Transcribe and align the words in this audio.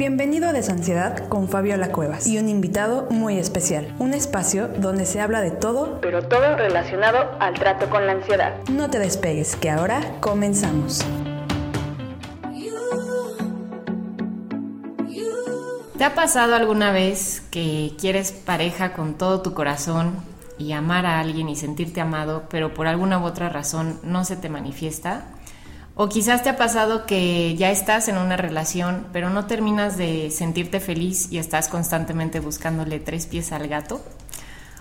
Bienvenido 0.00 0.48
a 0.48 0.54
Desansiedad 0.54 1.28
con 1.28 1.46
Fabiola 1.50 1.92
Cuevas 1.92 2.26
y 2.26 2.38
un 2.38 2.48
invitado 2.48 3.06
muy 3.10 3.36
especial. 3.36 3.94
Un 3.98 4.14
espacio 4.14 4.66
donde 4.66 5.04
se 5.04 5.20
habla 5.20 5.42
de 5.42 5.50
todo, 5.50 6.00
pero 6.00 6.22
todo 6.26 6.56
relacionado 6.56 7.36
al 7.38 7.52
trato 7.52 7.90
con 7.90 8.06
la 8.06 8.12
ansiedad. 8.12 8.54
No 8.70 8.88
te 8.88 8.98
despegues, 8.98 9.56
que 9.56 9.68
ahora 9.68 10.00
comenzamos. 10.20 11.04
¿Te 15.98 16.04
ha 16.04 16.14
pasado 16.14 16.54
alguna 16.54 16.92
vez 16.92 17.42
que 17.50 17.92
quieres 18.00 18.32
pareja 18.32 18.94
con 18.94 19.18
todo 19.18 19.42
tu 19.42 19.52
corazón 19.52 20.14
y 20.56 20.72
amar 20.72 21.04
a 21.04 21.20
alguien 21.20 21.50
y 21.50 21.56
sentirte 21.56 22.00
amado, 22.00 22.44
pero 22.48 22.72
por 22.72 22.86
alguna 22.86 23.18
u 23.18 23.24
otra 23.24 23.50
razón 23.50 24.00
no 24.02 24.24
se 24.24 24.36
te 24.36 24.48
manifiesta? 24.48 25.26
O 26.02 26.08
quizás 26.08 26.42
te 26.42 26.48
ha 26.48 26.56
pasado 26.56 27.04
que 27.04 27.54
ya 27.56 27.70
estás 27.70 28.08
en 28.08 28.16
una 28.16 28.38
relación, 28.38 29.06
pero 29.12 29.28
no 29.28 29.44
terminas 29.44 29.98
de 29.98 30.30
sentirte 30.30 30.80
feliz 30.80 31.30
y 31.30 31.36
estás 31.36 31.68
constantemente 31.68 32.40
buscándole 32.40 33.00
tres 33.00 33.26
pies 33.26 33.52
al 33.52 33.68
gato. 33.68 34.00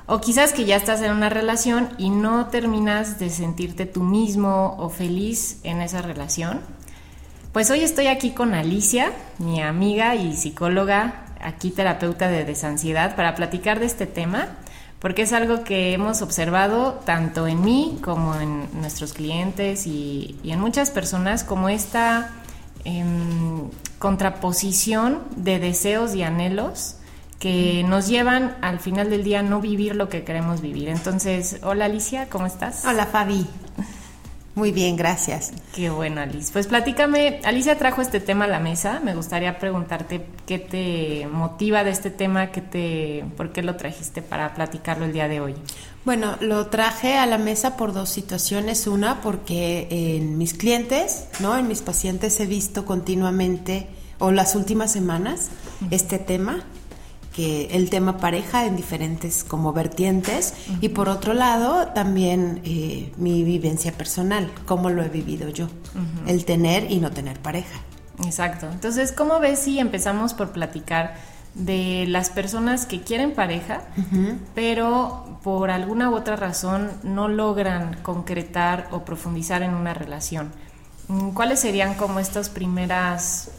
O 0.05 0.21
quizás 0.21 0.53
que 0.53 0.63
ya 0.63 0.77
estás 0.77 1.01
en 1.01 1.11
una 1.11 1.27
relación 1.27 1.89
y 1.97 2.09
no 2.09 2.47
terminas 2.47 3.19
de 3.19 3.29
sentirte 3.31 3.85
tú 3.85 4.01
mismo 4.01 4.77
o 4.79 4.89
feliz 4.89 5.59
en 5.63 5.81
esa 5.81 6.01
relación. 6.01 6.61
Pues 7.51 7.69
hoy 7.69 7.81
estoy 7.81 8.07
aquí 8.07 8.31
con 8.31 8.53
Alicia, 8.53 9.11
mi 9.39 9.61
amiga 9.61 10.15
y 10.15 10.37
psicóloga, 10.37 11.25
aquí 11.41 11.69
terapeuta 11.69 12.29
de 12.29 12.45
desansiedad, 12.45 13.17
para 13.17 13.35
platicar 13.35 13.81
de 13.81 13.87
este 13.87 14.05
tema 14.05 14.47
porque 14.99 15.21
es 15.21 15.33
algo 15.33 15.63
que 15.63 15.93
hemos 15.93 16.21
observado 16.21 16.99
tanto 17.05 17.47
en 17.47 17.61
mí 17.63 17.97
como 18.01 18.35
en 18.35 18.67
nuestros 18.79 19.13
clientes 19.13 19.87
y, 19.87 20.39
en 20.43 20.59
muchas 20.59 20.91
personas 20.91 21.43
como 21.43 21.69
esta 21.69 22.31
em, 22.83 23.69
contraposición 23.97 25.21
de 25.35 25.59
deseos 25.59 26.15
y 26.15 26.23
anhelos 26.23 26.95
que 27.39 27.85
nos 27.87 28.07
llevan 28.07 28.57
al 28.61 28.79
final 28.79 29.09
del 29.09 29.23
día 29.23 29.39
a 29.39 29.43
no 29.43 29.61
vivir 29.61 29.95
lo 29.95 30.09
que 30.09 30.25
queremos 30.25 30.59
vivir. 30.61 30.89
Entonces, 30.89 31.59
hola 31.63 31.85
Alicia, 31.85 32.27
¿cómo 32.29 32.45
estás? 32.45 32.83
Hola 32.85 33.05
Fabi. 33.05 33.47
Muy 34.55 34.71
bien, 34.71 34.97
gracias. 34.97 35.53
Qué 35.73 35.89
bueno, 35.89 36.21
Alice. 36.21 36.51
Pues 36.51 36.67
platícame, 36.67 37.39
Alicia 37.45 37.77
trajo 37.77 38.01
este 38.01 38.19
tema 38.19 38.45
a 38.45 38.47
la 38.47 38.59
mesa. 38.59 38.99
Me 39.03 39.15
gustaría 39.15 39.57
preguntarte 39.59 40.25
qué 40.45 40.59
te 40.59 41.27
motiva 41.27 41.83
de 41.83 41.91
este 41.91 42.09
tema, 42.09 42.51
qué 42.51 42.61
te, 42.61 43.25
por 43.37 43.51
qué 43.51 43.61
lo 43.61 43.75
trajiste 43.75 44.21
para 44.21 44.53
platicarlo 44.55 45.05
el 45.05 45.13
día 45.13 45.27
de 45.27 45.39
hoy. 45.39 45.55
Bueno, 46.03 46.35
lo 46.41 46.67
traje 46.67 47.17
a 47.17 47.25
la 47.25 47.37
mesa 47.37 47.77
por 47.77 47.93
dos 47.93 48.09
situaciones. 48.09 48.87
Una, 48.87 49.21
porque 49.21 49.87
en 49.89 50.37
mis 50.37 50.53
clientes, 50.53 51.25
¿no? 51.39 51.57
En 51.57 51.67
mis 51.67 51.81
pacientes 51.81 52.39
he 52.39 52.45
visto 52.45 52.85
continuamente, 52.85 53.87
o 54.17 54.31
las 54.31 54.55
últimas 54.55 54.91
semanas, 54.91 55.49
este 55.91 56.19
tema 56.19 56.65
el 57.39 57.89
tema 57.89 58.17
pareja 58.17 58.65
en 58.65 58.75
diferentes 58.75 59.43
como 59.43 59.71
vertientes 59.71 60.53
y 60.81 60.89
por 60.89 61.09
otro 61.09 61.33
lado 61.33 61.87
también 61.87 62.61
eh, 62.63 63.13
mi 63.17 63.43
vivencia 63.43 63.91
personal, 63.91 64.51
cómo 64.65 64.89
lo 64.89 65.03
he 65.03 65.09
vivido 65.09 65.49
yo, 65.49 65.67
el 66.27 66.45
tener 66.45 66.91
y 66.91 66.99
no 66.99 67.11
tener 67.11 67.39
pareja. 67.39 67.79
Exacto. 68.25 68.67
Entonces, 68.69 69.11
¿cómo 69.11 69.39
ves 69.39 69.59
si 69.59 69.79
empezamos 69.79 70.33
por 70.33 70.51
platicar 70.51 71.15
de 71.55 72.05
las 72.07 72.29
personas 72.29 72.85
que 72.85 73.01
quieren 73.01 73.33
pareja, 73.33 73.81
pero 74.53 75.39
por 75.43 75.71
alguna 75.71 76.09
u 76.09 76.15
otra 76.15 76.35
razón 76.35 76.91
no 77.03 77.27
logran 77.27 77.97
concretar 78.01 78.87
o 78.91 79.05
profundizar 79.05 79.63
en 79.63 79.73
una 79.73 79.93
relación? 79.93 80.51
Mm, 81.07 81.29
¿Cuáles 81.31 81.59
serían 81.59 81.95
como 81.95 82.19
estas 82.19 82.49
primeras 82.49 83.51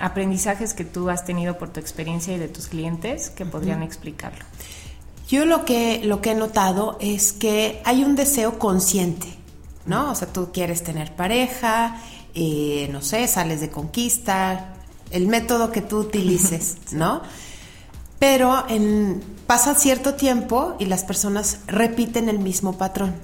aprendizajes 0.00 0.74
que 0.74 0.84
tú 0.84 1.10
has 1.10 1.24
tenido 1.24 1.58
por 1.58 1.68
tu 1.70 1.78
experiencia 1.78 2.34
y 2.34 2.38
de 2.38 2.48
tus 2.48 2.68
clientes 2.68 3.30
que 3.30 3.46
podrían 3.46 3.82
explicarlo? 3.82 4.44
Yo 5.28 5.44
lo 5.44 5.64
que, 5.64 6.00
lo 6.04 6.20
que 6.20 6.32
he 6.32 6.34
notado 6.34 6.98
es 7.00 7.32
que 7.32 7.80
hay 7.84 8.02
un 8.02 8.16
deseo 8.16 8.58
consciente, 8.58 9.28
¿no? 9.86 10.10
O 10.10 10.14
sea, 10.16 10.32
tú 10.32 10.50
quieres 10.52 10.82
tener 10.82 11.14
pareja, 11.14 12.02
eh, 12.34 12.88
no 12.90 13.00
sé, 13.00 13.28
sales 13.28 13.60
de 13.60 13.70
conquista, 13.70 14.74
el 15.12 15.28
método 15.28 15.70
que 15.70 15.82
tú 15.82 15.98
utilices, 15.98 16.78
¿no? 16.92 17.22
Pero 18.18 18.64
en, 18.68 19.22
pasa 19.46 19.74
cierto 19.74 20.14
tiempo 20.14 20.74
y 20.78 20.86
las 20.86 21.04
personas 21.04 21.60
repiten 21.66 22.28
el 22.28 22.38
mismo 22.38 22.76
patrón. 22.76 23.14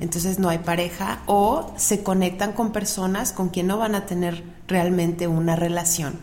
Entonces 0.00 0.38
no 0.38 0.48
hay 0.48 0.58
pareja 0.58 1.22
o 1.26 1.72
se 1.76 2.02
conectan 2.02 2.52
con 2.52 2.70
personas 2.72 3.32
con 3.32 3.48
quien 3.48 3.66
no 3.66 3.78
van 3.78 3.94
a 3.94 4.06
tener 4.06 4.44
realmente 4.68 5.26
una 5.26 5.56
relación 5.56 6.18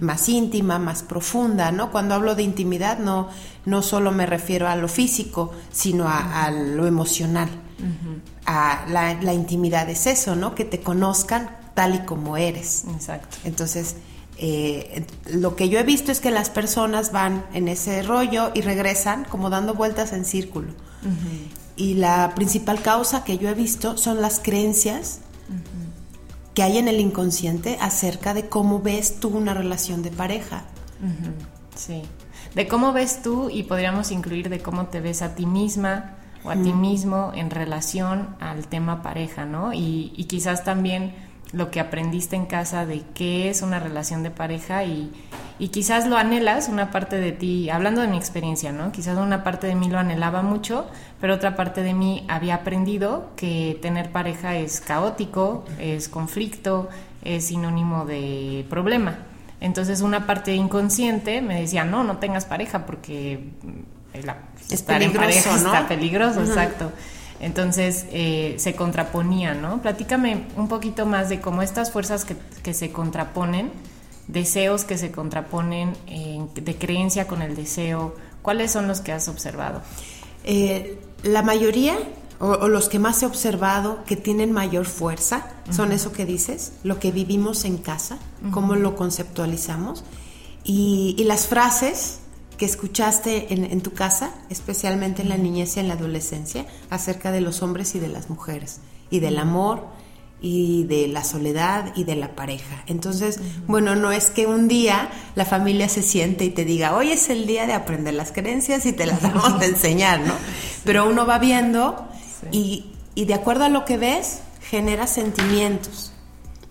más 0.00 0.28
íntima, 0.28 0.78
más 0.78 1.02
profunda, 1.02 1.72
¿no? 1.72 1.90
Cuando 1.90 2.14
hablo 2.14 2.34
de 2.34 2.42
intimidad 2.42 2.98
no, 2.98 3.28
no 3.64 3.82
solo 3.82 4.12
me 4.12 4.26
refiero 4.26 4.68
a 4.68 4.76
lo 4.76 4.88
físico, 4.88 5.52
sino 5.70 6.06
a, 6.08 6.50
lo 6.50 6.86
emocional. 6.86 7.48
A 8.46 8.84
la, 8.88 9.32
intimidad 9.32 9.88
es 9.88 10.06
eso, 10.06 10.36
¿no? 10.36 10.54
Que 10.54 10.64
te 10.64 10.80
conozcan 10.80 11.56
tal 11.74 11.94
y 11.94 11.98
como 12.00 12.36
eres. 12.36 12.84
Exacto. 12.92 13.38
Entonces, 13.44 13.96
eh, 14.36 15.06
lo 15.30 15.56
que 15.56 15.68
yo 15.68 15.78
he 15.78 15.84
visto 15.84 16.12
es 16.12 16.20
que 16.20 16.30
las 16.30 16.50
personas 16.50 17.12
van 17.12 17.44
en 17.54 17.68
ese 17.68 18.02
rollo 18.02 18.50
y 18.54 18.60
regresan 18.60 19.24
como 19.24 19.50
dando 19.50 19.74
vueltas 19.74 20.12
en 20.12 20.24
círculo 20.24 20.72
y 21.82 21.94
la 21.94 22.32
principal 22.36 22.80
causa 22.80 23.24
que 23.24 23.38
yo 23.38 23.48
he 23.48 23.54
visto 23.54 23.96
son 23.96 24.20
las 24.20 24.38
creencias 24.38 25.18
que 26.54 26.62
hay 26.62 26.78
en 26.78 26.86
el 26.86 27.00
inconsciente 27.00 27.76
acerca 27.80 28.34
de 28.34 28.48
cómo 28.48 28.80
ves 28.80 29.18
tú 29.18 29.30
una 29.30 29.52
relación 29.52 30.04
de 30.04 30.12
pareja. 30.12 30.62
Sí, 31.74 32.02
de 32.54 32.68
cómo 32.68 32.92
ves 32.92 33.20
tú 33.22 33.50
y 33.50 33.64
podríamos 33.64 34.12
incluir 34.12 34.48
de 34.48 34.60
cómo 34.60 34.86
te 34.86 35.00
ves 35.00 35.22
a 35.22 35.34
ti 35.34 35.44
misma 35.44 36.18
o 36.44 36.50
a 36.50 36.54
ti 36.54 36.72
mismo 36.72 37.32
en 37.34 37.50
relación 37.50 38.36
al 38.38 38.68
tema 38.68 39.02
pareja, 39.02 39.44
¿no? 39.44 39.72
Y, 39.72 40.12
y 40.16 40.24
quizás 40.26 40.62
también 40.62 41.12
lo 41.52 41.70
que 41.70 41.80
aprendiste 41.80 42.36
en 42.36 42.46
casa 42.46 42.86
de 42.86 43.02
qué 43.14 43.50
es 43.50 43.62
una 43.62 43.78
relación 43.78 44.22
de 44.22 44.30
pareja 44.30 44.84
y, 44.84 45.12
y 45.58 45.68
quizás 45.68 46.06
lo 46.06 46.16
anhelas, 46.16 46.68
una 46.68 46.90
parte 46.90 47.16
de 47.16 47.32
ti, 47.32 47.68
hablando 47.68 48.00
de 48.00 48.08
mi 48.08 48.16
experiencia, 48.16 48.72
¿no? 48.72 48.90
Quizás 48.90 49.18
una 49.18 49.44
parte 49.44 49.66
de 49.66 49.74
mí 49.74 49.88
lo 49.88 49.98
anhelaba 49.98 50.42
mucho, 50.42 50.86
pero 51.20 51.34
otra 51.34 51.54
parte 51.54 51.82
de 51.82 51.92
mí 51.92 52.24
había 52.28 52.56
aprendido 52.56 53.30
que 53.36 53.78
tener 53.82 54.10
pareja 54.10 54.56
es 54.56 54.80
caótico, 54.80 55.64
es 55.78 56.08
conflicto, 56.08 56.88
es 57.22 57.46
sinónimo 57.46 58.06
de 58.06 58.64
problema. 58.70 59.18
Entonces 59.60 60.00
una 60.00 60.26
parte 60.26 60.54
inconsciente 60.54 61.40
me 61.42 61.60
decía, 61.60 61.84
no, 61.84 62.02
no 62.02 62.16
tengas 62.16 62.46
pareja 62.46 62.86
porque 62.86 63.50
es 64.12 64.72
estar 64.72 64.98
peligroso, 64.98 65.50
en 65.50 65.56
está 65.56 65.86
peligroso, 65.86 66.40
exacto. 66.40 66.92
Entonces 67.42 68.06
eh, 68.10 68.54
se 68.58 68.74
contraponía, 68.74 69.52
¿no? 69.52 69.82
Platícame 69.82 70.46
un 70.56 70.68
poquito 70.68 71.04
más 71.04 71.28
de 71.28 71.42
cómo 71.42 71.60
estas 71.60 71.92
fuerzas 71.92 72.24
que, 72.24 72.36
que 72.62 72.72
se 72.72 72.90
contraponen 72.92 73.70
deseos 74.28 74.84
que 74.84 74.98
se 74.98 75.10
contraponen 75.10 75.94
de 76.54 76.76
creencia 76.76 77.26
con 77.26 77.42
el 77.42 77.54
deseo? 77.54 78.14
¿Cuáles 78.42 78.72
son 78.72 78.88
los 78.88 79.00
que 79.00 79.12
has 79.12 79.28
observado? 79.28 79.82
Eh, 80.44 80.98
la 81.22 81.42
mayoría 81.42 81.96
o, 82.40 82.66
los 82.66 82.88
que 82.88 82.98
más 82.98 83.22
he 83.22 83.26
observado 83.26 84.02
que 84.04 84.16
tienen 84.16 84.50
mayor 84.50 84.86
fuerza 84.86 85.46
son 85.70 85.92
eso 85.92 86.12
que 86.12 86.26
dices, 86.26 86.72
lo 86.82 86.98
que 86.98 87.12
vivimos 87.12 87.64
en 87.64 87.78
casa, 87.78 88.18
cómo 88.50 88.74
lo 88.74 88.96
conceptualizamos 88.96 90.02
y, 90.64 91.22
las 91.24 91.46
frases 91.46 92.18
que 92.56 92.64
escuchaste 92.64 93.52
en, 93.52 93.80
tu 93.80 93.92
casa, 93.92 94.34
especialmente 94.50 95.22
en 95.22 95.28
la 95.28 95.36
niñez 95.36 95.76
y 95.76 95.80
en 95.80 95.88
la 95.88 95.94
adolescencia, 95.94 96.66
acerca 96.90 97.32
de 97.32 97.40
los 97.40 97.62
hombres 97.62 97.94
y 97.94 97.98
de 97.98 98.08
las 98.08 98.30
mujeres 98.30 98.80
y 99.10 99.20
del 99.20 99.38
amor 99.38 99.86
y 100.40 100.84
de 100.84 101.06
la 101.06 101.22
soledad 101.22 101.92
y 101.94 102.04
de 102.04 102.16
la 102.16 102.34
pareja. 102.34 102.82
Entonces, 102.86 103.40
bueno, 103.66 103.94
no 103.94 104.10
es 104.10 104.30
que 104.30 104.46
un 104.46 104.68
día 104.68 105.08
la 105.34 105.44
familia 105.44 105.88
se 105.88 106.02
siente 106.02 106.44
y 106.44 106.50
te 106.50 106.64
diga, 106.64 106.96
hoy 106.96 107.12
es 107.12 107.30
el 107.30 107.46
día 107.46 107.66
de 107.66 107.74
aprender 107.74 108.14
las 108.14 108.32
creencias 108.32 108.84
y 108.86 108.92
te 108.92 109.06
las 109.06 109.22
vamos 109.22 109.60
a 109.60 109.64
enseñar, 109.64 110.20
¿no? 110.20 110.34
Pero 110.84 111.08
uno 111.08 111.26
va 111.26 111.38
viendo 111.38 112.08
y, 112.50 112.92
y 113.14 113.24
de 113.26 113.34
acuerdo 113.34 113.64
a 113.64 113.68
lo 113.68 113.84
que 113.84 113.98
ves, 113.98 114.40
genera 114.68 115.06
sentimientos. 115.06 116.12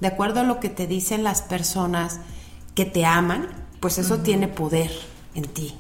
De 0.02 0.08
acuerdo 0.08 0.42
a 0.42 0.44
lo 0.44 0.60
que 0.60 0.70
te 0.70 0.88
dicen 0.88 1.24
las 1.24 1.42
personas 1.42 2.20
que 2.76 2.86
te 2.86 3.06
aman, 3.06 3.48
pues 3.80 3.98
eso 3.98 4.20
tiene 4.20 4.48
poder 4.48 4.92
en 5.36 5.46
ti. 5.46 5.76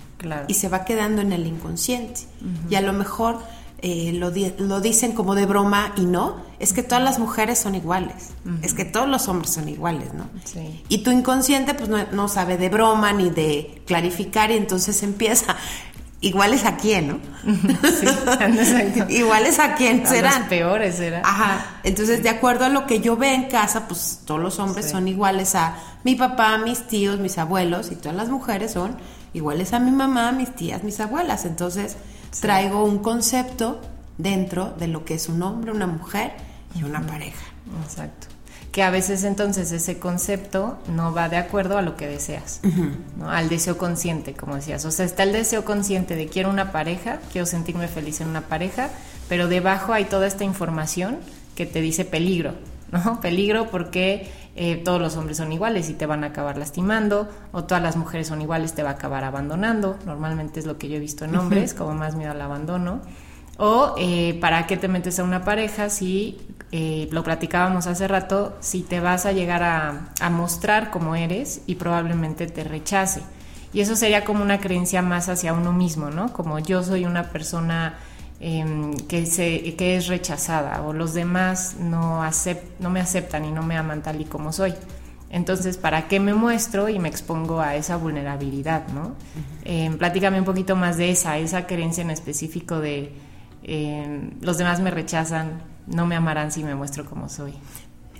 Y 0.48 0.53
se 0.53 0.69
va 0.69 0.86
quedando 0.86 1.21
en 1.21 1.31
el 1.33 1.48
inconsciente. 1.48 2.21
Y 2.69 2.75
a 2.75 2.81
lo 2.81 2.94
mejor 2.94 3.39
eh, 3.83 4.12
lo, 4.13 4.31
lo, 4.59 4.80
dicen 4.81 5.13
como 5.13 5.33
de 5.33 5.48
broma 5.48 5.94
y 5.98 6.01
no, 6.06 6.36
es 6.59 6.74
que 6.74 6.83
todas 6.83 7.03
las 7.03 7.18
mujeres 7.18 7.57
son 7.57 7.74
iguales, 7.74 8.30
es 8.62 8.75
que 8.75 8.86
todos 8.86 9.07
los 9.09 9.27
hombres 9.27 9.51
son 9.51 9.68
iguales, 9.68 10.13
¿no? 10.13 10.30
Y 10.88 11.00
tu 11.00 11.09
inconsciente 11.09 11.74
pues 11.74 11.89
no, 11.89 12.27
sabe 12.27 12.57
de 12.57 12.69
broma 12.69 13.12
ni 13.13 13.31
de 13.31 13.81
clarificar 13.88 14.51
y 14.51 14.57
entonces 14.57 15.01
empieza 15.01 15.56
iguales 16.21 16.65
a 16.65 16.77
quién, 16.77 17.07
¿no? 17.07 17.19
Sí, 17.89 18.06
iguales 19.15 19.57
a 19.57 19.74
quién 19.74 20.06
serán. 20.06 20.42
los 20.42 20.50
peores 20.50 20.97
será. 20.97 21.24
Ajá. 21.25 21.65
Entonces, 21.83 22.21
de 22.21 22.30
acuerdo 22.30 22.65
a 22.65 22.69
lo 22.69 22.86
que 22.86 23.00
yo 23.00 23.18
veo 23.18 23.33
en 23.33 23.45
casa, 23.45 23.88
pues 23.88 24.19
todos 24.25 24.39
los 24.39 24.59
hombres 24.59 24.86
Sí. 24.86 24.92
son 24.92 25.07
iguales 25.07 25.56
a 25.56 25.75
mi 26.04 26.13
papá, 26.13 26.59
mis 26.59 26.88
tíos, 26.88 27.18
mis 27.19 27.39
abuelos, 27.39 27.92
y 27.92 27.95
todas 27.95 28.15
las 28.15 28.30
mujeres 28.30 28.74
son 28.74 28.95
iguales 29.33 29.74
a 29.74 29.80
mi 29.80 29.92
mamá, 29.92 30.31
mis 30.31 30.56
tías, 30.56 30.83
mis 30.83 31.00
abuelas. 31.00 31.45
Entonces, 31.45 31.98
traigo 32.39 32.83
un 32.83 33.00
concepto 33.00 33.81
dentro 34.18 34.74
de 34.78 34.88
lo 34.88 35.06
que 35.06 35.16
es 35.16 35.30
un 35.30 35.42
hombre, 35.44 35.72
una 35.72 35.88
mujer 35.88 36.31
y 36.75 36.83
una 36.83 37.01
pareja. 37.01 37.45
Exacto. 37.83 38.28
Que 38.72 38.83
a 38.83 38.89
veces 38.89 39.25
entonces 39.25 39.72
ese 39.74 40.00
concepto 40.00 40.80
no 40.88 41.13
va 41.13 41.28
de 41.28 41.36
acuerdo 41.36 41.78
a 41.78 41.81
lo 41.81 41.98
que 41.98 42.07
deseas, 42.07 42.62
¿no? 43.18 43.30
al 43.30 43.50
deseo 43.50 43.78
consciente, 43.78 44.33
como 44.33 44.56
decías. 44.56 44.86
O 44.86 44.92
sea, 44.92 45.06
está 45.06 45.24
el 45.24 45.33
deseo 45.33 45.66
consciente 45.66 46.16
de 46.16 46.28
quiero 46.28 46.50
una 46.50 46.72
pareja, 46.72 47.19
quiero 47.33 47.45
sentirme 47.45 47.89
feliz 47.89 48.22
en 48.22 48.30
una 48.30 48.42
pareja, 48.42 48.89
pero 49.28 49.50
debajo 49.50 49.92
hay 49.92 50.06
toda 50.06 50.25
esta 50.25 50.45
información 50.45 51.18
que 51.56 51.66
te 51.66 51.81
dice 51.81 52.06
peligro, 52.06 52.54
¿no? 52.91 53.19
Peligro 53.21 53.69
porque 53.69 54.29
eh, 54.55 54.77
todos 54.77 55.01
los 55.01 55.15
hombres 55.15 55.38
son 55.38 55.51
iguales 55.51 55.89
y 55.89 55.93
te 55.93 56.05
van 56.05 56.23
a 56.23 56.27
acabar 56.27 56.57
lastimando, 56.57 57.29
o 57.51 57.63
todas 57.63 57.81
las 57.81 57.95
mujeres 57.95 58.27
son 58.27 58.41
iguales, 58.41 58.73
te 58.73 58.83
va 58.83 58.89
a 58.89 58.93
acabar 58.93 59.23
abandonando. 59.23 59.97
Normalmente 60.05 60.59
es 60.59 60.65
lo 60.65 60.77
que 60.77 60.89
yo 60.89 60.97
he 60.97 60.99
visto 60.99 61.25
en 61.25 61.35
hombres, 61.35 61.73
como 61.73 61.93
más 61.93 62.15
miedo 62.15 62.31
al 62.31 62.41
abandono. 62.41 63.01
O 63.57 63.95
eh, 63.97 64.38
para 64.41 64.65
qué 64.65 64.77
te 64.77 64.88
metes 64.88 65.19
a 65.19 65.23
una 65.23 65.43
pareja 65.43 65.89
si, 65.89 66.39
eh, 66.71 67.07
lo 67.11 67.23
platicábamos 67.23 67.85
hace 67.85 68.07
rato, 68.07 68.55
si 68.59 68.81
te 68.81 68.99
vas 68.99 69.25
a 69.25 69.33
llegar 69.33 69.61
a, 69.61 70.09
a 70.19 70.29
mostrar 70.29 70.89
como 70.89 71.15
eres 71.15 71.61
y 71.67 71.75
probablemente 71.75 72.47
te 72.47 72.63
rechace. 72.63 73.21
Y 73.73 73.81
eso 73.81 73.95
sería 73.95 74.25
como 74.25 74.41
una 74.41 74.59
creencia 74.59 75.01
más 75.01 75.29
hacia 75.29 75.53
uno 75.53 75.71
mismo, 75.71 76.09
¿no? 76.09 76.33
Como 76.33 76.59
yo 76.59 76.83
soy 76.83 77.05
una 77.05 77.29
persona 77.29 77.95
em, 78.41 78.93
que, 79.07 79.25
se, 79.27 79.75
que 79.75 79.95
es 79.95 80.07
rechazada 80.07 80.81
o 80.81 80.93
los 80.93 81.13
demás 81.13 81.75
no, 81.79 82.23
acep- 82.23 82.59
no 82.79 82.89
me 82.89 82.99
aceptan 82.99 83.45
y 83.45 83.51
no 83.51 83.61
me 83.63 83.77
aman 83.77 84.01
tal 84.01 84.19
y 84.19 84.25
como 84.25 84.51
soy. 84.51 84.73
Entonces, 85.29 85.77
¿para 85.77 86.07
qué 86.09 86.19
me 86.19 86.33
muestro 86.33 86.89
y 86.89 86.99
me 86.99 87.07
expongo 87.07 87.61
a 87.61 87.75
esa 87.75 87.95
vulnerabilidad, 87.95 88.88
no? 88.89 89.13
Em, 89.63 89.97
platícame 89.97 90.39
un 90.39 90.45
poquito 90.45 90.75
más 90.75 90.97
de 90.97 91.11
esa, 91.11 91.38
esa 91.38 91.65
creencia 91.67 92.01
en 92.01 92.09
específico 92.09 92.79
de 92.79 93.13
em, 93.63 94.31
los 94.41 94.57
demás 94.57 94.79
me 94.81 94.91
rechazan, 94.91 95.61
no 95.87 96.05
me 96.05 96.15
amarán 96.15 96.51
si 96.51 96.63
me 96.63 96.75
muestro 96.75 97.05
como 97.05 97.29
soy. 97.29 97.53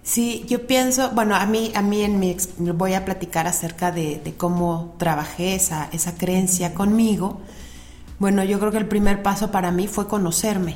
Sí, 0.03 0.45
yo 0.47 0.65
pienso, 0.67 1.12
bueno, 1.12 1.35
a 1.35 1.45
mí, 1.45 1.71
a 1.75 1.81
mí 1.81 2.01
en 2.03 2.19
mi, 2.19 2.35
voy 2.57 2.94
a 2.94 3.06
platicar 3.06 3.45
acerca 3.47 3.91
de, 3.91 4.19
de 4.24 4.33
cómo 4.33 4.95
trabajé 4.97 5.56
esa, 5.56 5.89
esa 5.91 6.15
creencia 6.15 6.74
conmigo. 6.74 7.41
Bueno, 8.21 8.44
yo 8.44 8.59
creo 8.59 8.71
que 8.71 8.77
el 8.77 8.85
primer 8.85 9.23
paso 9.23 9.50
para 9.50 9.71
mí 9.71 9.88
fue 9.88 10.07
conocerme, 10.07 10.75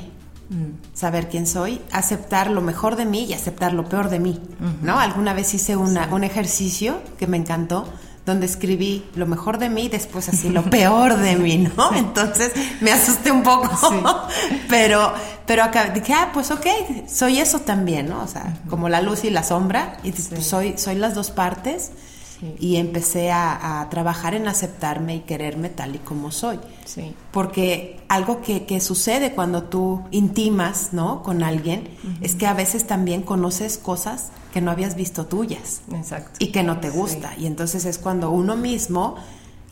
saber 0.94 1.28
quién 1.28 1.46
soy, 1.46 1.80
aceptar 1.92 2.50
lo 2.50 2.60
mejor 2.60 2.96
de 2.96 3.04
mí 3.04 3.22
y 3.22 3.34
aceptar 3.34 3.72
lo 3.72 3.88
peor 3.88 4.10
de 4.10 4.18
mí, 4.18 4.40
¿no? 4.82 4.98
Alguna 4.98 5.32
vez 5.32 5.54
hice 5.54 5.76
una, 5.76 6.12
un 6.12 6.24
ejercicio 6.24 6.98
que 7.20 7.28
me 7.28 7.36
encantó, 7.36 7.88
donde 8.24 8.46
escribí 8.46 9.04
lo 9.14 9.26
mejor 9.26 9.58
de 9.58 9.68
mí 9.68 9.84
y 9.84 9.88
después 9.88 10.28
así 10.28 10.48
lo 10.48 10.64
peor 10.64 11.18
de 11.18 11.36
mí, 11.36 11.70
¿no? 11.76 11.92
Entonces 11.94 12.50
me 12.80 12.90
asusté 12.90 13.30
un 13.30 13.44
poco, 13.44 13.70
pero, 14.68 15.14
pero 15.46 15.62
acá 15.62 15.90
dije, 15.90 16.14
ah, 16.14 16.30
pues 16.34 16.50
ok, 16.50 16.66
soy 17.06 17.38
eso 17.38 17.60
también, 17.60 18.08
¿no? 18.08 18.24
O 18.24 18.26
sea, 18.26 18.58
como 18.68 18.88
la 18.88 19.00
luz 19.00 19.22
y 19.22 19.30
la 19.30 19.44
sombra, 19.44 19.98
y 20.02 20.10
pues, 20.10 20.44
soy, 20.44 20.76
soy 20.78 20.96
las 20.96 21.14
dos 21.14 21.30
partes. 21.30 21.92
Sí. 22.40 22.54
Y 22.58 22.76
empecé 22.76 23.30
a, 23.30 23.80
a 23.80 23.88
trabajar 23.88 24.34
en 24.34 24.46
aceptarme 24.48 25.16
y 25.16 25.20
quererme 25.20 25.68
tal 25.70 25.94
y 25.94 25.98
como 25.98 26.30
soy. 26.30 26.58
Sí. 26.84 27.14
Porque 27.30 28.00
algo 28.08 28.42
que, 28.42 28.66
que 28.66 28.80
sucede 28.80 29.32
cuando 29.32 29.64
tú 29.64 30.04
intimas, 30.10 30.92
¿no? 30.92 31.22
Con 31.22 31.42
alguien, 31.42 31.88
es 32.20 32.34
que 32.34 32.46
a 32.46 32.54
veces 32.54 32.86
también 32.86 33.22
conoces 33.22 33.78
cosas 33.78 34.30
que 34.52 34.60
no 34.60 34.70
habías 34.70 34.96
visto 34.96 35.26
tuyas 35.26 35.80
Exacto. 35.92 36.32
y 36.38 36.48
que 36.48 36.62
no 36.62 36.80
te 36.80 36.90
gusta. 36.90 37.32
Y 37.38 37.46
entonces 37.46 37.84
es 37.84 37.98
cuando 37.98 38.30
uno 38.30 38.56
mismo 38.56 39.16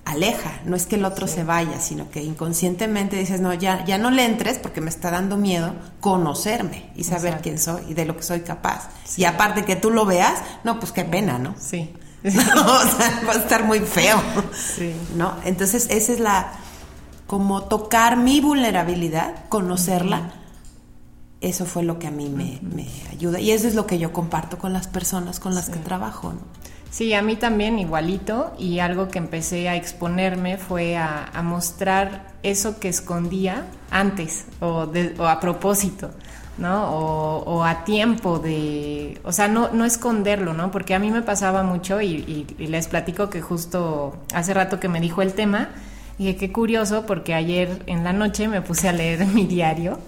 aleja, 0.04 0.60
no 0.66 0.76
es 0.76 0.84
que 0.86 0.96
el 0.96 1.04
otro 1.06 1.26
se 1.26 1.44
vaya, 1.44 1.80
sino 1.80 2.10
que 2.10 2.22
inconscientemente 2.22 3.16
dices, 3.16 3.40
no, 3.40 3.54
ya, 3.54 3.84
ya 3.86 3.96
no 3.96 4.10
le 4.10 4.24
entres 4.24 4.58
porque 4.58 4.80
me 4.82 4.90
está 4.90 5.10
dando 5.10 5.36
miedo 5.38 5.72
conocerme 6.00 6.90
y 6.94 7.04
saber 7.04 7.34
Exacto. 7.34 7.42
quién 7.42 7.58
soy 7.58 7.82
y 7.88 7.94
de 7.94 8.04
lo 8.04 8.16
que 8.16 8.22
soy 8.22 8.40
capaz. 8.40 8.90
Y 9.16 9.24
aparte 9.24 9.64
que 9.64 9.76
tú 9.76 9.90
lo 9.90 10.04
veas, 10.04 10.42
no, 10.62 10.78
pues 10.78 10.92
qué 10.92 11.04
pena, 11.04 11.38
¿no? 11.38 11.54
Sí. 11.58 11.90
o 12.28 12.28
sea, 12.30 13.22
va 13.28 13.32
a 13.32 13.36
estar 13.36 13.64
muy 13.64 13.80
feo. 13.80 14.20
Sí. 14.54 14.94
¿No? 15.16 15.34
Entonces, 15.44 15.86
esa 15.90 16.12
es 16.12 16.20
la 16.20 16.52
como 17.26 17.64
tocar 17.64 18.16
mi 18.16 18.40
vulnerabilidad, 18.40 19.48
conocerla. 19.48 20.32
Eso 21.40 21.66
fue 21.66 21.82
lo 21.82 21.98
que 21.98 22.06
a 22.06 22.10
mí 22.10 22.28
me, 22.30 22.58
me 22.62 22.86
ayuda. 23.12 23.38
Y 23.40 23.50
eso 23.50 23.68
es 23.68 23.74
lo 23.74 23.86
que 23.86 23.98
yo 23.98 24.12
comparto 24.12 24.58
con 24.58 24.72
las 24.72 24.86
personas 24.88 25.40
con 25.40 25.54
las 25.54 25.68
que 25.68 25.78
trabajo. 25.78 26.32
¿no? 26.32 26.40
Sí, 26.90 27.12
a 27.12 27.22
mí 27.22 27.36
también 27.36 27.78
igualito 27.78 28.54
y 28.58 28.78
algo 28.78 29.08
que 29.08 29.18
empecé 29.18 29.68
a 29.68 29.76
exponerme 29.76 30.56
fue 30.56 30.96
a, 30.96 31.26
a 31.34 31.42
mostrar 31.42 32.32
eso 32.42 32.78
que 32.78 32.88
escondía 32.88 33.66
antes 33.90 34.44
o, 34.60 34.86
de- 34.86 35.14
o 35.18 35.26
a 35.26 35.40
propósito, 35.40 36.12
¿no? 36.58 36.90
O, 36.90 37.38
o 37.44 37.64
a 37.64 37.84
tiempo 37.84 38.38
de, 38.38 39.20
o 39.24 39.32
sea, 39.32 39.48
no, 39.48 39.70
no 39.72 39.84
esconderlo, 39.84 40.54
¿no? 40.54 40.70
Porque 40.70 40.94
a 40.94 40.98
mí 40.98 41.10
me 41.10 41.22
pasaba 41.22 41.62
mucho 41.62 42.00
y, 42.00 42.46
les 42.58 42.88
platico 42.88 43.30
que 43.30 43.40
justo 43.40 44.16
hace 44.34 44.54
rato 44.54 44.80
que 44.80 44.88
me 44.88 45.00
dijo 45.00 45.22
el 45.22 45.32
tema, 45.34 45.70
Dije, 46.16 46.36
qué 46.36 46.52
curioso, 46.52 47.06
porque 47.06 47.34
ayer 47.34 47.82
en 47.86 48.04
la 48.04 48.12
noche 48.12 48.46
me 48.46 48.62
puse 48.62 48.88
a 48.88 48.92
leer 48.92 49.26
mi 49.34 49.46
diario 49.46 49.98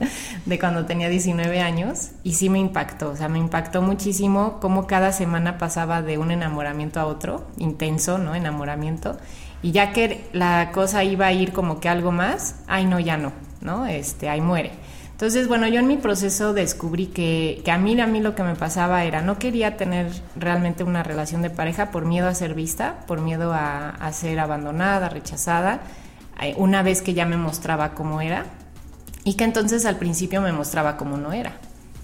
de 0.45 0.57
cuando 0.57 0.87
tenía 0.87 1.09
19 1.09 1.61
años 1.61 2.11
y 2.23 2.35
sí 2.35 2.49
me 2.49 2.61
impactó, 2.61 3.11
o 3.11 3.17
sea, 3.17 3.29
me 3.29 3.41
impactó 3.41 3.83
muchísimo 3.83 4.59
cómo 4.61 4.87
cada 4.87 5.11
semana 5.11 5.59
pasaba 5.59 6.03
de 6.03 6.17
un 6.17 6.31
enamoramiento 6.31 7.01
a 7.01 7.07
otro, 7.07 7.45
intenso, 7.59 8.19
¿no? 8.19 8.37
Enamoramiento. 8.37 9.17
Y 9.63 9.73
ya 9.73 9.93
que 9.93 10.29
la 10.33 10.71
cosa 10.71 11.03
iba 11.03 11.27
a 11.27 11.33
ir 11.33 11.53
como 11.53 11.81
que 11.81 11.89
algo 11.89 12.13
más, 12.13 12.61
ay, 12.69 12.85
no, 12.85 13.01
ya 13.01 13.17
no, 13.17 13.33
¿no? 13.61 13.87
Este, 13.87 14.29
ahí 14.29 14.41
muere. 14.41 14.71
Entonces, 15.17 15.49
bueno, 15.49 15.67
yo 15.67 15.81
en 15.81 15.87
mi 15.87 15.97
proceso 15.97 16.53
descubrí 16.53 17.07
que, 17.07 17.63
que 17.65 17.71
a 17.71 17.79
mí, 17.79 17.99
a 17.99 18.07
mí 18.07 18.21
lo 18.21 18.35
que 18.35 18.43
me 18.43 18.55
pasaba 18.55 19.03
era, 19.05 19.23
no 19.23 19.39
quería 19.39 19.79
tener 19.79 20.13
realmente 20.39 20.85
una 20.85 21.03
relación 21.03 21.41
de 21.41 21.49
pareja 21.49 21.91
por 21.91 22.05
miedo 22.05 22.29
a 22.29 22.35
ser 22.35 22.53
vista, 22.53 22.99
por 23.07 23.23
miedo 23.23 23.55
a, 23.55 23.89
a 23.89 24.13
ser 24.13 24.39
abandonada, 24.39 25.09
rechazada, 25.09 25.81
eh, 26.43 26.53
una 26.59 26.83
vez 26.83 27.01
que 27.01 27.15
ya 27.15 27.25
me 27.25 27.39
mostraba 27.39 27.95
cómo 27.95 28.21
era, 28.21 28.45
y 29.25 29.37
que 29.37 29.45
entonces 29.45 29.87
al 29.87 29.97
principio 29.97 30.43
me 30.43 30.53
mostraba 30.53 30.99
como 30.99 31.17
no 31.17 31.33
era, 31.33 31.53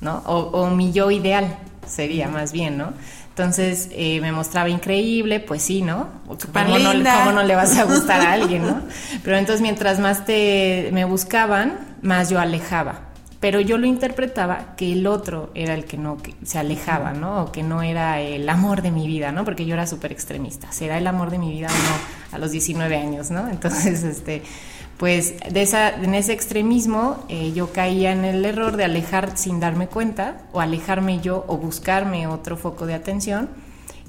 ¿no? 0.01 0.23
O, 0.25 0.39
o 0.39 0.71
mi 0.71 0.91
yo 0.93 1.11
ideal 1.11 1.59
sería 1.87 2.29
más 2.29 2.51
bien, 2.51 2.79
¿no? 2.79 2.95
Entonces 3.33 3.89
eh, 3.93 4.21
me 4.21 4.31
mostraba 4.31 4.69
increíble, 4.69 5.41
pues 5.41 5.63
sí, 5.63 5.81
¿no? 5.81 6.07
¿Cómo 6.27 6.79
no, 6.79 6.93
cómo 6.93 7.33
no 7.33 7.43
le 7.43 7.55
vas 7.55 7.79
a 7.79 7.85
gustar 7.85 8.21
a 8.21 8.33
alguien, 8.35 8.61
no? 8.67 8.83
Pero 9.25 9.39
entonces 9.39 9.63
mientras 9.63 9.99
más 10.01 10.27
te 10.27 10.91
me 10.93 11.07
buscaban, 11.07 11.79
más 12.03 12.29
yo 12.29 12.39
alejaba. 12.39 13.01
Pero 13.41 13.59
yo 13.61 13.79
lo 13.79 13.87
interpretaba 13.87 14.77
que 14.77 14.93
el 14.93 15.07
otro 15.07 15.51
era 15.55 15.73
el 15.73 15.87
que 15.87 15.97
no 15.97 16.19
que 16.19 16.35
se 16.45 16.59
alejaba, 16.59 17.15
¿no? 17.15 17.45
O 17.45 17.53
que 17.53 17.63
no 17.63 17.83
era 17.83 18.21
el 18.21 18.47
amor 18.51 18.83
de 18.83 18.91
mi 18.91 19.07
vida, 19.07 19.33
¿no? 19.33 19.47
Porque 19.47 19.65
yo 19.65 19.73
era 19.73 19.87
súper 19.87 20.13
extremista. 20.13 20.71
¿Será 20.71 20.99
el 20.99 21.07
amor 21.07 21.31
de 21.31 21.39
mi 21.39 21.51
vida 21.51 21.69
o 21.69 21.71
no? 21.73 22.37
A 22.37 22.39
los 22.39 22.51
19 22.51 22.97
años, 22.99 23.31
¿no? 23.31 23.49
Entonces, 23.49 24.05
este, 24.05 24.43
pues 25.03 25.35
en 25.43 26.15
ese 26.15 26.33
extremismo 26.33 27.25
eh, 27.29 27.51
yo 27.53 27.73
caía 27.73 28.13
en 28.13 28.25
el 28.25 28.45
error 28.45 28.77
de 28.77 28.85
alejar 28.85 29.37
sin 29.37 29.59
darme 29.59 29.89
cuenta, 29.89 30.43
o 30.53 30.61
alejarme 30.61 31.19
yo, 31.19 31.45
o 31.49 31.57
buscarme 31.57 32.29
otro 32.29 32.57
foco 32.57 32.87
de 32.87 32.95
atención. 32.95 33.49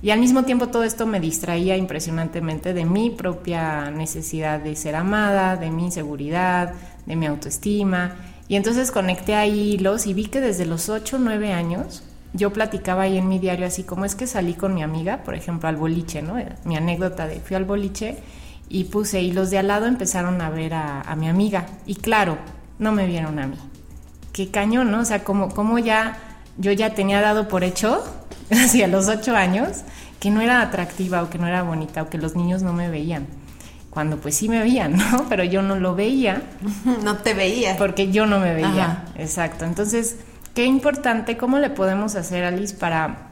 Y 0.04 0.12
al 0.12 0.20
mismo 0.20 0.44
tiempo 0.44 0.68
todo 0.68 0.84
esto 0.84 1.08
me 1.08 1.20
distraía 1.20 1.78
impresionantemente 1.78 2.76
de 2.76 2.86
mi 2.86 3.10
propia 3.10 3.90
necesidad 3.90 4.60
de 4.60 4.76
ser 4.76 4.94
amada, 4.94 5.56
de 5.56 5.72
mi 5.72 5.86
inseguridad, 5.86 6.76
de 7.08 7.16
mi 7.16 7.26
autoestima. 7.26 8.14
Y 8.48 8.56
entonces 8.56 8.92
conecté 8.92 9.34
ahí 9.34 9.74
hilos 9.74 10.06
y 10.06 10.14
vi 10.14 10.26
que 10.26 10.42
desde 10.42 10.68
los 10.68 10.90
8 10.90 11.16
o 11.16 11.20
9 11.20 11.54
años 11.54 12.04
yo 12.34 12.54
platicaba 12.54 13.02
ahí 13.02 13.18
en 13.18 13.28
mi 13.28 13.40
diario 13.40 13.66
así 13.66 13.82
como 13.82 14.06
es 14.06 14.14
que 14.14 14.28
salí 14.28 14.54
con 14.54 14.76
mi 14.76 14.84
amiga, 14.84 15.24
por 15.24 15.34
ejemplo, 15.34 15.68
al 15.70 15.76
boliche, 15.76 16.22
¿no? 16.22 16.36
Mi 16.66 16.78
anécdota 16.78 17.26
de 17.26 17.40
fui 17.40 17.56
al 17.56 17.66
boliche 17.66 18.20
y 18.70 18.86
puse 18.86 19.22
y 19.22 19.32
los 19.32 19.50
de 19.50 19.60
al 19.60 19.67
lado 19.67 19.86
empezaron 19.86 20.41
a 20.41 20.50
ver 20.50 20.74
a, 20.74 21.01
a 21.01 21.15
mi 21.15 21.27
amiga. 21.29 21.65
Y 21.86 21.96
claro, 21.96 22.38
no 22.79 22.91
me 22.91 23.05
vieron 23.05 23.39
a 23.39 23.48
mí. 23.48 23.58
Qué 24.32 24.50
cañón, 24.50 24.91
¿no? 24.91 25.00
O 25.01 25.05
sea, 25.05 25.24
como, 25.24 25.50
como 25.50 25.77
ya 25.79 26.17
yo 26.58 26.72
ya 26.72 26.93
tenía 26.93 27.22
dado 27.22 27.48
por 27.48 27.63
hecho, 27.63 28.03
hacia 28.51 28.88
los 28.88 29.08
ocho 29.08 29.36
años, 29.36 29.82
que 30.20 30.29
no 30.32 30.41
era 30.41 30.62
atractiva 30.62 31.22
o 31.24 31.29
que 31.29 31.38
no 31.38 31.48
era 31.48 31.63
bonita 31.63 32.03
o 32.03 32.10
que 32.10 32.17
los 32.17 32.36
niños 32.36 32.62
no 32.63 32.74
me 32.74 32.89
veían. 32.89 33.27
Cuando 33.89 34.17
pues 34.17 34.36
sí 34.36 34.50
me 34.50 34.60
veían, 34.60 34.98
¿no? 34.98 35.25
Pero 35.29 35.43
yo 35.43 35.62
no 35.62 35.75
lo 35.75 35.93
veía 35.96 36.41
No 37.03 37.17
te 37.17 37.34
veía. 37.34 37.77
porque 37.77 38.12
yo 38.12 38.25
no 38.25 38.39
me 38.39 38.53
veía. 38.53 38.86
Ajá. 38.86 39.03
Exacto. 39.17 39.65
Entonces, 39.65 40.17
qué 40.55 40.65
importante, 40.65 41.38
¿cómo 41.38 41.60
le 41.60 41.70
podemos 41.70 42.15
hacer, 42.15 42.43
Alice, 42.43 42.75
para, 42.75 43.29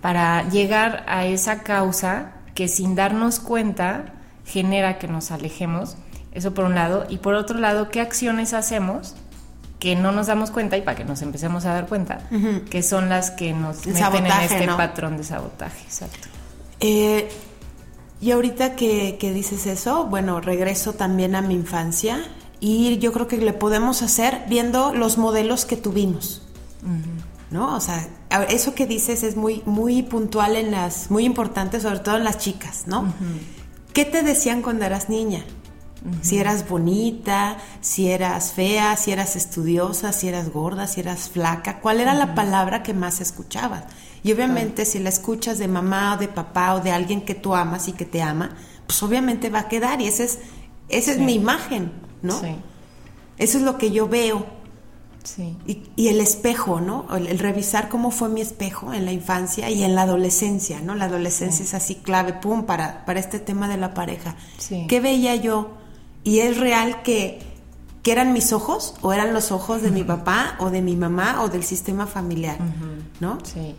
para 0.00 0.48
llegar 0.48 1.04
a 1.08 1.24
esa 1.24 1.62
causa 1.62 2.32
que 2.54 2.68
sin 2.68 2.94
darnos 2.94 3.40
cuenta 3.40 4.14
genera 4.48 4.98
que 4.98 5.06
nos 5.06 5.30
alejemos? 5.30 5.96
Eso 6.32 6.54
por 6.54 6.64
un 6.64 6.74
lado. 6.74 7.06
Y 7.08 7.18
por 7.18 7.34
otro 7.34 7.58
lado, 7.58 7.90
¿qué 7.90 8.00
acciones 8.00 8.54
hacemos 8.54 9.14
que 9.78 9.94
no 9.94 10.10
nos 10.10 10.26
damos 10.26 10.50
cuenta 10.50 10.76
y 10.76 10.82
para 10.82 10.96
que 10.96 11.04
nos 11.04 11.22
empecemos 11.22 11.64
a 11.66 11.72
dar 11.74 11.86
cuenta, 11.86 12.20
que 12.70 12.82
son 12.82 13.08
las 13.08 13.30
que 13.30 13.52
nos 13.52 13.86
meten 13.86 14.26
en 14.26 14.32
este 14.42 14.66
patrón 14.66 15.16
de 15.16 15.24
sabotaje? 15.24 15.82
Exacto. 15.84 16.28
Eh, 16.80 17.28
y 18.20 18.32
ahorita 18.32 18.74
que, 18.74 19.16
dices 19.20 19.66
eso, 19.66 20.06
bueno, 20.06 20.40
regreso 20.40 20.94
también 20.94 21.36
a 21.36 21.42
mi 21.42 21.54
infancia 21.54 22.18
y 22.60 22.98
yo 22.98 23.12
creo 23.12 23.28
que 23.28 23.36
le 23.36 23.52
podemos 23.52 24.02
hacer 24.02 24.44
viendo 24.48 24.92
los 24.92 25.18
modelos 25.18 25.64
que 25.64 25.76
tuvimos. 25.76 26.42
¿No? 27.50 27.74
O 27.74 27.80
sea, 27.80 28.06
eso 28.50 28.74
que 28.74 28.86
dices 28.86 29.22
es 29.22 29.36
muy, 29.36 29.62
muy 29.64 30.02
puntual 30.02 30.54
en 30.56 30.70
las, 30.70 31.10
muy 31.10 31.24
importante, 31.24 31.80
sobre 31.80 32.00
todo 32.00 32.16
en 32.16 32.24
las 32.24 32.38
chicas, 32.38 32.84
¿no? 32.86 33.12
¿Qué 33.92 34.04
te 34.04 34.22
decían 34.22 34.62
cuando 34.62 34.84
eras 34.84 35.08
niña? 35.08 35.44
Si 36.22 36.38
eras 36.38 36.68
bonita, 36.68 37.56
si 37.80 38.08
eras 38.10 38.52
fea, 38.52 38.96
si 38.96 39.10
eras 39.10 39.34
estudiosa, 39.34 40.12
si 40.12 40.28
eras 40.28 40.50
gorda, 40.50 40.86
si 40.86 41.00
eras 41.00 41.28
flaca, 41.28 41.80
¿cuál 41.80 42.00
era 42.00 42.14
la 42.14 42.34
palabra 42.36 42.84
que 42.84 42.94
más 42.94 43.20
escuchabas? 43.20 43.84
Y 44.22 44.32
obviamente 44.32 44.84
si 44.84 45.00
la 45.00 45.08
escuchas 45.08 45.58
de 45.58 45.68
mamá 45.68 46.14
o 46.14 46.18
de 46.18 46.28
papá 46.28 46.74
o 46.74 46.80
de 46.80 46.92
alguien 46.92 47.24
que 47.24 47.34
tú 47.34 47.54
amas 47.54 47.88
y 47.88 47.92
que 47.92 48.04
te 48.04 48.22
ama, 48.22 48.56
pues 48.86 49.02
obviamente 49.02 49.50
va 49.50 49.60
a 49.60 49.68
quedar 49.68 50.00
y 50.00 50.06
esa 50.06 50.24
es, 50.24 50.38
esa 50.88 51.12
es 51.12 51.18
mi 51.18 51.34
imagen, 51.34 51.92
¿no? 52.22 52.40
Sí. 52.40 52.54
Eso 53.36 53.58
es 53.58 53.64
lo 53.64 53.76
que 53.78 53.90
yo 53.90 54.08
veo. 54.08 54.46
Sí. 55.28 55.56
Y, 55.96 56.08
el 56.08 56.20
espejo, 56.20 56.80
¿no? 56.80 57.06
El, 57.14 57.38
revisar 57.38 57.88
cómo 57.88 58.10
fue 58.10 58.28
mi 58.30 58.40
espejo 58.40 58.94
en 58.94 59.04
la 59.04 59.12
infancia 59.12 59.68
y 59.68 59.82
en 59.82 59.94
la 59.94 60.02
adolescencia, 60.02 60.80
¿no? 60.80 60.94
La 60.94 61.04
adolescencia 61.04 61.64
es 61.64 61.74
así 61.74 61.96
clave, 61.96 62.32
pum, 62.32 62.64
para, 62.64 63.04
para 63.04 63.20
este 63.20 63.38
tema 63.38 63.68
de 63.68 63.76
la 63.76 63.92
pareja. 63.92 64.36
Sí. 64.56 64.86
¿Qué 64.88 65.00
veía 65.00 65.36
yo? 65.36 65.72
Y 66.24 66.38
es 66.38 66.56
real 66.56 67.02
que, 67.02 67.40
que 68.02 68.12
eran 68.12 68.32
mis 68.32 68.52
ojos 68.54 68.94
o 69.02 69.12
eran 69.12 69.34
los 69.34 69.52
ojos 69.52 69.82
de 69.82 69.90
mi 69.90 70.02
papá 70.02 70.56
o 70.60 70.70
de 70.70 70.80
mi 70.80 70.96
mamá 70.96 71.42
o 71.42 71.48
del 71.48 71.62
sistema 71.62 72.06
familiar, 72.06 72.56
¿no? 73.20 73.38
Sí. 73.44 73.74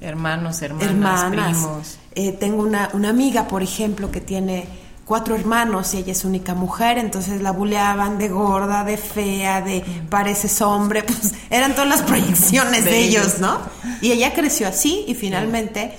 Hermanos, 0.00 0.62
hermanas, 0.62 1.30
primos. 1.30 1.98
Eh, 2.14 2.32
tengo 2.32 2.62
una, 2.62 2.90
una, 2.94 3.10
amiga, 3.10 3.46
por 3.46 3.62
ejemplo, 3.62 4.10
que 4.10 4.20
tiene 4.20 4.66
cuatro 5.04 5.34
hermanos 5.34 5.94
y 5.94 5.98
ella 5.98 6.12
es 6.12 6.24
única 6.24 6.54
mujer, 6.54 6.98
entonces 6.98 7.42
la 7.42 7.52
buleaban 7.52 8.18
de 8.18 8.28
gorda, 8.28 8.84
de 8.84 8.96
fea, 8.96 9.60
de 9.60 9.84
pareces 10.08 10.60
hombre, 10.62 11.02
pues 11.06 11.34
eran 11.50 11.72
todas 11.72 11.88
las 11.88 12.02
proyecciones 12.02 12.84
de, 12.84 12.98
ellos, 12.98 13.38
¿no? 13.38 13.58
Y 14.00 14.12
ella 14.12 14.32
creció 14.32 14.68
así 14.68 15.04
y 15.06 15.14
finalmente 15.14 15.94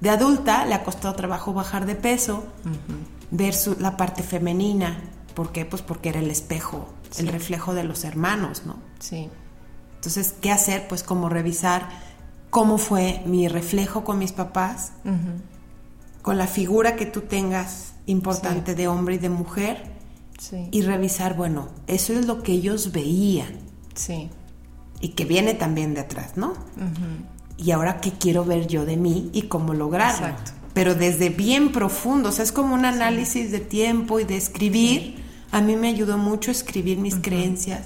de 0.00 0.10
adulta 0.10 0.64
le 0.66 0.74
ha 0.74 0.82
costado 0.82 1.14
trabajo 1.14 1.52
bajar 1.52 1.86
de 1.86 1.94
peso, 1.94 2.44
ver 3.30 3.54
su, 3.54 3.76
la 3.78 3.96
parte 3.96 4.22
femenina. 4.22 5.00
¿Por 5.34 5.52
qué? 5.52 5.64
Pues 5.64 5.82
porque 5.82 6.08
era 6.08 6.20
el 6.20 6.30
espejo, 6.30 6.88
el 7.18 7.28
reflejo 7.28 7.74
de 7.74 7.84
los 7.84 8.04
hermanos, 8.04 8.62
¿no? 8.66 8.76
Sí. 8.98 9.28
Entonces, 9.96 10.34
¿qué 10.40 10.50
hacer? 10.50 10.88
Pues 10.88 11.02
como 11.02 11.28
revisar 11.28 11.88
cómo 12.48 12.78
fue 12.78 13.22
mi 13.26 13.48
reflejo 13.48 14.04
con 14.04 14.18
mis 14.18 14.32
papás, 14.32 14.92
con 16.22 16.36
la 16.36 16.46
figura 16.46 16.96
que 16.96 17.06
tú 17.06 17.22
tengas 17.22 17.92
importante 18.10 18.74
de 18.74 18.88
hombre 18.88 19.16
y 19.16 19.18
de 19.18 19.30
mujer, 19.30 20.00
y 20.70 20.82
revisar, 20.82 21.36
bueno, 21.36 21.68
eso 21.86 22.12
es 22.12 22.26
lo 22.26 22.42
que 22.42 22.52
ellos 22.52 22.92
veían. 22.92 23.58
Sí. 23.94 24.30
Y 25.00 25.10
que 25.10 25.24
viene 25.24 25.54
también 25.54 25.94
de 25.94 26.00
atrás, 26.00 26.36
¿no? 26.36 26.54
Y 27.56 27.72
ahora 27.72 28.00
qué 28.00 28.12
quiero 28.12 28.44
ver 28.44 28.66
yo 28.66 28.84
de 28.86 28.96
mí 28.96 29.30
y 29.32 29.42
cómo 29.42 29.74
lograrlo. 29.74 30.28
Exacto. 30.28 30.52
Pero 30.72 30.94
desde 30.94 31.28
bien 31.28 31.72
profundo, 31.72 32.28
o 32.28 32.32
sea, 32.32 32.44
es 32.44 32.52
como 32.52 32.74
un 32.74 32.84
análisis 32.84 33.50
de 33.50 33.60
tiempo 33.60 34.20
y 34.20 34.24
de 34.24 34.36
escribir. 34.36 35.16
A 35.52 35.60
mí 35.60 35.76
me 35.76 35.88
ayudó 35.88 36.16
mucho 36.16 36.50
escribir 36.50 36.98
mis 36.98 37.16
creencias 37.16 37.82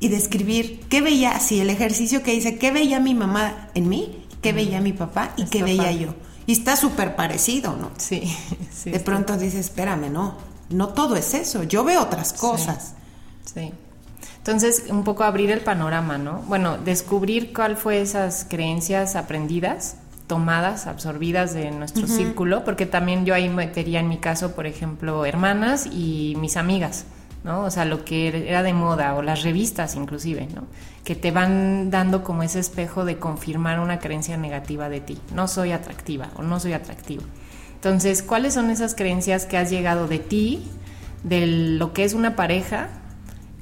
y 0.00 0.08
describir 0.08 0.80
qué 0.88 1.00
veía, 1.00 1.40
si 1.40 1.60
el 1.60 1.70
ejercicio 1.70 2.22
que 2.22 2.34
hice, 2.34 2.58
qué 2.58 2.70
veía 2.70 3.00
mi 3.00 3.14
mamá 3.14 3.70
en 3.74 3.88
mí, 3.88 4.24
qué 4.42 4.52
veía 4.52 4.80
mi 4.80 4.92
papá 4.92 5.32
y 5.36 5.44
qué 5.44 5.62
veía 5.62 5.92
yo. 5.92 6.14
Y 6.50 6.54
está 6.54 6.74
súper 6.74 7.14
parecido, 7.14 7.76
¿no? 7.76 7.92
Sí, 7.96 8.36
De 8.84 8.98
pronto 8.98 9.36
dices, 9.36 9.66
espérame, 9.66 10.10
no, 10.10 10.34
no 10.68 10.88
todo 10.88 11.14
es 11.14 11.32
eso, 11.32 11.62
yo 11.62 11.84
veo 11.84 12.02
otras 12.02 12.32
cosas. 12.32 12.94
Sí. 13.44 13.72
Entonces, 14.38 14.86
un 14.88 15.04
poco 15.04 15.22
abrir 15.22 15.52
el 15.52 15.60
panorama, 15.60 16.18
¿no? 16.18 16.42
Bueno, 16.48 16.76
descubrir 16.76 17.52
cuál 17.52 17.76
fue 17.76 18.00
esas 18.00 18.44
creencias 18.50 19.14
aprendidas, 19.14 19.94
tomadas, 20.26 20.88
absorbidas 20.88 21.54
de 21.54 21.70
nuestro 21.70 22.08
círculo, 22.08 22.64
porque 22.64 22.84
también 22.84 23.24
yo 23.24 23.32
ahí 23.32 23.48
metería 23.48 24.00
en 24.00 24.08
mi 24.08 24.18
caso, 24.18 24.56
por 24.56 24.66
ejemplo, 24.66 25.24
hermanas 25.24 25.86
y 25.86 26.34
mis 26.40 26.56
amigas. 26.56 27.04
¿No? 27.44 27.64
O 27.64 27.70
sea, 27.70 27.84
lo 27.84 28.04
que 28.04 28.48
era 28.48 28.62
de 28.62 28.72
moda 28.72 29.14
o 29.14 29.22
las 29.22 29.42
revistas 29.42 29.96
inclusive, 29.96 30.48
¿no? 30.54 30.64
Que 31.04 31.14
te 31.14 31.30
van 31.30 31.90
dando 31.90 32.22
como 32.22 32.42
ese 32.42 32.60
espejo 32.60 33.04
de 33.04 33.18
confirmar 33.18 33.80
una 33.80 33.98
creencia 33.98 34.36
negativa 34.36 34.88
de 34.88 35.00
ti. 35.00 35.18
No 35.34 35.48
soy 35.48 35.72
atractiva 35.72 36.30
o 36.36 36.42
no 36.42 36.60
soy 36.60 36.74
atractivo. 36.74 37.22
Entonces, 37.74 38.22
¿cuáles 38.22 38.54
son 38.54 38.70
esas 38.70 38.94
creencias 38.94 39.46
que 39.46 39.56
has 39.56 39.70
llegado 39.70 40.06
de 40.06 40.18
ti, 40.18 40.62
de 41.22 41.46
lo 41.46 41.94
que 41.94 42.04
es 42.04 42.12
una 42.12 42.36
pareja 42.36 42.88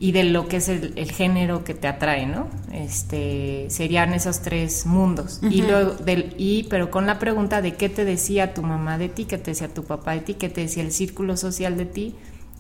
y 0.01 0.13
de 0.13 0.25
lo 0.25 0.49
que 0.49 0.57
es 0.57 0.69
el, 0.69 1.11
género 1.11 1.63
que 1.65 1.75
te 1.75 1.87
atrae, 1.89 2.27
¿no? 2.27 2.49
Este, 2.73 3.67
serían 3.69 4.13
esos 4.15 4.41
tres 4.41 4.87
mundos. 4.87 5.41
Y 5.43 5.63
luego 5.63 5.93
del 5.95 6.35
y 6.37 6.65
pero 6.65 6.91
con 6.91 7.07
la 7.07 7.19
pregunta 7.19 7.63
de 7.63 7.75
qué 7.75 7.89
te 7.89 8.05
decía 8.05 8.55
tu 8.55 8.63
mamá 8.63 8.99
de 8.99 9.09
ti, 9.09 9.25
qué 9.25 9.39
te 9.39 9.53
decía 9.53 9.69
tu 9.69 9.85
papá 9.85 10.13
de 10.13 10.21
ti, 10.21 10.35
qué 10.35 10.49
te 10.49 10.63
decía 10.63 10.83
el 10.83 10.93
círculo 10.93 11.37
social 11.37 11.77
de 11.77 11.85
ti 11.85 12.15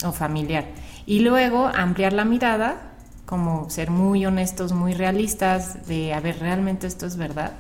o 0.04 0.12
familiar. 0.12 0.66
Y 1.06 1.20
luego 1.20 1.66
ampliar 1.66 2.12
la 2.12 2.24
mirada, 2.24 2.92
como 3.26 3.68
ser 3.70 3.90
muy 3.90 4.24
honestos, 4.26 4.72
muy 4.72 4.94
realistas, 4.94 5.86
de 5.86 6.14
a 6.14 6.20
ver, 6.20 6.38
realmente 6.38 6.86
esto 6.86 7.06
es 7.06 7.16
verdad, 7.16 7.52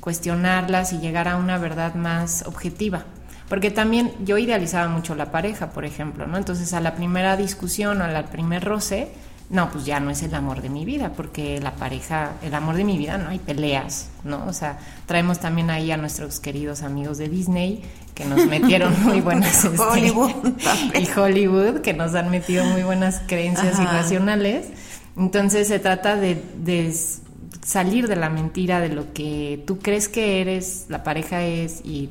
cuestionarlas 0.00 0.92
y 0.92 0.98
llegar 0.98 1.28
a 1.28 1.36
una 1.36 1.58
verdad 1.58 1.94
más 1.94 2.44
objetiva. 2.46 3.04
Porque 3.48 3.70
también 3.70 4.12
yo 4.24 4.38
idealizaba 4.38 4.88
mucho 4.88 5.14
la 5.14 5.30
pareja, 5.30 5.70
por 5.70 5.84
ejemplo, 5.84 6.26
¿no? 6.26 6.38
Entonces 6.38 6.72
a 6.72 6.80
la 6.80 6.94
primera 6.94 7.36
discusión 7.36 8.00
o 8.00 8.04
al 8.04 8.24
primer 8.24 8.64
roce, 8.64 9.12
no, 9.50 9.70
pues 9.70 9.84
ya 9.84 10.00
no 10.00 10.10
es 10.10 10.22
el 10.22 10.34
amor 10.34 10.62
de 10.62 10.70
mi 10.70 10.84
vida, 10.84 11.12
porque 11.14 11.60
la 11.60 11.72
pareja, 11.72 12.32
el 12.42 12.54
amor 12.54 12.76
de 12.76 12.84
mi 12.84 12.96
vida, 12.96 13.18
no 13.18 13.28
hay 13.28 13.38
peleas, 13.38 14.08
¿no? 14.24 14.44
O 14.46 14.52
sea, 14.52 14.78
traemos 15.06 15.38
también 15.38 15.70
ahí 15.70 15.90
a 15.90 15.96
nuestros 15.96 16.40
queridos 16.40 16.82
amigos 16.82 17.18
de 17.18 17.28
Disney 17.28 17.82
que 18.14 18.24
nos 18.24 18.46
metieron 18.48 18.94
muy 19.02 19.20
buenas 19.20 19.64
este, 19.64 19.78
Hollywood 19.78 20.54
y 20.94 21.18
Hollywood 21.18 21.80
que 21.82 21.92
nos 21.92 22.14
han 22.14 22.30
metido 22.30 22.64
muy 22.64 22.82
buenas 22.82 23.20
creencias 23.26 23.78
irracionales. 23.78 24.66
Entonces 25.16 25.68
se 25.68 25.78
trata 25.78 26.16
de, 26.16 26.42
de, 26.56 26.92
salir 27.64 28.08
de 28.08 28.16
la 28.16 28.30
mentira 28.30 28.80
de 28.80 28.88
lo 28.88 29.12
que 29.12 29.62
tú 29.66 29.78
crees 29.78 30.08
que 30.08 30.40
eres, 30.40 30.86
la 30.88 31.02
pareja 31.02 31.42
es 31.42 31.80
y 31.84 32.08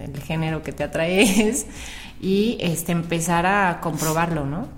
el 0.00 0.20
género 0.22 0.62
que 0.62 0.72
te 0.72 0.84
atrae 0.84 1.48
es 1.48 1.66
y 2.20 2.56
este 2.60 2.92
empezar 2.92 3.46
a 3.46 3.80
comprobarlo, 3.80 4.44
¿no? 4.44 4.68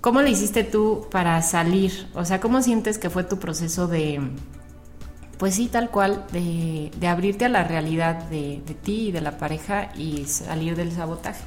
¿Cómo 0.00 0.22
le 0.22 0.30
hiciste 0.30 0.64
tú 0.64 1.06
para 1.10 1.42
salir? 1.42 2.08
O 2.14 2.24
sea, 2.24 2.40
¿cómo 2.40 2.62
sientes 2.62 2.96
que 2.96 3.10
fue 3.10 3.22
tu 3.22 3.38
proceso 3.38 3.86
de, 3.86 4.20
pues 5.38 5.54
sí, 5.54 5.68
tal 5.68 5.90
cual, 5.90 6.24
de, 6.32 6.90
abrirte 7.06 7.44
a 7.44 7.48
la 7.50 7.64
realidad 7.64 8.16
de, 8.30 8.62
ti 8.82 9.08
y 9.08 9.12
de 9.12 9.20
la 9.20 9.36
pareja 9.36 9.92
y 9.94 10.24
salir 10.24 10.74
del 10.74 10.92
sabotaje? 10.92 11.42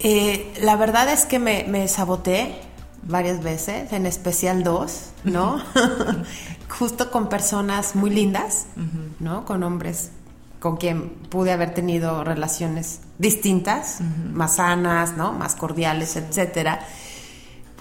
Eh, 0.00 0.52
la 0.60 0.76
verdad 0.76 1.10
es 1.10 1.24
que 1.24 1.38
me, 1.38 1.64
me, 1.64 1.88
saboteé 1.88 2.60
varias 3.02 3.42
veces, 3.42 3.92
en 3.92 4.04
especial 4.04 4.62
dos, 4.62 5.10
¿no? 5.24 5.62
Justo 6.68 7.10
con 7.10 7.30
personas 7.30 7.96
muy 7.96 8.10
lindas, 8.10 8.66
¿no? 9.18 9.46
Con 9.46 9.62
hombres 9.62 10.10
con 10.58 10.76
quien 10.76 11.10
pude 11.10 11.52
haber 11.52 11.74
tenido 11.74 12.24
relaciones 12.24 13.00
distintas, 13.18 14.00
más 14.32 14.56
sanas, 14.56 15.16
¿no? 15.16 15.32
Más 15.32 15.54
cordiales, 15.54 16.16
etcétera. 16.16 16.80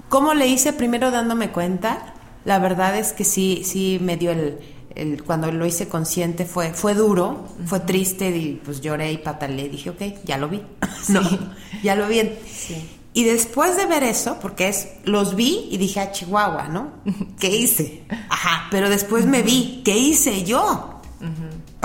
¿Cómo 0.09 0.33
le 0.33 0.47
hice? 0.47 0.73
Primero 0.73 1.11
dándome 1.11 1.49
cuenta. 1.51 2.13
La 2.45 2.59
verdad 2.59 2.95
es 2.97 3.13
que 3.13 3.25
sí, 3.25 3.63
sí 3.65 3.99
me 4.01 4.15
dio 4.15 4.31
el, 4.31 5.23
cuando 5.25 5.51
lo 5.51 5.65
hice 5.65 5.87
consciente 5.87 6.45
fue, 6.45 6.73
fue 6.73 6.93
duro, 6.93 7.49
fue 7.65 7.81
triste 7.81 8.29
y 8.29 8.61
pues 8.63 8.81
lloré 8.81 9.11
y 9.11 9.17
patalé. 9.17 9.69
Dije, 9.69 9.89
ok, 9.89 10.01
ya 10.23 10.37
lo 10.37 10.47
vi. 10.47 10.61
no, 11.09 11.21
ya 11.83 11.95
lo 11.95 12.07
vi. 12.07 12.31
Y 13.13 13.23
después 13.23 13.75
de 13.75 13.87
ver 13.87 14.03
eso, 14.03 14.37
porque 14.39 14.69
es, 14.69 14.89
los 15.03 15.35
vi 15.35 15.67
y 15.71 15.77
dije, 15.77 15.99
a 15.99 16.03
ah, 16.03 16.11
Chihuahua, 16.11 16.67
¿no? 16.67 16.91
¿Qué 17.39 17.49
hice? 17.49 18.03
Ajá, 18.29 18.67
pero 18.69 18.89
después 18.89 19.25
me 19.25 19.41
vi, 19.41 19.81
¿qué 19.83 19.97
hice 19.97 20.43
yo? 20.43 21.01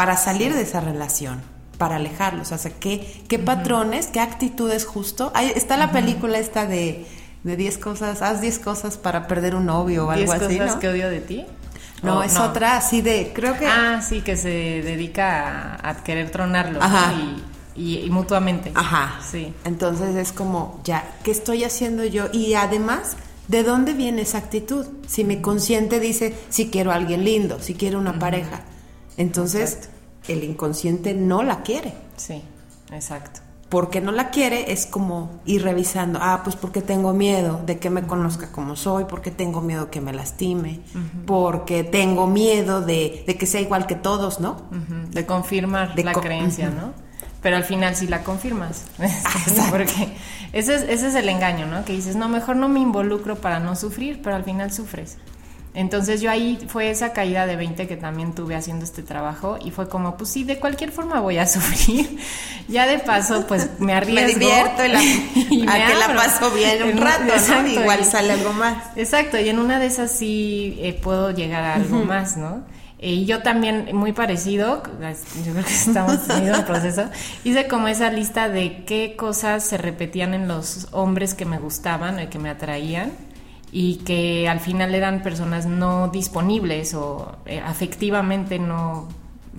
Para 0.02 0.16
salir 0.16 0.52
de 0.52 0.62
esa 0.62 0.80
relación, 0.80 1.40
para 1.78 1.94
alejarlos. 1.94 2.50
O 2.50 2.58
sea, 2.58 2.72
¿qué, 2.72 3.22
qué 3.28 3.38
patrones, 3.38 4.08
qué 4.08 4.18
actitudes 4.18 4.84
justo? 4.84 5.30
Ahí 5.32 5.52
está 5.54 5.76
la 5.76 5.92
película 5.92 6.38
esta 6.38 6.66
de, 6.66 7.06
de 7.44 7.56
10 7.56 7.78
cosas, 7.78 8.20
haz 8.20 8.40
10 8.40 8.58
cosas 8.58 8.96
para 8.96 9.28
perder 9.28 9.54
un 9.54 9.66
novio 9.66 10.08
o 10.08 10.10
algo 10.10 10.32
así. 10.32 10.58
cosas 10.58 10.74
que 10.74 10.88
odio 10.88 11.08
de 11.08 11.20
ti? 11.20 11.46
No, 12.02 12.24
es 12.24 12.36
otra 12.36 12.78
así 12.78 13.00
de, 13.00 13.30
creo 13.32 13.56
que... 13.56 13.68
Ah, 13.68 14.02
sí, 14.02 14.22
que 14.22 14.36
se 14.36 14.48
dedica 14.48 15.78
a, 15.88 16.02
querer 16.02 16.32
tronarlo. 16.32 16.82
Ajá. 16.82 17.12
y, 17.76 18.08
mutuamente. 18.10 18.72
Ajá. 18.74 19.20
Sí. 19.30 19.54
Entonces 19.64 20.16
es 20.16 20.32
como, 20.32 20.80
ya, 20.82 21.04
¿qué 21.22 21.30
estoy 21.30 21.62
haciendo 21.62 22.04
yo? 22.04 22.26
Y 22.32 22.54
además, 22.54 23.16
¿de 23.46 23.62
dónde 23.62 23.92
viene 23.92 24.22
esa 24.22 24.38
actitud? 24.38 24.84
Si 25.06 25.22
mi 25.22 25.40
consciente 25.40 26.00
dice, 26.00 26.34
si 26.48 26.70
quiero 26.70 26.90
a 26.90 26.96
alguien 26.96 27.24
lindo, 27.24 27.60
si 27.60 27.74
quiero 27.74 28.00
una 28.00 28.18
pareja, 28.18 28.62
entonces 29.16 29.90
el 30.28 30.44
inconsciente 30.44 31.14
no 31.14 31.42
la 31.42 31.62
quiere. 31.62 31.94
Sí, 32.16 32.42
exacto 32.92 33.40
porque 33.72 34.02
no 34.02 34.12
la 34.12 34.28
quiere 34.28 34.70
es 34.70 34.84
como 34.84 35.40
ir 35.46 35.62
revisando, 35.62 36.18
ah, 36.20 36.42
pues 36.44 36.56
porque 36.56 36.82
tengo 36.82 37.14
miedo 37.14 37.62
de 37.64 37.78
que 37.78 37.88
me 37.88 38.02
conozca 38.02 38.52
como 38.52 38.76
soy, 38.76 39.06
porque 39.06 39.30
tengo 39.30 39.62
miedo 39.62 39.90
que 39.90 40.02
me 40.02 40.12
lastime, 40.12 40.80
porque 41.24 41.82
tengo 41.82 42.26
miedo 42.26 42.82
de, 42.82 43.24
que 43.26 43.46
sea 43.46 43.62
igual 43.62 43.86
que 43.86 43.94
todos, 43.94 44.40
¿no? 44.40 44.60
De 45.08 45.24
confirmar 45.24 45.98
la 45.98 46.12
creencia, 46.12 46.68
¿no? 46.68 46.92
Pero 47.40 47.56
al 47.56 47.64
final 47.64 47.96
sí 47.96 48.06
la 48.08 48.22
confirmas, 48.24 48.84
porque 49.70 50.18
ese 50.52 50.74
es, 50.74 50.82
ese 50.82 51.08
es 51.08 51.14
el 51.14 51.30
engaño, 51.30 51.64
¿no? 51.66 51.86
Que 51.86 51.94
dices, 51.94 52.14
no, 52.14 52.28
mejor 52.28 52.56
no 52.56 52.68
me 52.68 52.80
involucro 52.80 53.36
para 53.36 53.58
no 53.58 53.74
sufrir, 53.74 54.20
pero 54.22 54.36
al 54.36 54.44
final 54.44 54.70
sufres. 54.70 55.16
Entonces 55.74 56.20
yo 56.20 56.30
ahí 56.30 56.58
fue 56.68 56.90
esa 56.90 57.14
caída 57.14 57.46
de 57.46 57.56
20 57.56 57.86
que 57.86 57.96
también 57.96 58.34
tuve 58.34 58.54
haciendo 58.54 58.84
este 58.84 59.02
trabajo 59.02 59.58
y 59.64 59.70
fue 59.70 59.88
como, 59.88 60.18
pues 60.18 60.28
sí, 60.28 60.44
de 60.44 60.58
cualquier 60.58 60.92
forma 60.92 61.20
voy 61.20 61.38
a 61.38 61.46
sufrir. 61.46 62.18
ya 62.68 62.86
de 62.86 62.98
paso, 62.98 63.46
pues 63.46 63.70
me 63.78 63.94
arriesgo. 63.94 64.20
me 64.26 64.26
divierto 64.26 64.84
y, 64.84 65.66
a 65.66 65.86
que 65.86 65.94
la 65.94 66.14
paso 66.14 66.50
bien 66.50 66.82
un 66.82 66.98
rato, 66.98 67.32
¿no? 67.48 67.66
Igual 67.66 68.04
sale 68.04 68.32
algo 68.32 68.52
más. 68.52 68.96
Exacto, 68.96 69.38
y 69.38 69.48
en 69.48 69.58
una 69.58 69.78
de 69.78 69.86
esas 69.86 70.12
sí 70.12 70.78
eh, 70.80 70.92
puedo 70.92 71.30
llegar 71.30 71.64
a 71.64 71.74
algo 71.76 72.04
más, 72.04 72.36
¿no? 72.36 72.64
Eh, 72.98 73.14
y 73.14 73.24
yo 73.24 73.42
también, 73.42 73.88
muy 73.94 74.12
parecido, 74.12 74.82
yo 75.44 75.52
creo 75.52 75.64
que 75.64 75.72
estamos 75.72 76.28
en 76.28 76.48
el 76.48 76.64
proceso, 76.66 77.06
hice 77.44 77.66
como 77.66 77.88
esa 77.88 78.10
lista 78.10 78.48
de 78.48 78.84
qué 78.84 79.16
cosas 79.16 79.64
se 79.64 79.78
repetían 79.78 80.34
en 80.34 80.48
los 80.48 80.88
hombres 80.92 81.34
que 81.34 81.46
me 81.46 81.58
gustaban 81.58 82.20
y 82.20 82.26
que 82.26 82.38
me 82.38 82.50
atraían 82.50 83.10
y 83.72 83.96
que 83.96 84.48
al 84.48 84.60
final 84.60 84.94
eran 84.94 85.22
personas 85.22 85.64
no 85.64 86.08
disponibles 86.08 86.92
o 86.92 87.36
eh, 87.46 87.60
afectivamente 87.64 88.58
no 88.58 89.08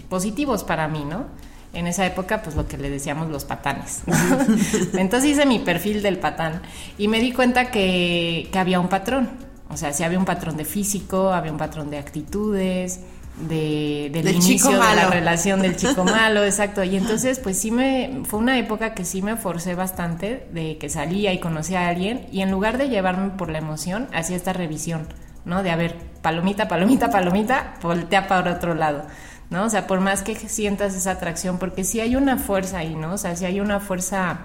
positivos 0.08 0.64
para 0.64 0.88
mí, 0.88 1.04
¿no? 1.04 1.26
En 1.74 1.88
esa 1.88 2.06
época, 2.06 2.44
pues 2.44 2.56
lo 2.56 2.68
que 2.68 2.78
le 2.78 2.92
decíamos 2.92 3.30
los 3.30 3.46
patanes. 3.46 4.04
Entonces 4.94 5.32
hice 5.32 5.48
mi 5.48 5.58
perfil 5.58 6.04
del 6.04 6.20
patán 6.20 6.62
y 7.00 7.08
me 7.08 7.20
di 7.20 7.32
cuenta 7.32 7.72
que, 7.72 8.48
que 8.52 8.60
había 8.60 8.80
un 8.80 8.88
patrón. 8.88 9.32
O 9.70 9.78
sea, 9.78 9.92
si 9.92 10.04
había 10.04 10.20
un 10.20 10.26
patrón 10.26 10.56
de 10.56 10.66
físico, 10.66 11.34
había 11.34 11.52
un 11.52 11.58
patrón 11.58 11.90
de 11.90 11.98
actitudes, 11.98 13.00
de, 13.36 14.10
del, 14.12 14.30
inicio 14.30 14.72
de 14.72 14.78
la 14.78 15.10
relación 15.10 15.62
del 15.62 15.76
chico 15.76 16.04
malo, 16.06 16.44
exacto. 16.44 16.84
Y 16.84 16.96
entonces, 16.96 17.40
pues 17.40 17.58
sí 17.58 17.72
me, 17.72 18.22
fue 18.26 18.40
una 18.40 18.60
época 18.60 18.94
que 18.94 19.06
sí 19.06 19.22
me 19.22 19.36
forcé 19.36 19.76
bastante 19.76 20.48
de 20.52 20.78
que 20.78 20.90
salía 20.90 21.34
y 21.34 21.40
conocía 21.40 21.82
a 21.82 21.90
alguien 21.90 22.28
y 22.32 22.42
en 22.42 22.52
lugar 22.52 22.78
de 22.78 22.90
llevarme 22.90 23.32
por 23.32 23.50
la 23.50 23.58
emoción, 23.58 24.08
hacía 24.14 24.36
esta 24.36 24.54
revisión, 24.54 25.08
¿no? 25.46 25.64
De 25.64 25.72
a 25.72 25.76
ver, 25.76 25.98
palomita, 26.22 26.68
palomita, 26.68 27.10
palomita, 27.10 27.76
voltea 27.82 28.28
para 28.28 28.54
otro 28.54 28.76
lado, 28.76 29.06
¿no? 29.50 29.66
O 29.66 29.70
sea, 29.70 29.88
por 29.88 30.00
más 30.00 30.22
que 30.22 30.36
sientas 30.36 30.96
esa 30.96 31.12
atracción, 31.12 31.58
porque 31.58 31.84
si 31.84 32.00
hay 32.00 32.16
una 32.16 32.38
fuerza 32.38 32.80
ahí, 32.80 32.96
¿no? 32.96 33.14
O 33.14 33.18
sea, 33.18 33.36
si 33.36 33.46
hay 33.46 33.60
una 33.60 33.80
fuerza 33.80 34.42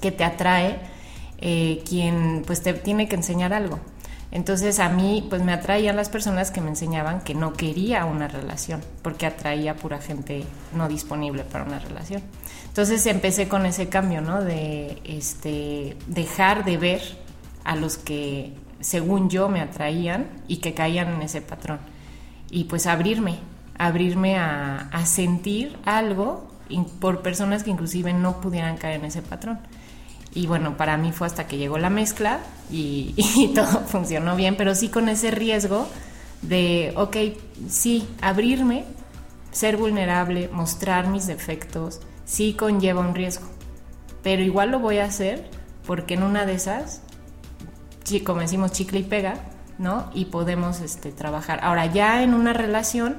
que 0.00 0.12
te 0.12 0.24
atrae, 0.24 0.80
eh, 1.40 1.82
quien 1.88 2.42
pues 2.46 2.62
te 2.62 2.74
tiene 2.74 3.08
que 3.08 3.16
enseñar 3.16 3.52
algo. 3.52 3.80
Entonces 4.30 4.78
a 4.78 4.90
mí 4.90 5.26
pues 5.28 5.42
me 5.42 5.52
atraían 5.52 5.96
las 5.96 6.10
personas 6.10 6.50
que 6.50 6.60
me 6.60 6.68
enseñaban 6.68 7.22
que 7.22 7.34
no 7.34 7.54
quería 7.54 8.04
una 8.04 8.28
relación, 8.28 8.82
porque 9.02 9.26
atraía 9.26 9.76
pura 9.76 10.00
gente 10.00 10.44
no 10.74 10.88
disponible 10.88 11.44
para 11.44 11.64
una 11.64 11.78
relación. 11.78 12.22
Entonces 12.66 13.04
empecé 13.06 13.48
con 13.48 13.64
ese 13.64 13.88
cambio, 13.88 14.20
¿no? 14.20 14.42
De 14.42 15.00
este, 15.04 15.96
dejar 16.06 16.64
de 16.64 16.76
ver 16.76 17.02
a 17.64 17.74
los 17.74 17.96
que 17.96 18.52
según 18.80 19.30
yo 19.30 19.48
me 19.48 19.60
atraían 19.60 20.28
y 20.46 20.58
que 20.58 20.74
caían 20.74 21.14
en 21.14 21.22
ese 21.22 21.40
patrón. 21.40 21.80
Y 22.50 22.64
pues 22.64 22.86
abrirme, 22.86 23.38
abrirme 23.78 24.36
a, 24.36 24.88
a 24.92 25.06
sentir 25.06 25.78
algo 25.84 26.48
por 27.00 27.22
personas 27.22 27.64
que 27.64 27.70
inclusive 27.70 28.12
no 28.12 28.40
pudieran 28.40 28.76
caer 28.76 29.00
en 29.00 29.06
ese 29.06 29.22
patrón. 29.22 29.58
Y 30.34 30.46
bueno, 30.46 30.76
para 30.76 30.96
mí 30.96 31.12
fue 31.12 31.26
hasta 31.26 31.46
que 31.46 31.58
llegó 31.58 31.78
la 31.78 31.90
mezcla 31.90 32.40
y, 32.70 33.52
todo 33.54 33.66
funcionó 33.86 34.36
bien, 34.36 34.56
pero 34.56 34.74
sí 34.74 34.88
con 34.88 35.08
ese 35.08 35.30
riesgo 35.30 35.88
de, 36.42 36.92
ok, 36.96 37.16
sí, 37.68 38.06
abrirme, 38.20 38.84
ser 39.50 39.76
vulnerable, 39.76 40.48
mostrar 40.52 41.08
mis 41.08 41.26
defectos, 41.26 42.00
sí 42.24 42.54
conlleva 42.54 43.00
un 43.00 43.14
riesgo, 43.14 43.48
pero 44.22 44.42
igual 44.42 44.70
lo 44.70 44.78
voy 44.78 44.98
a 44.98 45.04
hacer 45.04 45.50
porque 45.86 46.14
en 46.14 46.22
una 46.22 46.44
de 46.44 46.54
esas, 46.54 47.00
como 48.24 48.40
decimos, 48.40 48.72
chicle 48.72 49.00
y 49.00 49.04
pega, 49.04 49.36
¿no? 49.78 50.10
Y 50.14 50.26
podemos 50.26 50.80
este, 50.80 51.12
trabajar. 51.12 51.60
Ahora, 51.62 51.86
ya 51.86 52.22
en 52.22 52.34
una 52.34 52.52
relación 52.52 53.16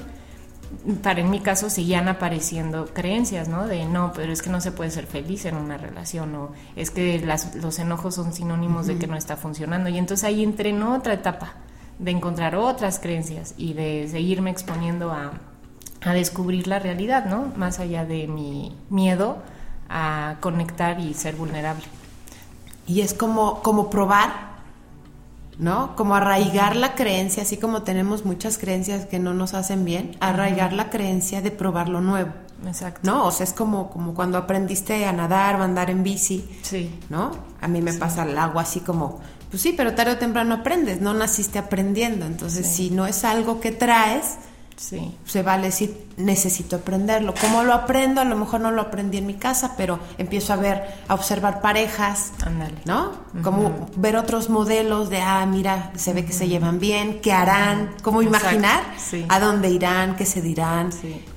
para 1.01 1.21
en 1.21 1.29
mi 1.29 1.39
caso 1.39 1.69
seguían 1.69 2.07
apareciendo 2.07 2.85
creencias, 2.93 3.47
¿no? 3.47 3.67
De 3.67 3.85
no, 3.85 4.13
pero 4.13 4.31
es 4.31 4.41
que 4.41 4.49
no 4.49 4.61
se 4.61 4.71
puede 4.71 4.91
ser 4.91 5.07
feliz 5.07 5.45
en 5.45 5.55
una 5.55 5.77
relación 5.77 6.35
o 6.35 6.51
es 6.75 6.91
que 6.91 7.23
los 7.55 7.79
enojos 7.79 8.15
son 8.15 8.33
sinónimos 8.33 8.87
de 8.87 8.97
que 8.97 9.07
no 9.07 9.15
está 9.15 9.35
funcionando. 9.35 9.89
Y 9.89 9.97
entonces 9.97 10.23
ahí 10.23 10.43
entré 10.43 10.69
en 10.69 10.83
otra 10.83 11.13
etapa 11.13 11.53
de 11.97 12.11
encontrar 12.11 12.55
otras 12.55 12.99
creencias 12.99 13.53
y 13.57 13.73
de 13.73 14.07
seguirme 14.09 14.51
exponiendo 14.51 15.11
a, 15.11 15.33
a 16.01 16.13
descubrir 16.13 16.67
la 16.67 16.79
realidad, 16.79 17.25
¿no? 17.25 17.51
Más 17.55 17.79
allá 17.79 18.05
de 18.05 18.27
mi 18.27 18.75
miedo 18.89 19.37
a 19.89 20.37
conectar 20.39 20.99
y 20.99 21.13
ser 21.13 21.35
vulnerable. 21.35 21.83
Y 22.87 23.01
es 23.01 23.13
como, 23.13 23.61
como 23.61 23.89
probar 23.89 24.48
¿no? 25.59 25.95
Como 25.95 26.15
arraigar 26.15 26.75
la 26.75 26.95
creencia, 26.95 27.43
así 27.43 27.57
como 27.57 27.83
tenemos 27.83 28.25
muchas 28.25 28.57
creencias 28.57 29.05
que 29.05 29.19
no 29.19 29.33
nos 29.33 29.53
hacen 29.53 29.85
bien, 29.85 30.15
arraigar 30.21 30.73
la 30.73 30.89
creencia 30.89 31.41
de 31.41 31.51
probar 31.51 31.89
lo 31.89 32.01
nuevo. 32.01 32.31
Exacto. 32.65 33.01
¿No? 33.03 33.25
O 33.25 33.31
sea, 33.31 33.43
es 33.43 33.53
como, 33.53 33.89
como 33.89 34.13
cuando 34.13 34.37
aprendiste 34.37 35.05
a 35.05 35.11
nadar 35.13 35.57
o 35.57 35.61
a 35.61 35.65
andar 35.65 35.89
en 35.89 36.03
bici. 36.03 36.49
Sí. 36.61 36.97
¿No? 37.09 37.31
A 37.61 37.67
mí 37.67 37.81
me 37.81 37.93
pasa 37.93 38.23
el 38.23 38.37
agua 38.37 38.63
así 38.63 38.79
como, 38.79 39.19
pues 39.51 39.61
sí, 39.61 39.73
pero 39.75 39.93
tarde 39.95 40.13
o 40.13 40.17
temprano 40.17 40.55
aprendes, 40.55 41.01
no 41.01 41.13
naciste 41.13 41.59
aprendiendo. 41.59 42.25
Entonces, 42.25 42.65
si 42.65 42.89
no 42.89 43.05
es 43.05 43.25
algo 43.25 43.59
que 43.59 43.71
traes, 43.71 44.37
Sí. 44.79 45.13
Se 45.25 45.43
vale 45.43 45.65
decir, 45.65 46.05
necesito 46.15 46.77
aprenderlo. 46.77 47.33
¿Cómo 47.39 47.63
lo 47.63 47.73
aprendo? 47.73 48.21
A 48.21 48.23
lo 48.23 48.37
mejor 48.37 48.61
no 48.61 48.71
lo 48.71 48.81
aprendí 48.81 49.17
en 49.17 49.25
mi 49.25 49.33
casa, 49.33 49.73
pero 49.75 49.99
empiezo 50.17 50.53
a 50.53 50.55
ver, 50.55 50.95
a 51.09 51.15
observar 51.15 51.59
parejas, 51.59 52.31
¿no? 52.85 53.11
Como 53.43 53.89
ver 53.97 54.15
otros 54.15 54.49
modelos 54.49 55.09
de, 55.09 55.19
ah, 55.19 55.45
mira, 55.45 55.91
se 55.97 56.13
ve 56.13 56.23
que 56.23 56.31
se 56.31 56.47
llevan 56.47 56.79
bien, 56.79 57.19
¿qué 57.21 57.33
harán? 57.33 57.93
¿Cómo 58.01 58.21
imaginar? 58.21 58.81
¿A 59.27 59.39
dónde 59.41 59.69
irán? 59.69 60.15
¿Qué 60.15 60.25
se 60.25 60.41
dirán? 60.41 60.91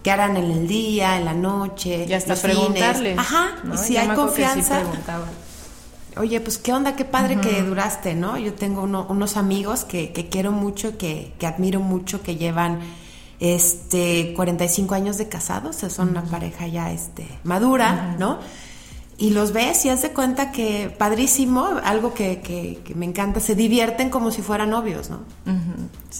¿Qué 0.04 0.10
harán 0.12 0.36
en 0.36 0.48
el 0.48 0.68
día, 0.68 1.18
en 1.18 1.24
la 1.24 1.34
noche? 1.34 2.06
Y 2.08 2.12
hasta 2.12 2.36
preguntarles. 2.36 3.18
Ajá, 3.18 3.56
y 3.74 3.76
si 3.76 3.96
hay 3.96 4.08
confianza. 4.08 4.82
Oye, 6.16 6.40
pues 6.40 6.58
qué 6.58 6.72
onda, 6.72 6.94
qué 6.94 7.04
padre 7.04 7.40
que 7.40 7.62
duraste, 7.62 8.14
¿no? 8.14 8.38
Yo 8.38 8.54
tengo 8.54 8.82
unos 8.82 9.36
amigos 9.36 9.84
que, 9.84 10.12
que 10.12 10.28
quiero 10.28 10.52
mucho, 10.52 10.96
que, 10.96 11.32
que 11.40 11.46
admiro 11.48 11.80
mucho, 11.80 12.22
que 12.22 12.36
llevan 12.36 12.80
este 13.42 14.34
45 14.36 14.94
años 14.94 15.18
de 15.18 15.28
casados, 15.28 15.74
son 15.76 16.10
una 16.10 16.22
pareja 16.22 16.68
ya 16.68 16.92
este 16.92 17.26
madura, 17.42 18.14
¿no? 18.16 18.38
Y 19.18 19.30
los 19.30 19.52
ves 19.52 19.84
y 19.84 19.88
haz 19.88 20.02
de 20.02 20.12
cuenta 20.12 20.52
que 20.52 20.94
padrísimo, 20.96 21.66
algo 21.82 22.14
que, 22.14 22.40
que, 22.40 22.94
me 22.94 23.04
encanta, 23.04 23.40
se 23.40 23.56
divierten 23.56 24.10
como 24.10 24.30
si 24.30 24.42
fueran 24.42 24.70
novios, 24.70 25.10
¿no? 25.10 25.22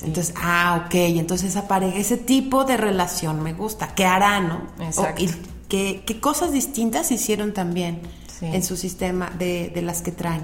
Entonces, 0.03 0.35
ah, 0.37 0.85
ok, 0.85 0.95
entonces 0.95 1.51
esa 1.51 1.69
pareja, 1.69 1.97
ese 1.97 2.17
tipo 2.17 2.65
de 2.65 2.77
relación 2.77 3.41
me 3.41 3.55
gusta, 3.55 3.95
¿qué 3.95 4.05
hará, 4.05 4.41
no? 4.41 4.67
Exacto. 4.81 5.23
y 5.23 5.31
qué, 5.69 6.19
cosas 6.21 6.51
distintas 6.51 7.13
hicieron 7.13 7.53
también 7.55 8.01
en 8.41 8.65
su 8.65 8.77
sistema 8.77 9.31
de, 9.39 9.71
de 9.73 9.83
las 9.83 10.03
que 10.03 10.11
traen 10.11 10.43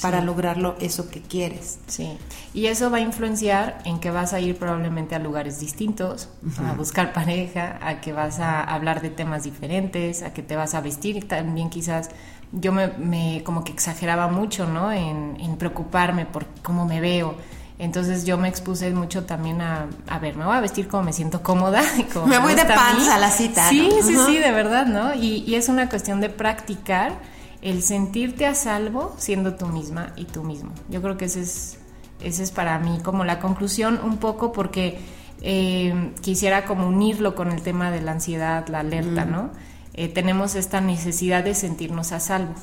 para 0.00 0.20
lograrlo 0.20 0.76
eso 0.80 1.10
que 1.10 1.20
quieres. 1.20 1.78
Sí, 1.86 2.18
y 2.54 2.66
eso 2.66 2.90
va 2.90 2.98
a 2.98 3.00
influenciar 3.00 3.78
en 3.84 3.98
que 3.98 4.10
vas 4.10 4.32
a 4.32 4.40
ir 4.40 4.56
probablemente 4.56 5.14
a 5.14 5.18
lugares 5.18 5.60
distintos, 5.60 6.28
a 6.58 6.72
buscar 6.74 7.12
pareja, 7.12 7.78
a 7.82 8.00
que 8.00 8.12
vas 8.12 8.38
a 8.38 8.62
hablar 8.62 9.00
de 9.02 9.10
temas 9.10 9.44
diferentes, 9.44 10.22
a 10.22 10.32
que 10.32 10.42
te 10.42 10.56
vas 10.56 10.74
a 10.74 10.80
vestir 10.80 11.16
y 11.16 11.20
también 11.20 11.70
quizás 11.70 12.10
yo 12.52 12.72
me, 12.72 13.42
como 13.44 13.64
que 13.64 13.72
exageraba 13.72 14.28
mucho, 14.28 14.66
¿no? 14.66 14.92
En, 14.92 15.56
preocuparme 15.58 16.24
por 16.24 16.46
cómo 16.62 16.86
me 16.86 17.00
veo. 17.00 17.34
Entonces 17.80 18.24
yo 18.24 18.38
me 18.38 18.48
expuse 18.48 18.90
mucho 18.90 19.24
también 19.24 19.60
a, 19.60 19.86
a 20.08 20.18
ver, 20.18 20.36
me 20.36 20.44
voy 20.44 20.56
a 20.56 20.60
vestir 20.60 20.88
como 20.88 21.04
me 21.04 21.12
siento 21.12 21.42
cómoda. 21.42 21.82
Como 22.12 22.26
me, 22.26 22.38
voy 22.38 22.54
de 22.54 22.64
panza 22.64 23.16
a, 23.16 23.18
la 23.18 23.30
cita. 23.30 23.68
Sí, 23.68 23.88
sí, 24.02 24.16
sí, 24.26 24.38
de 24.38 24.50
verdad, 24.50 24.86
¿no? 24.86 25.14
Y, 25.14 25.44
y 25.46 25.54
es 25.54 25.68
una 25.68 25.88
cuestión 25.88 26.20
de 26.20 26.28
practicar 26.28 27.12
el 27.62 27.82
sentirte 27.82 28.46
a 28.46 28.54
salvo 28.54 29.14
siendo 29.18 29.54
tú 29.54 29.66
misma 29.66 30.12
y 30.16 30.24
tú 30.24 30.44
mismo. 30.44 30.72
Yo 30.88 31.02
creo 31.02 31.16
que 31.16 31.26
ese 31.26 31.40
es, 31.40 31.78
ese 32.20 32.42
es 32.42 32.50
para 32.50 32.78
mí 32.78 33.00
como 33.02 33.24
la 33.24 33.40
conclusión 33.40 34.00
un 34.02 34.18
poco 34.18 34.52
porque 34.52 34.98
eh, 35.40 36.12
quisiera 36.20 36.64
como 36.64 36.86
unirlo 36.86 37.34
con 37.34 37.52
el 37.52 37.62
tema 37.62 37.90
de 37.90 38.00
la 38.00 38.12
ansiedad, 38.12 38.66
la 38.68 38.80
alerta, 38.80 39.24
¿no? 39.24 39.50
eh, 39.98 40.06
tenemos 40.06 40.54
esta 40.54 40.80
necesidad 40.80 41.42
de 41.42 41.56
sentirnos 41.56 42.12
a 42.12 42.20
salvo. 42.20 42.54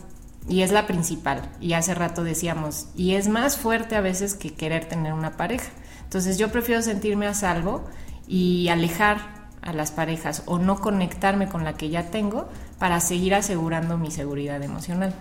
Y 0.47 0.61
es 0.61 0.71
la 0.71 0.87
principal. 0.87 1.41
Y 1.59 1.73
hace 1.73 1.93
rato 1.93 2.23
decíamos, 2.23 2.87
y 2.95 3.15
es 3.15 3.27
más 3.27 3.57
fuerte 3.57 3.97
a 3.97 4.01
veces 4.01 4.35
que 4.35 4.53
querer 4.53 4.85
tener 4.85 5.11
una 5.11 5.35
pareja. 5.35 5.69
Entonces 6.03 6.37
yo 6.37 6.49
prefiero 6.49 6.81
sentirme 6.81 7.27
a 7.27 7.33
salvo 7.33 7.83
y 8.25 8.69
alejar 8.69 9.49
a 9.61 9.73
las 9.73 9.91
parejas 9.91 10.43
o 10.45 10.59
no 10.59 10.79
conectarme 10.79 11.49
con 11.49 11.65
la 11.65 11.73
que 11.73 11.89
ya 11.89 12.09
tengo 12.09 12.47
para 12.79 12.99
seguir 12.99 13.35
asegurando 13.35 13.97
mi 13.97 14.11
seguridad 14.11 14.61
emocional. 14.63 15.13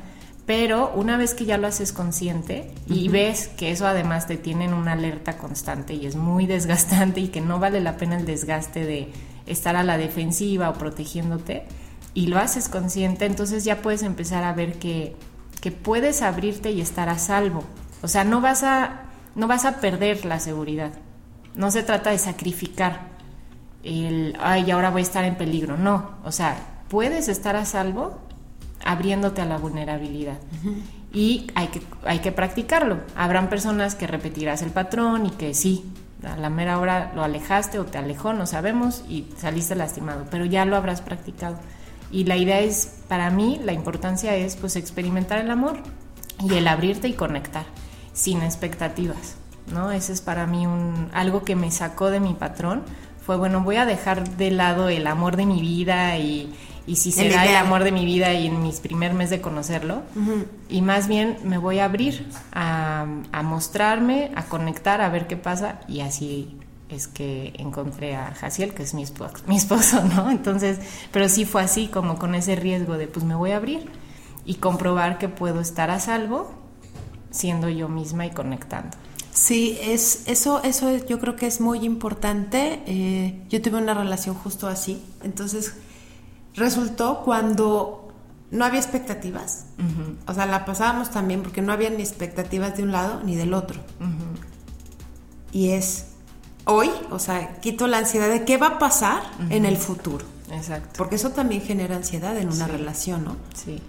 Pero 0.47 0.93
una 0.95 1.17
vez 1.17 1.33
que 1.33 1.47
ya 1.47 1.57
lo 1.57 1.67
haces 1.67 1.93
consciente 1.93 2.71
y 2.87 3.09
ves 3.09 3.49
que 3.49 3.71
eso 3.71 3.87
además 3.87 4.27
te 4.27 4.37
tiene 4.37 4.67
en 4.67 4.75
una 4.75 4.93
alerta 4.93 5.39
constante 5.39 5.95
y 5.95 6.07
es 6.07 6.17
muy 6.17 6.47
desgastante 6.49 7.21
y 7.21 7.29
que 7.29 7.41
no 7.41 7.59
vale 7.59 7.81
la 7.81 7.97
pena 7.97 8.17
el 8.17 8.27
desgaste 8.27 8.85
de 8.85 9.11
estar 9.47 9.77
a 9.77 9.83
la 9.83 9.99
defensiva 9.99 10.71
o 10.71 10.75
protegiéndote, 10.75 11.65
y 12.15 12.29
lo 12.29 12.39
haces 12.39 12.69
consciente, 12.69 13.27
entonces 13.27 13.65
ya 13.65 13.83
puedes 13.83 14.03
empezar 14.03 14.45
a 14.45 14.53
ver 14.53 14.79
que, 14.79 15.17
que 15.61 15.73
puedes 15.73 16.23
abrirte 16.23 16.71
y 16.71 16.81
estar 16.81 17.09
a 17.09 17.19
salvo. 17.19 17.65
O 18.03 18.09
sea, 18.09 18.23
no 18.25 18.41
vas 18.41 18.63
a, 18.63 19.03
no 19.35 19.49
vas 19.49 19.65
a 19.65 19.81
perder 19.81 20.25
la 20.25 20.39
seguridad. 20.39 20.93
No 21.57 21.73
se 21.73 21.83
trata 21.83 22.11
de 22.11 22.19
sacrificar 22.19 23.09
el, 23.83 24.37
ay, 24.41 24.71
ahora 24.71 24.91
voy 24.91 25.01
a 25.01 25.03
estar 25.03 25.25
en 25.25 25.37
peligro. 25.37 25.77
No, 25.77 26.13
o 26.25 26.31
sea, 26.31 26.57
puedes 26.89 27.29
estar 27.29 27.57
a 27.57 27.65
salvo 27.65 28.19
abriéndote 28.85 29.41
a 29.41 29.47
la 29.47 29.59
vulnerabilidad. 29.59 30.39
Y 31.13 31.47
hay 31.55 31.69
que, 31.69 31.83
hay 32.05 32.19
que 32.19 32.33
practicarlo. 32.33 32.99
Habrán 33.17 33.49
personas 33.49 33.95
que 33.95 34.07
repetirás 34.07 34.63
el 34.63 34.71
patrón 34.71 35.27
y 35.27 35.31
que 35.31 35.55
sí, 35.55 35.85
a 36.25 36.37
la 36.37 36.51
mera 36.51 36.79
hora 36.79 37.13
lo 37.15 37.23
alejaste 37.23 37.79
o 37.79 37.85
te 37.85 37.99
alejó, 37.99 38.33
no 38.33 38.47
sabemos, 38.47 39.05
y 39.09 39.27
saliste 39.37 39.75
lastimado, 39.75 40.27
pero 40.31 40.45
ya 40.45 40.65
lo 40.65 40.77
habrás 40.77 41.01
practicado. 41.03 41.59
Y 42.11 42.25
la 42.25 42.37
idea 42.37 42.61
es, 42.61 43.01
para 43.09 43.31
mí, 43.31 43.61
la 43.65 43.73
importancia 43.73 44.35
es 44.37 44.57
pues 44.57 44.77
experimentar 44.77 45.39
el 45.39 45.51
amor 45.51 45.79
y 46.41 46.55
el 46.55 46.69
abrirte 46.69 47.09
y 47.09 47.15
conectar, 47.15 47.65
sin 48.13 48.43
expectativas, 48.43 49.37
¿no? 49.73 49.91
Ese 49.91 50.13
es 50.13 50.21
para 50.21 50.47
mí 50.47 50.67
un, 50.67 51.11
algo 51.13 51.43
que 51.43 51.57
me 51.57 51.71
sacó 51.71 52.11
de 52.11 52.21
mi 52.21 52.35
patrón, 52.35 52.83
fue, 53.25 53.37
bueno, 53.37 53.63
voy 53.63 53.77
a 53.77 53.87
dejar 53.87 54.37
de 54.37 54.51
lado 54.51 54.91
el 54.91 55.07
amor 55.07 55.37
de 55.37 55.47
mi 55.47 55.61
vida 55.61 56.19
y, 56.19 56.55
y 56.87 56.97
si 56.97 57.13
será 57.13 57.47
el, 57.47 57.57
amor 57.57 57.85
de 57.85 57.93
mi 57.93 58.05
vida 58.05 58.33
y 58.35 58.47
en 58.47 58.63
mis 58.63 58.81
primer 58.81 59.15
mes 59.15 59.31
de 59.31 59.41
conocerlo, 59.41 60.03
y 60.69 60.83
más 60.83 61.09
bien 61.09 61.39
me 61.45 61.59
voy 61.59 61.79
a 61.79 61.87
abrir 61.87 62.27
a, 62.53 63.07
a 63.33 63.43
mostrarme, 63.43 64.31
a 64.35 64.45
conectar, 64.45 65.01
a 65.01 65.09
ver 65.09 65.27
qué 65.27 65.37
pasa 65.37 65.81
y 65.89 66.01
así 66.01 66.59
es 66.89 67.09
que 67.09 67.53
encontré 67.59 68.15
a 68.17 68.35
Jaciel, 68.35 68.75
que 68.75 68.83
es 68.83 68.95
mi 68.95 69.03
esposo, 69.03 69.37
mi 69.47 69.57
esposo, 69.57 70.03
¿no? 70.05 70.31
Entonces, 70.31 70.79
pero 71.11 71.29
sí 71.29 71.45
fue 71.45 71.63
así, 71.63 71.89
como 71.89 72.19
con 72.19 72.35
ese 72.35 72.57
riesgo 72.57 72.97
de, 72.97 73.07
pues 73.07 73.25
me 73.25 73.35
voy 73.35 73.53
a 73.53 73.57
abrir 73.57 73.91
y 74.45 74.55
comprobar 74.57 75.19
que 75.19 75.29
puedo 75.29 75.61
estar 75.61 75.91
a 75.91 76.01
salvo 76.01 76.53
siendo 77.31 77.69
yo 77.69 77.89
misma 77.89 78.27
y 78.27 78.31
conectando. 78.31 78.97
Sí, 79.33 79.77
es, 79.83 80.23
eso, 80.27 80.63
eso 80.63 80.97
yo 81.09 81.19
creo 81.19 81.35
que 81.35 81.47
es 81.47 81.61
muy 81.61 81.85
importante. 81.85 82.83
Eh, 82.87 83.43
yo 83.51 83.61
tuve 83.61 83.79
una 83.79 83.95
relación 83.95 84.37
justo 84.37 84.69
así, 84.69 85.03
entonces 85.25 85.75
resultó 86.55 87.23
cuando 87.25 88.09
no 88.51 88.65
había 88.65 88.81
expectativas, 88.81 89.67
o 90.27 90.35
sea, 90.35 90.47
la 90.47 90.65
pasábamos 90.65 91.11
también 91.11 91.43
porque 91.43 91.63
no 91.63 91.73
había 91.73 91.91
ni 91.91 92.03
expectativas 92.03 92.77
de 92.77 92.83
un 92.85 92.93
lado 92.93 93.21
ni 93.25 93.35
del 93.37 93.55
otro. 93.55 93.81
Y 95.53 95.71
es 95.71 96.07
hoy, 96.65 96.91
o 97.11 97.19
sea, 97.19 97.61
quito 97.61 97.87
la 97.87 97.99
ansiedad 97.99 98.29
de 98.29 98.45
qué 98.45 98.57
va 98.57 98.67
a 98.69 98.79
pasar 98.79 99.23
en 99.51 99.65
el 99.65 99.77
futuro. 99.77 100.25
Exacto. 100.51 100.91
Porque 100.97 101.17
eso 101.17 101.31
también 101.31 101.63
genera 101.63 101.97
ansiedad 101.97 102.37
en 102.37 102.49
una 102.49 102.67
relación, 102.67 103.25
¿no? 103.25 103.37
Sí. 103.55 103.81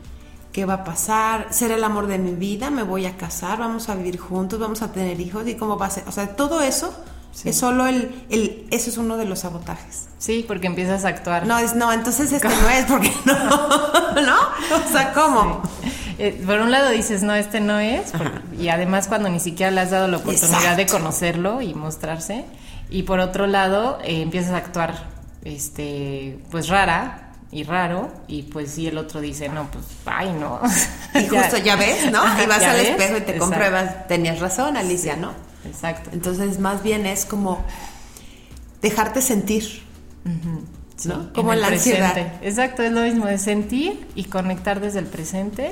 ¿Qué 0.52 0.66
va 0.66 0.76
a 0.76 0.84
pasar? 0.84 1.48
¿Será 1.52 1.76
el 1.76 1.84
amor 1.84 2.08
de 2.08 2.18
mi 2.18 2.32
vida? 2.32 2.72
¿Me 2.72 2.84
voy 2.84 3.06
a 3.06 3.18
casar? 3.18 3.60
¿Vamos 3.60 3.90
a 3.90 3.96
vivir 3.96 4.18
juntos? 4.18 4.58
¿Vamos 4.58 4.82
a 4.82 4.92
tener 4.92 5.20
hijos? 5.20 5.46
¿Y 5.48 5.56
cómo 5.56 5.78
va 5.78 5.88
a 5.88 5.90
ser? 5.90 6.08
O 6.08 6.12
sea, 6.12 6.36
todo 6.36 6.62
eso 6.62 6.96
es 7.44 7.58
solo 7.58 7.88
el, 7.88 8.26
el... 8.30 8.66
Eso 8.72 8.90
es 8.90 8.98
uno 8.98 9.18
de 9.18 9.26
los 9.26 9.40
sabotajes. 9.40 10.08
Sí, 10.18 10.46
porque 10.48 10.68
empiezas 10.68 11.06
a 11.06 11.10
actuar. 11.10 11.46
No, 11.46 11.58
es, 11.60 11.76
no, 11.76 11.92
entonces 11.92 12.32
este 12.32 12.48
no 12.48 12.70
es 12.70 12.86
porque 12.86 13.12
no, 13.26 13.34
¿no? 14.22 14.38
O 14.86 14.92
sea, 14.92 15.14
¿cómo? 15.14 15.62
Eh, 16.18 16.42
por 16.46 16.60
un 16.62 16.72
lado 16.72 16.90
dices, 16.92 17.24
no, 17.24 17.36
este 17.36 17.60
no 17.60 17.80
es, 17.80 18.14
y 18.58 18.70
además 18.70 19.08
cuando 19.08 19.30
ni 19.30 19.42
siquiera 19.42 19.70
le 19.72 19.82
has 19.82 19.92
dado 19.92 20.08
la 20.08 20.18
oportunidad 20.18 20.78
de 20.78 20.86
conocerlo 20.86 21.62
y 21.62 21.74
mostrarse, 21.74 22.46
y 22.90 23.04
por 23.04 23.20
otro 23.20 23.48
lado 23.48 24.00
eh, 24.04 24.22
empiezas 24.22 24.54
a 24.54 24.58
actuar 24.58 24.96
este 25.44 26.40
pues 26.50 26.70
rara 26.70 27.32
y 27.52 27.64
raro 27.64 28.12
y 28.28 28.44
pues 28.44 28.72
sí 28.72 28.88
el 28.88 28.98
otro 28.98 29.22
dice 29.22 29.48
no 29.48 29.70
pues 29.72 29.86
ay 30.06 30.36
no 30.40 30.60
y 31.14 31.28
justo 31.28 31.58
ya 31.58 31.76
ves 31.76 32.12
no 32.12 32.24
y 32.42 32.46
vas 32.48 32.64
al 32.64 32.80
espejo 32.80 33.18
y 33.18 33.22
te 33.22 33.38
compruebas 33.38 34.08
tenías 34.08 34.40
razón 34.40 34.76
Alicia 34.76 35.16
no 35.16 35.34
exacto. 35.66 36.10
Entonces 36.14 36.60
más 36.60 36.84
bien 36.84 37.06
es 37.06 37.26
como 37.26 37.64
dejarte 38.82 39.22
sentir 39.22 39.84
¿no? 41.06 41.34
como 41.34 41.54
en, 41.54 41.62
la 41.62 41.68
ansiedad. 41.68 42.18
exacto 42.42 42.84
es 42.84 42.92
lo 42.92 43.02
mismo 43.02 43.26
de 43.26 43.38
sentir 43.38 44.08
y 44.16 44.26
conectar 44.26 44.80
desde 44.80 45.00
el 45.00 45.06
presente. 45.06 45.72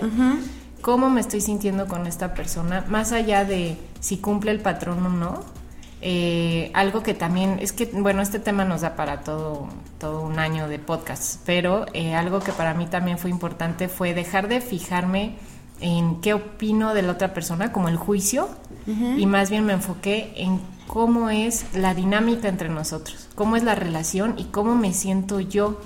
Cómo 0.81 1.09
me 1.09 1.21
estoy 1.21 1.39
sintiendo 1.39 1.87
con 1.87 2.07
esta 2.07 2.33
persona 2.33 2.85
más 2.89 3.13
allá 3.13 3.45
de 3.45 3.77
si 4.01 4.17
cumple 4.17 4.51
el 4.51 4.59
patrón 4.59 5.05
o 5.05 5.09
no 5.09 5.63
eh, 6.05 6.69
algo 6.73 7.01
que 7.01 7.13
también, 7.13 7.59
es 7.61 7.71
que, 7.71 7.85
bueno, 7.85 8.21
este 8.21 8.37
tema 8.37 8.65
nos 8.65 8.81
da 8.81 8.97
para 8.97 9.21
todo, 9.21 9.69
todo 9.99 10.21
un 10.21 10.37
año 10.37 10.67
de 10.67 10.77
podcast, 10.77 11.39
pero 11.45 11.85
eh, 11.93 12.13
algo 12.13 12.41
que 12.41 12.51
para 12.51 12.73
mí 12.73 12.87
también 12.87 13.17
fue 13.17 13.29
importante 13.29 13.87
fue 13.87 14.13
dejar 14.13 14.49
de 14.49 14.59
fijarme 14.59 15.37
en 15.83 16.21
qué 16.21 16.33
opino 16.33 16.93
de 16.93 17.01
la 17.01 17.11
otra 17.11 17.33
persona, 17.33 17.71
como 17.71 17.89
el 17.89 17.97
juicio, 17.97 18.49
y 18.85 19.25
más 19.27 19.49
bien 19.49 19.65
me 19.65 19.73
enfoqué 19.73 20.33
en 20.35 20.59
cómo 20.87 21.29
es 21.29 21.65
la 21.73 21.93
dinámica 21.93 22.49
entre 22.49 22.69
nosotros, 22.69 23.29
cómo 23.35 23.55
es 23.55 23.63
la 23.63 23.75
relación 23.75 24.35
y 24.37 24.45
cómo 24.45 24.75
me 24.75 24.93
siento 24.93 25.39
yo 25.39 25.79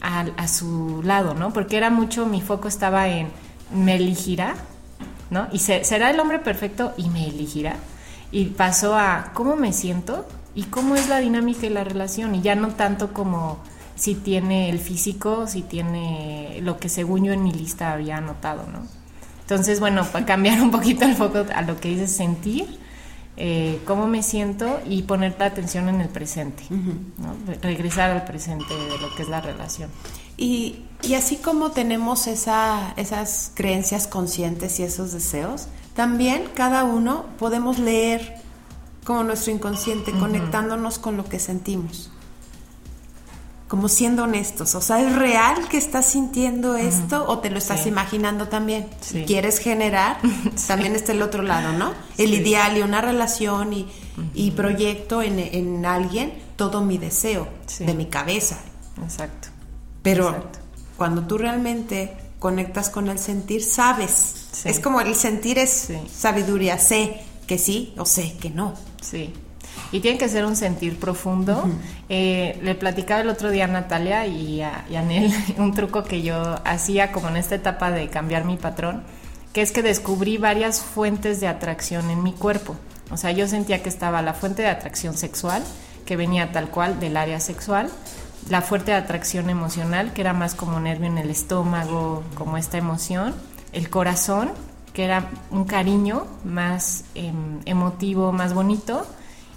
a, 0.00 0.26
a 0.36 0.48
su 0.48 1.00
lado, 1.02 1.34
¿no? 1.34 1.52
Porque 1.52 1.76
era 1.76 1.90
mucho, 1.90 2.26
mi 2.26 2.40
foco 2.40 2.68
estaba 2.68 3.08
en, 3.08 3.28
me 3.74 3.96
elegirá, 3.96 4.54
¿no? 5.30 5.48
Y 5.52 5.58
será 5.58 6.10
el 6.10 6.20
hombre 6.20 6.38
perfecto 6.38 6.92
y 6.96 7.08
me 7.08 7.28
elegirá 7.28 7.76
y 8.32 8.46
pasó 8.46 8.96
a 8.96 9.32
cómo 9.34 9.56
me 9.56 9.72
siento 9.72 10.26
y 10.54 10.64
cómo 10.64 10.96
es 10.96 11.08
la 11.08 11.18
dinámica 11.18 11.66
y 11.66 11.70
la 11.70 11.84
relación 11.84 12.34
y 12.34 12.42
ya 12.42 12.54
no 12.54 12.68
tanto 12.68 13.12
como 13.12 13.58
si 13.94 14.14
tiene 14.14 14.70
el 14.70 14.78
físico, 14.78 15.46
si 15.46 15.62
tiene 15.62 16.58
lo 16.62 16.78
que 16.78 16.88
según 16.88 17.24
yo 17.24 17.32
en 17.32 17.42
mi 17.42 17.52
lista 17.52 17.92
había 17.92 18.16
anotado, 18.18 18.66
¿no? 18.72 18.99
Entonces, 19.50 19.80
bueno, 19.80 20.06
para 20.06 20.24
cambiar 20.24 20.62
un 20.62 20.70
poquito 20.70 21.04
el 21.04 21.16
foco 21.16 21.44
a 21.52 21.62
lo 21.62 21.80
que 21.80 21.88
dices 21.88 22.12
sentir, 22.12 22.78
eh, 23.36 23.80
cómo 23.84 24.06
me 24.06 24.22
siento 24.22 24.78
y 24.86 25.02
poner 25.02 25.34
la 25.40 25.46
atención 25.46 25.88
en 25.88 26.00
el 26.00 26.08
presente, 26.08 26.62
¿no? 26.70 27.34
regresar 27.60 28.12
al 28.12 28.24
presente 28.24 28.72
de 28.72 28.98
lo 28.98 29.12
que 29.16 29.22
es 29.22 29.28
la 29.28 29.40
relación. 29.40 29.90
Y, 30.36 30.84
y 31.02 31.14
así 31.14 31.34
como 31.34 31.72
tenemos 31.72 32.28
esa, 32.28 32.94
esas 32.96 33.50
creencias 33.54 34.06
conscientes 34.06 34.78
y 34.78 34.84
esos 34.84 35.10
deseos, 35.12 35.66
también 35.96 36.44
cada 36.54 36.84
uno 36.84 37.24
podemos 37.36 37.80
leer 37.80 38.36
como 39.02 39.24
nuestro 39.24 39.52
inconsciente, 39.52 40.12
conectándonos 40.12 41.00
con 41.00 41.16
lo 41.16 41.24
que 41.24 41.40
sentimos. 41.40 42.12
Como 43.70 43.86
siendo 43.86 44.24
honestos. 44.24 44.74
O 44.74 44.80
sea, 44.80 45.00
¿es 45.00 45.14
real 45.14 45.68
que 45.68 45.76
estás 45.76 46.04
sintiendo 46.06 46.74
esto 46.74 47.24
o 47.28 47.38
te 47.38 47.50
lo 47.50 47.58
estás 47.58 47.86
imaginando 47.86 48.48
también? 48.48 48.88
Si 49.00 49.22
quieres 49.22 49.60
generar, 49.60 50.18
también 50.66 50.96
está 50.96 51.12
el 51.12 51.22
otro 51.22 51.44
lado, 51.44 51.72
¿no? 51.78 51.94
El 52.18 52.34
ideal 52.34 52.76
y 52.76 52.82
una 52.82 53.00
relación 53.00 53.72
y, 54.34 54.50
proyecto 54.50 55.22
en, 55.22 55.86
alguien 55.86 56.34
todo 56.56 56.80
mi 56.80 56.98
deseo 56.98 57.46
de 57.78 57.94
mi 57.94 58.06
cabeza. 58.06 58.58
Exacto. 59.00 59.50
Pero 60.02 60.50
cuando 60.96 61.22
tú 61.28 61.38
realmente 61.38 62.16
conectas 62.40 62.90
con 62.90 63.08
el 63.08 63.20
sentir, 63.20 63.62
sabes 63.62 64.48
es 64.64 64.80
como 64.80 65.00
el 65.00 65.14
sentir 65.14 65.60
es 65.60 65.90
sabiduría, 66.12 66.76
sé 66.76 67.20
que 67.46 67.56
sí 67.56 67.94
o 67.98 68.04
sé 68.04 68.36
que 68.40 68.50
no. 68.50 68.74
Sí. 69.00 69.32
Y 69.92 70.00
tiene 70.00 70.18
que 70.18 70.28
ser 70.28 70.44
un 70.44 70.56
sentir 70.56 70.98
profundo. 70.98 71.68
Eh, 72.08 72.58
le 72.62 72.74
platicaba 72.74 73.22
el 73.22 73.28
otro 73.28 73.50
día 73.50 73.64
a 73.64 73.68
Natalia 73.68 74.26
y 74.26 74.62
a, 74.62 74.84
y 74.88 74.96
a 74.96 75.02
Nel 75.02 75.32
un 75.58 75.74
truco 75.74 76.04
que 76.04 76.22
yo 76.22 76.56
hacía 76.64 77.12
como 77.12 77.28
en 77.28 77.36
esta 77.36 77.56
etapa 77.56 77.90
de 77.90 78.08
cambiar 78.08 78.44
mi 78.44 78.56
patrón, 78.56 79.02
que 79.52 79.62
es 79.62 79.72
que 79.72 79.82
descubrí 79.82 80.38
varias 80.38 80.80
fuentes 80.80 81.40
de 81.40 81.48
atracción 81.48 82.10
en 82.10 82.22
mi 82.22 82.32
cuerpo. 82.32 82.76
O 83.10 83.16
sea, 83.16 83.32
yo 83.32 83.48
sentía 83.48 83.82
que 83.82 83.88
estaba 83.88 84.22
la 84.22 84.34
fuente 84.34 84.62
de 84.62 84.68
atracción 84.68 85.16
sexual, 85.16 85.62
que 86.06 86.16
venía 86.16 86.52
tal 86.52 86.68
cual 86.70 87.00
del 87.00 87.16
área 87.16 87.40
sexual, 87.40 87.90
la 88.48 88.62
fuerte 88.62 88.92
de 88.92 88.96
atracción 88.96 89.50
emocional, 89.50 90.12
que 90.12 90.20
era 90.20 90.32
más 90.32 90.54
como 90.54 90.80
nervio 90.80 91.06
en 91.08 91.18
el 91.18 91.30
estómago, 91.30 92.22
como 92.34 92.56
esta 92.56 92.78
emoción, 92.78 93.34
el 93.72 93.90
corazón, 93.90 94.50
que 94.92 95.04
era 95.04 95.28
un 95.50 95.64
cariño 95.64 96.26
más 96.44 97.04
em, 97.14 97.60
emotivo, 97.64 98.32
más 98.32 98.54
bonito, 98.54 99.06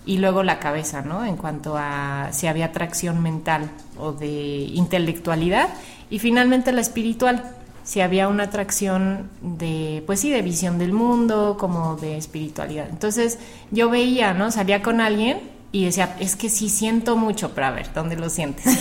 y 0.05 0.17
luego 0.17 0.43
la 0.43 0.59
cabeza, 0.59 1.01
¿no? 1.01 1.25
En 1.25 1.37
cuanto 1.37 1.75
a 1.77 2.29
si 2.31 2.47
había 2.47 2.65
atracción 2.65 3.21
mental 3.21 3.69
o 3.97 4.11
de 4.11 4.27
intelectualidad, 4.73 5.69
Y 6.09 6.19
finalmente 6.19 6.71
la 6.71 6.81
espiritual, 6.81 7.43
si 7.83 8.01
había 8.01 8.27
una 8.27 8.43
atracción 8.43 9.29
de, 9.41 10.03
pues 10.05 10.19
sí, 10.19 10.29
de 10.29 10.43
visión 10.43 10.77
del 10.77 10.93
mundo, 10.93 11.57
como 11.59 11.95
de 11.95 12.17
espiritualidad. 12.17 12.87
Entonces 12.89 13.39
yo 13.71 13.89
veía, 13.89 14.33
¿no? 14.35 14.51
Salía 14.51 14.83
con 14.83 15.01
alguien 15.01 15.39
y 15.71 15.85
decía, 15.85 16.15
es 16.19 16.35
que 16.35 16.49
sí 16.49 16.69
siento 16.69 17.15
mucho, 17.17 17.55
pero 17.55 17.67
a 17.67 17.71
ver, 17.71 17.91
¿dónde 17.95 18.15
lo 18.15 18.29
sientes? 18.29 18.77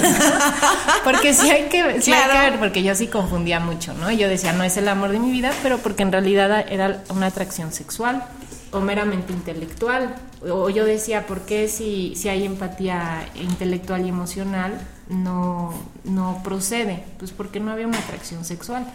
porque 1.05 1.33
sí 1.33 1.49
hay, 1.49 1.71
que, 1.71 2.03
sí 2.03 2.13
hay 2.13 2.31
que 2.31 2.51
ver, 2.51 2.59
porque 2.59 2.83
yo 2.83 2.95
sí 2.95 3.07
confundía 3.07 3.61
mucho, 3.61 3.95
¿no? 3.95 4.11
Yo 4.13 4.29
decía, 4.29 4.53
no 4.53 4.63
es 4.63 4.77
el 4.77 4.87
amor 4.89 5.11
de 5.11 5.19
mi 5.19 5.31
vida, 5.31 5.53
pero 5.63 5.79
porque 5.79 6.03
en 6.03 6.13
realidad 6.13 6.67
era 6.71 7.03
una 7.09 7.29
atracción 7.29 7.73
sexual 7.73 8.27
o 8.73 8.81
meramente 8.81 9.33
intelectual. 9.33 10.17
O 10.43 10.69
yo 10.71 10.85
decía, 10.85 11.27
¿por 11.27 11.43
qué 11.43 11.69
si, 11.69 12.15
si 12.17 12.29
hay 12.29 12.45
empatía 12.45 13.29
intelectual 13.35 14.05
y 14.05 14.09
emocional 14.09 14.81
no, 15.09 15.73
no 16.05 16.41
procede? 16.43 17.05
Pues 17.19 17.31
porque 17.31 17.61
no 17.61 17.71
había 17.71 17.87
una 17.87 17.99
atracción 17.99 18.45
sexual. 18.45 18.87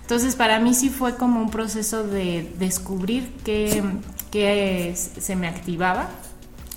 Entonces 0.00 0.36
para 0.36 0.58
mí 0.60 0.74
sí 0.74 0.90
fue 0.90 1.16
como 1.16 1.40
un 1.40 1.50
proceso 1.50 2.04
de 2.04 2.52
descubrir 2.58 3.32
que, 3.44 3.82
que 4.30 4.94
se 4.96 5.36
me 5.36 5.48
activaba 5.48 6.08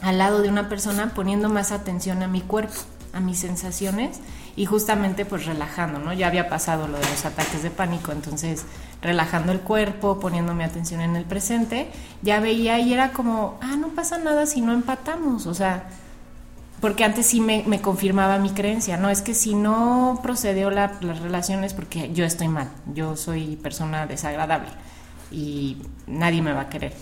al 0.02 0.18
lado 0.18 0.42
de 0.42 0.50
una 0.50 0.70
persona 0.70 1.14
poniendo 1.14 1.50
más 1.50 1.72
atención 1.72 2.24
a 2.24 2.28
mi 2.28 2.42
cuerpo, 2.42 2.76
a 3.14 3.20
mis 3.20 3.40
sensaciones 3.40 4.20
y 4.56 4.66
justamente 4.66 5.26
pues 5.26 5.46
relajando, 5.46 6.00
¿no? 6.00 6.14
Ya 6.14 6.28
había 6.28 6.50
pasado 6.50 6.88
lo 6.88 6.98
de 6.98 7.10
los 7.10 7.26
ataques 7.26 7.64
de 7.64 7.70
pánico, 7.70 8.12
entonces 8.12 8.66
relajando 9.02 9.52
el 9.52 9.60
cuerpo, 9.60 10.20
poniéndome 10.20 10.64
atención 10.64 11.02
en 11.02 11.16
el 11.16 11.26
presente, 11.26 11.90
ya 12.22 12.40
veía 12.40 12.80
y 12.80 12.94
era 12.94 13.12
como, 13.12 13.60
ah, 13.62 13.76
no 13.78 13.90
pasa 13.90 14.18
nada 14.18 14.46
si 14.46 14.62
no 14.62 14.74
empatamos, 14.74 15.46
o 15.46 15.54
sea, 15.54 15.88
porque 16.82 17.04
antes 17.04 17.26
sí 17.26 17.42
me, 17.42 17.64
confirmaba 17.82 18.38
mi 18.38 18.52
creencia, 18.52 18.98
no 18.98 19.10
es 19.10 19.22
que 19.22 19.34
si 19.34 19.56
no 19.56 20.20
procedió 20.22 20.70
las 20.70 21.00
relaciones 21.02 21.74
porque 21.74 22.12
yo 22.14 22.26
estoy 22.26 22.48
mal, 22.48 22.70
yo 22.94 23.16
soy 23.16 23.56
persona 23.58 24.06
desagradable 24.06 24.70
y 25.32 25.78
nadie 26.06 26.42
me 26.42 26.54
va 26.54 26.62
a 26.62 26.70
querer. 26.70 26.94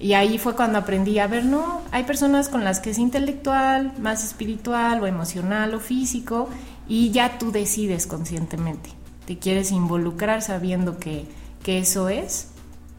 Y 0.00 0.14
ahí 0.14 0.38
fue 0.38 0.56
cuando 0.56 0.78
aprendí 0.78 1.18
a 1.18 1.26
ver, 1.26 1.44
no, 1.44 1.82
hay 1.92 2.04
personas 2.04 2.48
con 2.48 2.64
las 2.64 2.80
que 2.80 2.90
es 2.90 2.98
intelectual, 2.98 3.92
más 3.98 4.24
espiritual 4.24 5.02
o 5.02 5.06
emocional 5.06 5.74
o 5.74 5.80
físico 5.80 6.48
y 6.88 7.10
ya 7.10 7.38
tú 7.38 7.52
decides 7.52 8.06
conscientemente. 8.06 8.90
Te 9.26 9.38
quieres 9.38 9.70
involucrar 9.70 10.40
sabiendo 10.40 10.98
que, 10.98 11.26
que 11.62 11.78
eso 11.78 12.08
es 12.08 12.48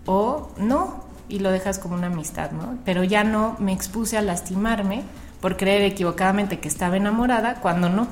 o 0.06 0.52
no 0.58 1.04
y 1.28 1.40
lo 1.40 1.50
dejas 1.50 1.80
como 1.80 1.96
una 1.96 2.08
amistad, 2.08 2.52
¿no? 2.52 2.78
Pero 2.86 3.04
ya 3.04 3.24
no 3.24 3.56
me 3.58 3.74
expuse 3.74 4.18
a 4.18 4.22
lastimarme 4.22 5.02
por 5.42 5.58
creer 5.58 5.82
equivocadamente 5.82 6.60
que 6.60 6.68
estaba 6.68 6.98
enamorada 6.98 7.56
cuando 7.56 7.90
no, 7.90 8.08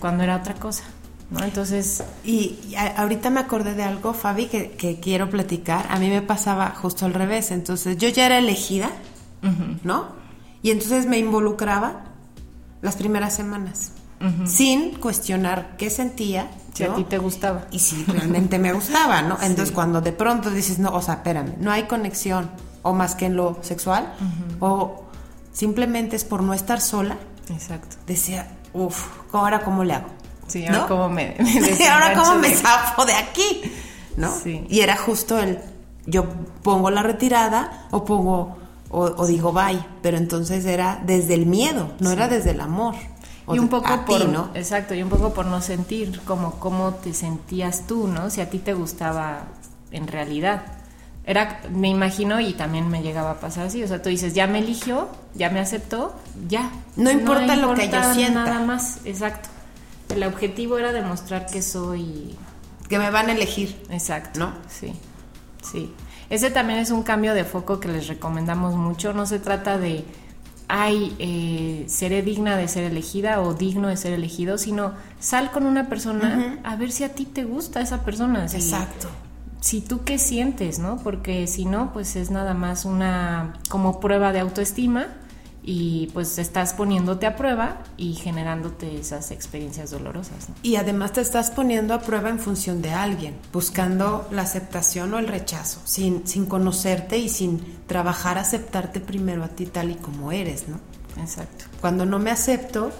cuando 0.00 0.24
era 0.24 0.36
otra 0.36 0.54
cosa. 0.54 0.82
¿No? 1.30 1.42
Entonces... 1.42 2.04
Y, 2.24 2.74
ahorita 2.96 3.30
me 3.30 3.40
acordé 3.40 3.74
de 3.74 3.82
algo, 3.82 4.14
Fabi, 4.14 4.46
que, 4.46 5.00
quiero 5.00 5.28
platicar. 5.30 5.86
A 5.90 5.98
mí 5.98 6.08
me 6.08 6.22
pasaba 6.22 6.70
justo 6.70 7.06
al 7.06 7.14
revés. 7.14 7.50
Entonces 7.50 7.96
yo 7.96 8.08
ya 8.08 8.26
era 8.26 8.38
elegida, 8.38 8.90
¿no? 9.84 10.06
Y 10.62 10.70
entonces 10.70 11.06
me 11.06 11.18
involucraba 11.18 12.04
las 12.82 12.96
primeras 12.96 13.34
semanas, 13.34 13.92
sin 14.46 14.96
cuestionar 14.96 15.76
qué 15.76 15.90
sentía. 15.90 16.50
Si 16.74 16.84
a 16.84 16.94
ti 16.94 17.04
te 17.04 17.18
gustaba. 17.18 17.66
Y 17.70 17.78
si 17.78 18.04
realmente 18.04 18.58
me 18.58 18.72
gustaba, 18.72 19.22
¿no? 19.22 19.38
Entonces 19.42 19.72
cuando 19.72 20.00
de 20.00 20.12
pronto 20.12 20.50
dices, 20.50 20.78
no, 20.78 20.90
o 20.90 21.00
sea, 21.00 21.14
espérame, 21.14 21.54
no 21.58 21.72
hay 21.72 21.84
conexión, 21.84 22.50
o 22.82 22.92
más 22.92 23.14
que 23.14 23.26
en 23.26 23.36
lo 23.36 23.58
sexual, 23.62 24.12
o 24.60 25.04
simplemente 25.52 26.16
es 26.16 26.24
por 26.24 26.42
no 26.42 26.52
estar 26.52 26.80
sola. 26.80 27.16
Exacto. 27.48 27.96
Decía, 28.06 28.48
uff, 28.74 29.06
¿ahora 29.32 29.60
cómo 29.60 29.84
le 29.84 29.94
hago? 29.94 30.08
Sí, 30.46 30.66
ahora 30.66 30.86
cómo 30.86 31.08
me, 31.08 31.36
ahora 31.90 32.14
cómo 32.14 32.36
me 32.36 32.50
zafo 32.50 33.04
de 33.04 33.14
aquí, 33.14 33.62
¿no? 34.16 34.32
Sí. 34.32 34.64
Y 34.68 34.80
era 34.80 34.96
justo 34.96 35.38
el, 35.38 35.58
yo 36.06 36.26
pongo 36.62 36.90
la 36.90 37.02
retirada 37.02 37.86
o 37.90 38.04
pongo, 38.04 38.56
o, 38.90 39.26
digo 39.26 39.52
bye, 39.52 39.84
pero 40.02 40.16
entonces 40.16 40.64
era 40.64 41.00
desde 41.04 41.34
el 41.34 41.46
miedo, 41.46 41.92
no 42.00 42.10
era 42.10 42.28
desde 42.28 42.52
el 42.52 42.60
amor. 42.60 42.94
Y 43.52 43.58
un 43.58 43.68
poco 43.68 44.04
por, 44.04 44.28
¿no? 44.28 44.50
Exacto, 44.54 44.94
y 44.94 45.02
un 45.02 45.08
poco 45.08 45.32
por 45.32 45.46
no 45.46 45.60
sentir 45.60 46.20
como 46.22 46.58
cómo 46.58 46.94
te 46.94 47.14
sentías 47.14 47.86
tú, 47.86 48.08
¿no? 48.08 48.28
Si 48.30 48.40
a 48.40 48.50
ti 48.50 48.58
te 48.58 48.74
gustaba 48.74 49.44
en 49.92 50.08
realidad. 50.08 50.62
Era, 51.24 51.60
me 51.70 51.88
imagino, 51.88 52.40
y 52.40 52.52
también 52.54 52.88
me 52.88 53.02
llegaba 53.02 53.32
a 53.32 53.40
pasar 53.40 53.66
así, 53.66 53.82
o 53.82 53.88
sea, 53.88 54.00
tú 54.00 54.08
dices, 54.08 54.32
ya 54.32 54.46
me 54.46 54.60
eligió, 54.60 55.08
ya 55.34 55.50
me 55.50 55.58
aceptó, 55.58 56.14
ya. 56.48 56.70
No 56.94 57.10
importa, 57.10 57.56
lo 57.56 57.74
que 57.74 57.88
yo 57.88 58.14
sienta. 58.14 58.44
Nada 58.44 58.64
más, 58.64 58.98
exacto. 59.04 59.48
El 60.08 60.22
objetivo 60.22 60.78
era 60.78 60.92
demostrar 60.92 61.46
que 61.46 61.62
soy... 61.62 62.36
Que 62.88 62.98
me 62.98 63.10
van 63.10 63.28
a 63.28 63.32
elegir. 63.32 63.76
Exacto. 63.90 64.38
¿No? 64.38 64.52
Sí, 64.68 64.92
sí. 65.62 65.92
Ese 66.30 66.50
también 66.50 66.78
es 66.78 66.90
un 66.90 67.02
cambio 67.02 67.34
de 67.34 67.44
foco 67.44 67.80
que 67.80 67.88
les 67.88 68.08
recomendamos 68.08 68.74
mucho. 68.74 69.12
No 69.12 69.26
se 69.26 69.38
trata 69.38 69.78
de, 69.78 70.04
ay, 70.68 71.14
eh, 71.18 71.84
seré 71.88 72.22
digna 72.22 72.56
de 72.56 72.68
ser 72.68 72.84
elegida 72.84 73.40
o 73.40 73.54
digno 73.54 73.88
de 73.88 73.96
ser 73.96 74.12
elegido, 74.12 74.58
sino 74.58 74.92
sal 75.20 75.50
con 75.50 75.66
una 75.66 75.88
persona 75.88 76.58
a 76.64 76.76
ver 76.76 76.92
si 76.92 77.04
a 77.04 77.14
ti 77.14 77.24
te 77.26 77.44
gusta 77.44 77.80
esa 77.80 78.04
persona. 78.04 78.44
Exacto. 78.44 79.08
Si 79.60 79.80
tú 79.80 80.04
qué 80.04 80.18
sientes, 80.18 80.78
¿no? 80.78 80.98
Porque 81.02 81.46
si 81.46 81.64
no, 81.64 81.92
pues 81.92 82.14
es 82.16 82.30
nada 82.30 82.54
más 82.54 82.84
una 82.84 83.54
como 83.68 84.00
prueba 84.00 84.32
de 84.32 84.40
autoestima 84.40 85.08
y 85.68 86.06
pues 86.14 86.38
estás 86.38 86.74
poniéndote 86.74 87.26
a 87.26 87.34
prueba 87.34 87.82
y 87.96 88.14
generándote 88.14 89.00
esas 89.00 89.32
experiencias 89.32 89.90
dolorosas. 89.90 90.46
Y 90.62 90.76
además 90.76 91.12
te 91.12 91.20
estás 91.20 91.50
poniendo 91.50 91.92
a 91.92 92.00
prueba 92.00 92.30
en 92.30 92.38
función 92.38 92.80
de 92.80 92.92
alguien, 92.92 93.34
buscando 93.52 94.28
la 94.30 94.42
aceptación 94.42 95.12
o 95.12 95.18
el 95.18 95.26
rechazo, 95.26 95.80
sin, 95.84 96.24
sin 96.24 96.46
conocerte 96.46 97.18
y 97.18 97.28
sin 97.28 97.60
trabajar 97.88 98.38
aceptarte 98.38 99.00
primero 99.00 99.42
a 99.42 99.48
ti 99.48 99.66
tal 99.66 99.90
y 99.90 99.96
como 99.96 100.30
eres, 100.30 100.68
¿no? 100.68 100.78
Exacto. 101.20 101.64
Cuando 101.80 102.06
no 102.06 102.20
me 102.20 102.30
acepto, 102.30 102.92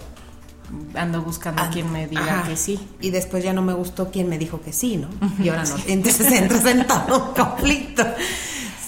ando 0.94 1.22
buscando 1.22 1.62
a 1.62 1.70
quien 1.70 1.92
me 1.92 2.08
diga 2.08 2.42
que 2.48 2.56
sí. 2.56 2.80
Y 3.00 3.10
después 3.10 3.44
ya 3.44 3.52
no 3.52 3.62
me 3.62 3.74
gustó 3.74 4.10
quien 4.10 4.28
me 4.28 4.38
dijo 4.38 4.60
que 4.60 4.72
sí, 4.72 4.96
¿no? 4.96 5.08
Y 5.42 5.48
ahora 5.50 5.62
no. 5.64 5.76
Entonces 5.86 6.32
entras 6.32 6.64
en 6.66 6.84
todo 6.84 7.28
un 7.28 7.34
conflicto. 7.34 8.04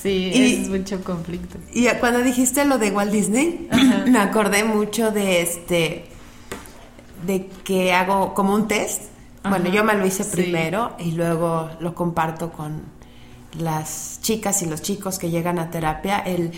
Sí, 0.09 0.63
es 0.63 0.69
mucho 0.69 1.03
conflicto. 1.03 1.59
Y 1.73 1.87
cuando 2.01 2.21
dijiste 2.21 2.65
lo 2.65 2.79
de 2.79 2.91
Walt 2.91 3.13
Disney, 3.13 3.69
me 4.07 4.19
acordé 4.19 4.65
mucho 4.65 5.11
de 5.11 5.43
este, 5.43 6.07
de 7.27 7.49
que 7.65 7.93
hago 7.93 8.35
como 8.35 8.55
un 8.55 8.69
test. 8.69 9.03
Bueno, 9.49 9.71
yo 9.71 9.85
me 9.85 9.95
lo 9.95 10.07
hice 10.07 10.25
primero 10.25 10.95
y 10.99 11.13
luego 11.13 11.71
lo 11.81 11.95
comparto 11.95 12.51
con 12.53 12.83
las 13.59 14.19
chicas 14.21 14.63
y 14.63 14.67
los 14.67 14.83
chicos 14.83 15.19
que 15.19 15.31
llegan 15.31 15.59
a 15.59 15.71
terapia. 15.71 16.19
El 16.19 16.53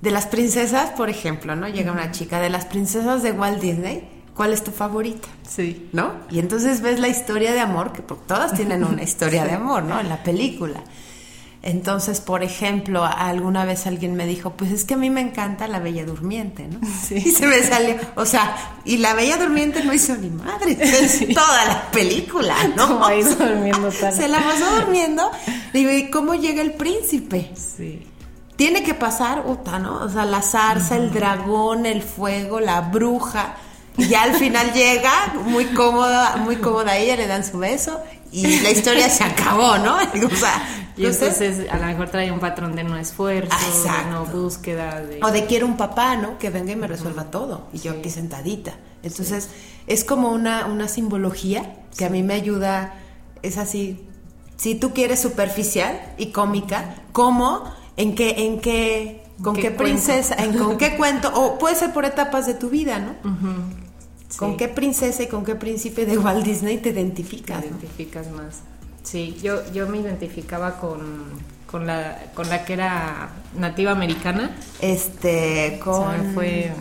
de 0.00 0.10
las 0.10 0.26
princesas, 0.26 0.90
por 0.90 1.10
ejemplo, 1.10 1.56
¿no? 1.56 1.68
Llega 1.68 1.92
una 1.92 2.10
chica 2.10 2.40
de 2.40 2.50
las 2.50 2.66
princesas 2.66 3.22
de 3.22 3.32
Walt 3.32 3.60
Disney. 3.60 4.08
¿Cuál 4.34 4.52
es 4.52 4.64
tu 4.64 4.70
favorita? 4.70 5.28
Sí. 5.46 5.88
¿No? 5.92 6.12
Y 6.30 6.38
entonces 6.38 6.80
ves 6.80 6.98
la 6.98 7.08
historia 7.08 7.52
de 7.52 7.60
amor, 7.60 7.92
que 7.92 8.00
todas 8.00 8.54
tienen 8.54 8.84
una 8.84 9.02
historia 9.02 9.44
de 9.44 9.52
amor, 9.52 9.82
¿no? 9.82 10.00
En 10.00 10.08
la 10.08 10.22
película. 10.22 10.82
Entonces, 11.62 12.22
por 12.22 12.42
ejemplo, 12.42 13.04
alguna 13.04 13.66
vez 13.66 13.86
alguien 13.86 14.14
me 14.14 14.24
dijo, 14.24 14.52
pues 14.52 14.70
es 14.72 14.84
que 14.84 14.94
a 14.94 14.96
mí 14.96 15.10
me 15.10 15.20
encanta 15.20 15.68
la 15.68 15.78
Bella 15.78 16.06
Durmiente, 16.06 16.66
¿no? 16.66 16.80
Sí. 17.02 17.16
Y 17.16 17.30
se 17.32 17.46
me 17.46 17.62
salió, 17.62 17.96
o 18.14 18.24
sea, 18.24 18.56
y 18.84 18.96
la 18.96 19.12
Bella 19.12 19.36
Durmiente 19.36 19.84
no 19.84 19.92
hizo 19.92 20.16
ni 20.16 20.30
madre, 20.30 20.76
toda 21.34 21.64
la 21.66 21.90
película, 21.90 22.56
¿no? 22.76 23.04
ahí 23.04 23.22
durmiendo 23.22 23.90
Se 23.90 24.28
la 24.28 24.38
pasó 24.38 24.80
durmiendo. 24.80 25.30
Digo, 25.72 25.90
¿y 25.90 26.08
cómo 26.08 26.34
llega 26.34 26.62
el 26.62 26.72
príncipe? 26.72 27.50
Sí. 27.54 28.06
Tiene 28.56 28.82
que 28.82 28.94
pasar, 28.94 29.44
uta, 29.46 29.78
¿no? 29.78 30.02
O 30.02 30.08
sea, 30.08 30.24
la 30.24 30.42
zarza, 30.42 30.96
el 30.96 31.12
dragón, 31.12 31.84
el 31.86 32.02
fuego, 32.02 32.60
la 32.60 32.80
bruja. 32.82 33.54
Y 33.96 34.08
ya 34.08 34.22
al 34.22 34.34
final 34.34 34.72
llega, 34.72 35.34
muy 35.44 35.66
cómoda, 35.66 36.36
muy 36.36 36.56
cómoda 36.56 36.96
ella, 36.96 37.16
le 37.16 37.26
dan 37.26 37.44
su 37.44 37.58
beso 37.58 38.00
y 38.32 38.60
la 38.60 38.70
historia 38.70 39.08
se 39.10 39.24
acabó, 39.24 39.78
¿no? 39.78 39.96
O 40.26 40.36
sea, 40.36 40.62
y 40.96 41.06
entonces 41.06 41.66
a 41.70 41.78
lo 41.78 41.86
mejor 41.86 42.10
trae 42.10 42.30
un 42.30 42.40
patrón 42.40 42.76
de 42.76 42.84
no 42.84 42.96
esfuerzo, 42.96 43.56
de 43.56 44.10
no 44.10 44.26
búsqueda. 44.26 45.00
De... 45.00 45.20
O 45.22 45.30
de 45.30 45.46
quiero 45.46 45.66
un 45.66 45.76
papá, 45.76 46.16
¿no? 46.16 46.38
Que 46.38 46.50
venga 46.50 46.72
y 46.72 46.76
me 46.76 46.86
resuelva 46.86 47.30
todo. 47.30 47.68
Y 47.72 47.78
yo 47.78 47.92
aquí 47.92 48.10
sentadita. 48.10 48.74
Entonces 49.02 49.48
es 49.86 50.04
como 50.04 50.30
una, 50.30 50.66
una 50.66 50.88
simbología 50.88 51.76
que 51.96 52.04
a 52.04 52.10
mí 52.10 52.22
me 52.22 52.34
ayuda, 52.34 52.94
es 53.42 53.56
así, 53.56 54.06
si 54.56 54.74
tú 54.74 54.92
quieres 54.92 55.20
superficial 55.20 55.98
y 56.18 56.26
cómica, 56.32 56.96
¿cómo? 57.12 57.64
¿En 57.96 58.14
qué, 58.14 58.46
en 58.46 58.60
qué, 58.60 59.24
con 59.42 59.56
qué, 59.56 59.70
princesa, 59.70 60.34
en 60.34 60.56
con 60.56 60.76
qué 60.76 60.96
cuento? 60.96 61.32
O 61.34 61.58
puede 61.58 61.76
ser 61.76 61.94
por 61.94 62.04
etapas 62.04 62.46
de 62.46 62.54
tu 62.54 62.68
vida, 62.68 62.98
¿no? 62.98 63.14
¿Con 64.36 64.56
qué 64.56 64.68
princesa 64.68 65.22
y 65.22 65.26
con 65.26 65.44
qué 65.44 65.54
príncipe 65.54 66.06
de 66.06 66.18
Walt 66.18 66.44
Disney 66.44 66.78
te 66.78 66.90
identificas? 66.90 67.60
Te 67.60 67.68
identificas 67.68 68.30
más. 68.30 68.60
Sí, 69.02 69.38
yo, 69.42 69.70
yo 69.72 69.88
me 69.88 69.98
identificaba 69.98 70.78
con, 70.78 71.00
con, 71.66 71.86
la, 71.86 72.18
con 72.34 72.48
la 72.48 72.64
que 72.64 72.74
era 72.74 73.30
nativa 73.56 73.92
americana. 73.92 74.56
Este, 74.80 75.80
con... 75.82 76.34
fue... 76.34 76.72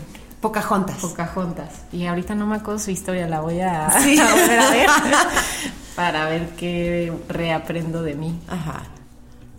Pocahontas. 0.42 0.98
Pocahontas. 0.98 1.82
Y 1.92 2.06
ahorita 2.06 2.34
no 2.34 2.48
me 2.48 2.56
acuerdo 2.56 2.80
su 2.80 2.92
historia, 2.92 3.28
la 3.28 3.42
voy 3.42 3.60
a, 3.60 3.88
a 3.90 4.00
ver. 4.00 4.90
para 5.96 6.30
ver 6.30 6.50
qué 6.56 7.12
reaprendo 7.28 8.04
de 8.04 8.16
mí. 8.16 8.40
Ajá. 8.48 8.84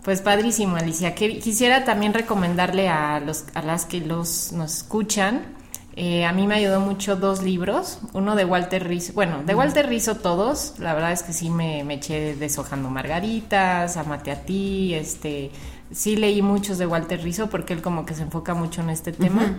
Pues 0.03 0.21
padrísimo, 0.21 0.77
Alicia. 0.77 1.13
Quisiera 1.13 1.85
también 1.85 2.13
recomendarle 2.13 2.89
a, 2.89 3.19
los, 3.19 3.45
a 3.53 3.61
las 3.61 3.85
que 3.85 4.01
los, 4.01 4.51
nos 4.51 4.77
escuchan. 4.77 5.43
Eh, 5.95 6.23
a 6.25 6.31
mí 6.31 6.47
me 6.47 6.55
ayudó 6.55 6.79
mucho 6.79 7.15
dos 7.15 7.43
libros. 7.43 7.99
Uno 8.13 8.35
de 8.35 8.45
Walter 8.45 8.87
Rizzo. 8.87 9.13
Bueno, 9.13 9.43
de 9.43 9.55
Walter 9.55 9.87
Rizzo 9.87 10.15
todos. 10.15 10.75
La 10.79 10.93
verdad 10.93 11.11
es 11.11 11.23
que 11.23 11.33
sí 11.33 11.49
me, 11.49 11.83
me 11.83 11.95
eché 11.95 12.35
deshojando 12.35 12.89
margaritas, 12.89 13.97
amate 13.97 14.31
a 14.31 14.41
ti. 14.41 14.93
Este, 14.93 15.51
sí 15.91 16.15
leí 16.15 16.41
muchos 16.41 16.77
de 16.77 16.87
Walter 16.87 17.21
Rizzo 17.21 17.49
porque 17.49 17.73
él 17.73 17.81
como 17.81 18.05
que 18.05 18.13
se 18.13 18.23
enfoca 18.23 18.53
mucho 18.53 18.81
en 18.81 18.89
este 18.89 19.11
tema. 19.11 19.55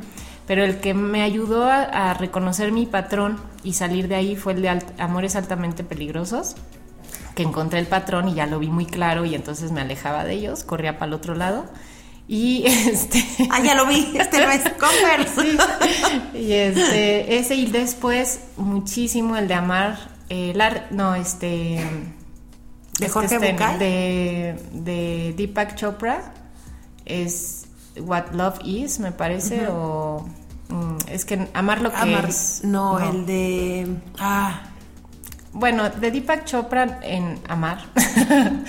Pero 0.46 0.64
el 0.64 0.80
que 0.80 0.94
me 0.94 1.22
ayudó 1.22 1.64
a, 1.64 2.14
reconocer 2.14 2.72
mi 2.72 2.86
patrón 2.86 3.38
y 3.62 3.74
salir 3.74 4.08
de 4.08 4.16
ahí 4.16 4.36
fue 4.36 4.54
el 4.54 4.62
de 4.62 4.82
Amores 4.98 5.36
altamente 5.36 5.84
peligrosos 5.84 6.56
que 7.34 7.42
encontré 7.42 7.78
el 7.78 7.86
patrón 7.86 8.28
y 8.28 8.34
ya 8.34 8.46
lo 8.46 8.58
vi 8.58 8.68
muy 8.68 8.84
claro 8.84 9.24
y 9.24 9.34
entonces 9.34 9.72
me 9.72 9.80
alejaba 9.80 10.24
de 10.24 10.34
ellos, 10.34 10.64
corría 10.64 10.98
para 10.98 11.08
el 11.08 11.14
otro 11.14 11.34
lado. 11.34 11.64
Y 12.28 12.64
este. 12.66 13.24
Ah, 13.50 13.60
ya 13.60 13.74
lo 13.74 13.86
vi, 13.86 14.12
este 14.14 14.44
no 14.44 14.50
es 14.50 14.62
Converse. 14.72 15.58
Y 16.34 16.52
este, 16.52 17.38
ese 17.38 17.54
y 17.54 17.66
después 17.66 18.40
muchísimo 18.56 19.36
el 19.36 19.48
de 19.48 19.54
amar, 19.54 19.98
eh, 20.28 20.54
no, 20.90 21.14
este. 21.14 21.80
¿De 22.98 23.08
Jorge 23.08 23.36
este, 23.36 23.78
de, 23.78 24.56
de, 24.72 25.34
Deepak 25.36 25.74
Chopra. 25.76 26.32
Es 27.04 27.66
What 27.98 28.32
Love 28.32 28.60
Is, 28.64 28.98
me 28.98 29.12
parece, 29.12 29.66
o. 29.68 30.26
Mm, 30.68 30.96
es 31.08 31.24
que 31.24 31.48
amar 31.54 31.80
lo 31.80 31.92
que 31.92 32.18
es. 32.28 32.62
No, 32.64 32.98
el 32.98 33.26
de. 33.26 33.86
Ah. 34.18 34.62
Bueno, 35.52 35.90
de 35.90 36.10
Deepak 36.10 36.44
Chopra 36.46 37.00
en 37.02 37.38
Amar. 37.48 37.78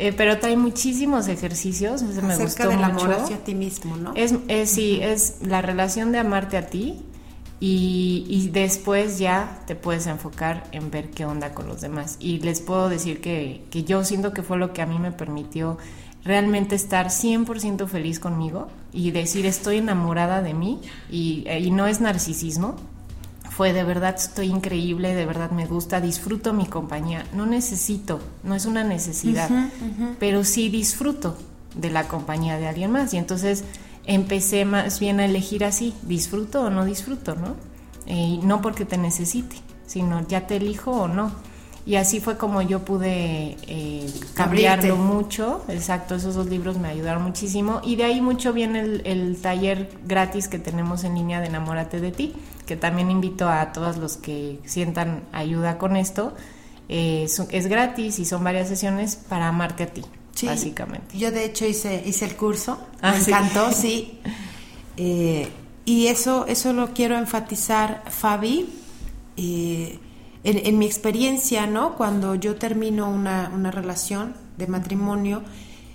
eh, 0.00 0.14
pero 0.16 0.38
trae 0.38 0.56
muchísimos 0.56 1.28
ejercicios. 1.28 2.00
Ese 2.00 2.22
me 2.22 2.34
gustó 2.34 2.68
del 2.68 2.78
mucho. 2.78 3.04
amor 3.04 3.12
hacia 3.12 3.44
ti 3.44 3.54
mismo, 3.54 3.98
¿no? 3.98 4.14
Es, 4.14 4.32
sí, 4.70 4.98
es 5.02 5.36
la 5.42 5.60
relación 5.60 6.10
de 6.10 6.18
amarte 6.18 6.56
a 6.56 6.68
ti 6.68 7.02
y, 7.60 8.24
y, 8.26 8.48
después 8.48 9.18
ya 9.18 9.60
te 9.66 9.74
puedes 9.76 10.06
enfocar 10.06 10.66
en 10.72 10.90
ver 10.90 11.10
qué 11.10 11.26
onda 11.26 11.52
con 11.52 11.68
los 11.68 11.82
demás. 11.82 12.16
Y 12.18 12.38
les 12.38 12.62
puedo 12.62 12.88
decir 12.88 13.20
que, 13.20 13.66
que 13.70 13.84
yo 13.84 14.02
siento 14.02 14.32
que 14.32 14.42
fue 14.42 14.56
lo 14.56 14.72
que 14.72 14.80
a 14.80 14.86
mí 14.86 14.98
me 14.98 15.12
permitió 15.12 15.76
realmente 16.24 16.76
estar 16.76 17.08
100% 17.08 17.86
feliz 17.86 18.18
conmigo 18.18 18.68
y 18.94 19.10
decir 19.10 19.44
estoy 19.44 19.78
enamorada 19.78 20.40
de 20.40 20.54
mí 20.54 20.80
y, 21.10 21.46
y 21.46 21.70
no 21.70 21.86
es 21.86 22.00
narcisismo, 22.00 22.76
fue 23.60 23.74
de 23.74 23.84
verdad 23.84 24.14
estoy 24.16 24.46
increíble, 24.46 25.14
de 25.14 25.26
verdad 25.26 25.50
me 25.50 25.66
gusta, 25.66 26.00
disfruto 26.00 26.54
mi 26.54 26.64
compañía. 26.64 27.26
No 27.34 27.44
necesito, 27.44 28.18
no 28.42 28.54
es 28.54 28.64
una 28.64 28.84
necesidad, 28.84 29.50
pero 30.18 30.44
sí 30.44 30.70
disfruto 30.70 31.36
de 31.74 31.90
la 31.90 32.08
compañía 32.08 32.56
de 32.56 32.66
alguien 32.66 32.90
más. 32.90 33.12
Y 33.12 33.18
entonces 33.18 33.64
empecé 34.06 34.64
más 34.64 34.98
bien 34.98 35.20
a 35.20 35.26
elegir 35.26 35.62
así, 35.66 35.92
disfruto 36.00 36.62
o 36.62 36.70
no 36.70 36.86
disfruto, 36.86 37.34
¿no? 37.34 37.54
Y 38.06 38.38
no 38.38 38.62
porque 38.62 38.86
te 38.86 38.96
necesite, 38.96 39.56
sino 39.84 40.26
ya 40.26 40.46
te 40.46 40.56
elijo 40.56 40.92
o 40.92 41.06
no. 41.06 41.30
Y 41.86 41.94
así 41.96 42.20
fue 42.20 42.36
como 42.36 42.60
yo 42.60 42.84
pude 42.84 43.56
eh, 43.66 44.06
cambiarlo 44.34 44.96
mucho. 44.96 45.64
Exacto, 45.68 46.14
esos 46.14 46.34
dos 46.34 46.46
libros 46.46 46.78
me 46.78 46.88
ayudaron 46.88 47.22
muchísimo. 47.22 47.80
Y 47.82 47.96
de 47.96 48.04
ahí 48.04 48.20
mucho 48.20 48.52
viene 48.52 48.80
el, 48.80 49.38
taller 49.40 49.90
gratis 50.06 50.46
que 50.48 50.58
tenemos 50.58 51.04
en 51.04 51.14
línea 51.14 51.40
de 51.40 51.46
Enamórate 51.46 52.00
de 52.00 52.12
ti, 52.12 52.34
que 52.66 52.76
también 52.76 53.10
invito 53.10 53.48
a 53.48 53.72
todos 53.72 53.96
los 53.96 54.18
que 54.18 54.60
sientan 54.64 55.22
ayuda 55.32 55.78
con 55.78 55.96
esto. 55.96 56.34
Eh, 56.88 57.26
es, 57.50 57.66
gratis 57.66 58.18
y 58.18 58.24
son 58.24 58.44
varias 58.44 58.68
sesiones 58.68 59.16
para 59.16 59.48
amarte 59.48 59.84
a 59.84 59.86
ti, 59.86 60.02
básicamente. 60.42 61.16
Yo 61.16 61.30
de 61.30 61.44
hecho 61.44 61.64
hice, 61.64 62.02
hice 62.04 62.26
el 62.26 62.36
curso, 62.36 62.78
ah, 63.00 63.12
me 63.12 63.18
encantó, 63.18 63.72
sí. 63.72 64.20
Eh, 64.96 65.48
y 65.84 66.08
eso, 66.08 66.46
eso 66.46 66.72
lo 66.72 66.92
quiero 66.92 67.16
enfatizar, 67.16 68.02
Fabi. 68.10 68.68
Eh, 69.36 69.98
en, 70.44 70.78
mi 70.78 70.86
experiencia, 70.86 71.66
¿no? 71.66 71.96
Cuando 71.96 72.34
yo 72.34 72.56
termino 72.56 73.10
una, 73.10 73.50
una, 73.54 73.70
relación 73.70 74.34
de 74.56 74.66
matrimonio, 74.66 75.42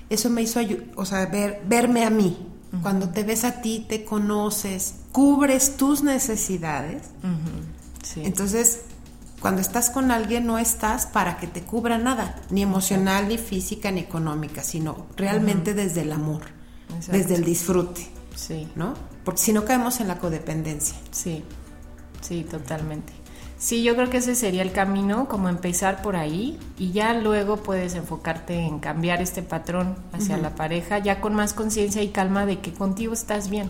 eso 0.09 0.29
me 0.29 0.41
hizo, 0.43 0.59
o 0.95 1.05
sea, 1.05 1.25
ver, 1.27 1.63
verme 1.67 2.05
a 2.05 2.09
mí. 2.09 2.37
Cuando 2.81 3.09
te 3.09 3.23
ves 3.23 3.45
a 3.45 3.61
ti, 3.61 3.85
te 3.87 4.03
conoces, 4.03 4.95
cubres 5.13 5.77
tus 5.77 6.03
necesidades. 6.03 7.03
Entonces, 8.17 8.81
cuando 9.39 9.61
estás 9.61 9.89
con 9.89 10.11
alguien, 10.11 10.45
no 10.45 10.59
estás 10.59 11.05
para 11.05 11.37
que 11.37 11.47
te 11.47 11.61
cubra 11.61 11.97
nada, 11.97 12.41
ni 12.49 12.61
emocional, 12.61 13.29
ni 13.29 13.37
física, 13.37 13.91
ni 13.91 14.01
económica, 14.01 14.61
sino 14.61 15.07
realmente 15.15 15.73
desde 15.73 16.01
el 16.01 16.11
amor, 16.11 16.41
desde 17.09 17.35
el 17.35 17.45
disfrute. 17.45 18.09
Sí. 18.35 18.67
¿No? 18.75 18.93
Porque 19.23 19.41
si 19.41 19.53
no 19.53 19.63
caemos 19.63 20.01
en 20.01 20.09
la 20.09 20.19
codependencia. 20.19 20.97
Sí, 21.11 21.43
sí, 22.19 22.43
totalmente. 22.43 23.13
Sí, 23.57 23.83
yo 23.83 23.95
creo 23.95 24.09
que 24.09 24.17
ese 24.17 24.35
sería 24.35 24.61
el 24.61 24.73
camino, 24.73 25.29
como 25.29 25.47
empezar 25.47 26.01
por 26.01 26.17
ahí 26.17 26.59
y 26.77 26.91
ya 26.91 27.13
luego 27.13 27.57
puedes 27.57 27.95
enfocarte 27.95 28.59
en 28.59 28.79
cambiar 28.79 29.21
este 29.21 29.43
patrón 29.43 29.95
hacia 30.11 30.37
la 30.37 30.55
pareja, 30.55 30.99
ya 30.99 31.21
con 31.21 31.33
más 31.33 31.53
conciencia 31.53 32.03
y 32.03 32.09
calma 32.09 32.45
de 32.45 32.59
que 32.59 32.73
contigo 32.73 33.13
estás 33.13 33.49
bien, 33.49 33.69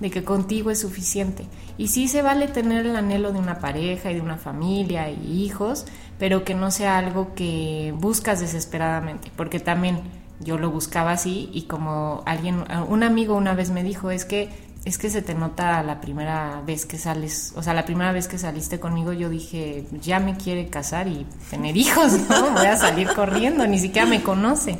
de 0.00 0.10
que 0.10 0.24
contigo 0.24 0.70
es 0.70 0.80
suficiente. 0.80 1.46
Y 1.76 1.88
sí 1.88 2.08
se 2.08 2.22
vale 2.22 2.48
tener 2.48 2.86
el 2.86 2.96
anhelo 2.96 3.32
de 3.32 3.38
una 3.38 3.58
pareja 3.58 4.10
y 4.10 4.14
de 4.14 4.20
una 4.22 4.38
familia 4.38 5.10
y 5.10 5.42
hijos, 5.44 5.84
pero 6.18 6.42
que 6.42 6.54
no 6.54 6.70
sea 6.70 6.96
algo 6.96 7.34
que 7.34 7.94
buscas 7.98 8.40
desesperadamente, 8.40 9.30
porque 9.36 9.60
también 9.60 10.00
yo 10.40 10.56
lo 10.56 10.70
buscaba 10.70 11.12
así 11.12 11.50
y 11.52 11.62
como 11.62 12.22
alguien, 12.24 12.64
un 12.88 13.02
amigo 13.02 13.36
una 13.36 13.54
vez 13.54 13.70
me 13.70 13.82
dijo, 13.82 14.10
es 14.10 14.24
que 14.24 14.69
es 14.84 14.96
que 14.96 15.10
se 15.10 15.20
te 15.20 15.34
nota 15.34 15.82
la 15.82 16.00
primera 16.00 16.62
vez 16.66 16.86
que 16.86 16.96
sales, 16.96 17.52
o 17.54 17.62
sea, 17.62 17.74
la 17.74 17.84
primera 17.84 18.12
vez 18.12 18.28
que 18.28 18.38
saliste 18.38 18.80
conmigo 18.80 19.12
yo 19.12 19.28
dije, 19.28 19.84
ya 20.00 20.20
me 20.20 20.36
quiere 20.36 20.68
casar 20.68 21.06
y 21.06 21.26
tener 21.50 21.76
hijos, 21.76 22.12
¿no? 22.30 22.50
Voy 22.52 22.66
a 22.66 22.76
salir 22.76 23.08
corriendo, 23.14 23.66
ni 23.66 23.78
siquiera 23.78 24.06
me 24.06 24.22
conoce. 24.22 24.78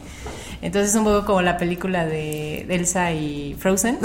Entonces 0.62 0.90
es 0.90 0.96
un 0.96 1.04
poco 1.04 1.24
como 1.24 1.42
la 1.42 1.56
película 1.56 2.04
de 2.04 2.62
Elsa 2.68 3.12
y 3.12 3.54
Frozen, 3.58 3.98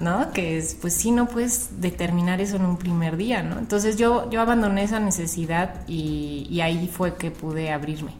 ¿no? 0.00 0.30
Que 0.32 0.58
es, 0.58 0.74
pues 0.74 0.94
sí, 0.94 1.10
no 1.10 1.26
puedes 1.26 1.80
determinar 1.80 2.40
eso 2.40 2.56
en 2.56 2.66
un 2.66 2.76
primer 2.76 3.16
día, 3.16 3.42
¿no? 3.42 3.58
Entonces 3.58 3.96
yo, 3.96 4.30
yo 4.30 4.40
abandoné 4.40 4.84
esa 4.84 5.00
necesidad 5.00 5.86
y, 5.86 6.60
ahí 6.60 6.88
fue 6.88 7.14
que 7.14 7.30
pude 7.30 7.70
abrirme 7.70 8.12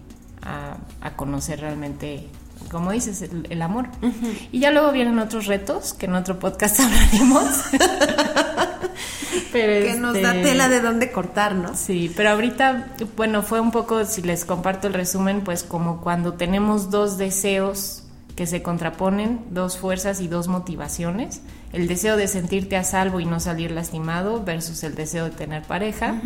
a, 0.42 0.76
a 1.00 1.16
conocer 1.16 1.60
realmente 1.60 2.28
como 2.70 2.92
dices, 2.92 3.22
el, 3.22 3.62
amor. 3.62 3.88
Y 4.52 4.60
ya 4.60 4.70
luego 4.70 4.92
vienen 4.92 5.18
otros 5.18 5.46
retos 5.46 5.92
que 5.92 6.06
en 6.06 6.14
otro 6.14 6.38
podcast 6.38 6.80
hablaremos. 6.80 7.48
pero 9.52 9.86
que 9.86 9.94
nos 9.98 10.14
da 10.14 10.34
este, 10.34 10.50
tela 10.50 10.68
de 10.68 10.80
dónde 10.80 11.12
cortar, 11.12 11.54
¿no? 11.54 11.74
Sí, 11.76 12.12
pero 12.16 12.30
ahorita, 12.30 12.94
bueno, 13.16 13.42
fue 13.42 13.60
un 13.60 13.70
poco, 13.70 14.04
si 14.04 14.22
les 14.22 14.44
comparto 14.44 14.88
el 14.88 14.94
resumen, 14.94 15.42
pues 15.42 15.62
como 15.62 16.00
cuando 16.00 16.34
tenemos 16.34 16.90
dos 16.90 17.18
deseos 17.18 18.02
que 18.36 18.46
se 18.46 18.62
contraponen, 18.62 19.40
dos 19.50 19.78
fuerzas 19.78 20.20
y 20.20 20.28
dos 20.28 20.46
motivaciones. 20.46 21.40
El 21.72 21.88
deseo 21.88 22.16
de 22.16 22.28
sentirte 22.28 22.76
a 22.76 22.84
salvo 22.84 23.18
y 23.18 23.24
no 23.24 23.40
salir 23.40 23.70
lastimado 23.70 24.44
versus 24.44 24.84
el 24.84 24.94
deseo 24.94 25.24
de 25.24 25.30
tener 25.30 25.62
pareja. 25.62 26.20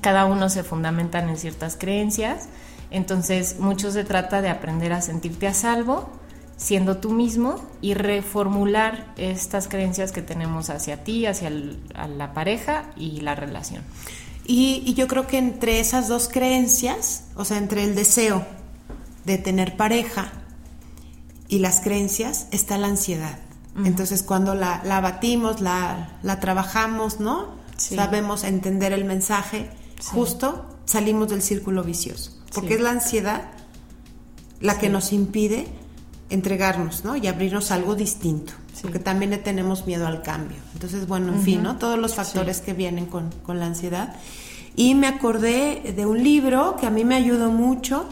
Cada 0.00 0.24
uno 0.24 0.48
se 0.48 0.64
fundamentan 0.64 1.28
en 1.28 1.36
ciertas 1.36 1.76
creencias 1.76 2.48
entonces, 2.90 3.58
mucho 3.58 3.90
se 3.90 4.04
trata 4.04 4.42
de 4.42 4.48
aprender 4.48 4.92
a 4.92 5.02
sentirte 5.02 5.46
a 5.46 5.54
salvo, 5.54 6.08
siendo 6.56 6.98
tú 6.98 7.10
mismo 7.10 7.62
y 7.80 7.94
reformular 7.94 9.12
estas 9.16 9.68
creencias 9.68 10.12
que 10.12 10.22
tenemos 10.22 10.70
hacia 10.70 11.04
ti, 11.04 11.26
hacia 11.26 11.50
la 11.50 12.32
pareja 12.32 12.90
y 12.96 13.20
la 13.20 13.34
relación. 13.34 13.82
Y, 14.46 14.94
yo 14.94 15.08
creo 15.08 15.26
que 15.26 15.38
entre 15.38 15.80
esas 15.80 16.08
dos 16.08 16.28
creencias, 16.28 17.24
o 17.34 17.44
sea, 17.44 17.58
entre 17.58 17.82
el 17.82 17.94
deseo 17.94 18.46
de 19.24 19.38
tener 19.38 19.76
pareja 19.76 20.30
y 21.48 21.58
las 21.58 21.80
creencias, 21.80 22.46
está 22.52 22.78
la 22.78 22.86
ansiedad. 22.86 23.38
Entonces, 23.84 24.22
cuando 24.22 24.54
la, 24.54 24.80
la 24.84 25.02
batimos, 25.02 25.60
la, 25.60 26.18
la, 26.22 26.40
trabajamos, 26.40 27.20
¿no? 27.20 27.56
Sabemos 27.76 28.44
entender 28.44 28.94
el 28.94 29.04
mensaje, 29.04 29.68
justo 30.12 30.78
salimos 30.86 31.28
del 31.28 31.42
círculo 31.42 31.82
vicioso 31.82 32.35
porque 32.54 32.74
es 32.74 32.80
la 32.80 32.90
ansiedad 32.90 33.50
la 34.60 34.78
que 34.78 34.88
nos 34.88 35.12
impide 35.12 35.66
entregarnos, 36.30 37.04
¿no? 37.04 37.16
Y 37.16 37.26
abrirnos 37.26 37.70
algo 37.70 37.94
distinto, 37.94 38.52
porque 38.82 38.98
también 38.98 39.30
le 39.30 39.38
tenemos 39.38 39.86
miedo 39.86 40.06
al 40.06 40.22
cambio. 40.22 40.58
Entonces, 40.74 41.06
bueno, 41.06 41.32
en 41.32 41.42
fin, 41.42 41.62
¿no? 41.62 41.76
Todos 41.76 41.98
los 41.98 42.14
factores 42.14 42.60
que 42.60 42.72
vienen 42.72 43.06
con, 43.06 43.30
la 43.46 43.66
ansiedad. 43.66 44.16
Y 44.74 44.94
me 44.94 45.06
acordé 45.06 45.94
de 45.96 46.04
un 46.04 46.22
libro 46.22 46.76
que 46.78 46.86
a 46.86 46.90
mí 46.90 47.04
me 47.04 47.14
ayudó 47.14 47.50
mucho, 47.50 48.06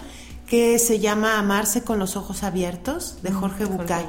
que 0.46 0.78
se 0.78 1.00
llama 1.00 1.38
Amarse 1.38 1.82
con 1.82 1.98
los 1.98 2.16
ojos 2.16 2.42
abiertos, 2.42 3.18
de 3.22 3.32
Jorge 3.32 3.64
Bucay. 3.64 4.06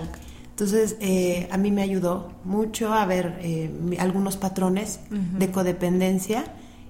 Entonces, 0.51 0.95
eh, 1.01 1.49
a 1.51 1.57
mí 1.57 1.71
me 1.71 1.81
ayudó 1.81 2.31
mucho 2.45 2.93
a 2.93 3.05
ver 3.05 3.39
eh, 3.41 3.97
algunos 3.99 4.37
patrones 4.37 4.99
de 5.09 5.51
codependencia 5.51 6.45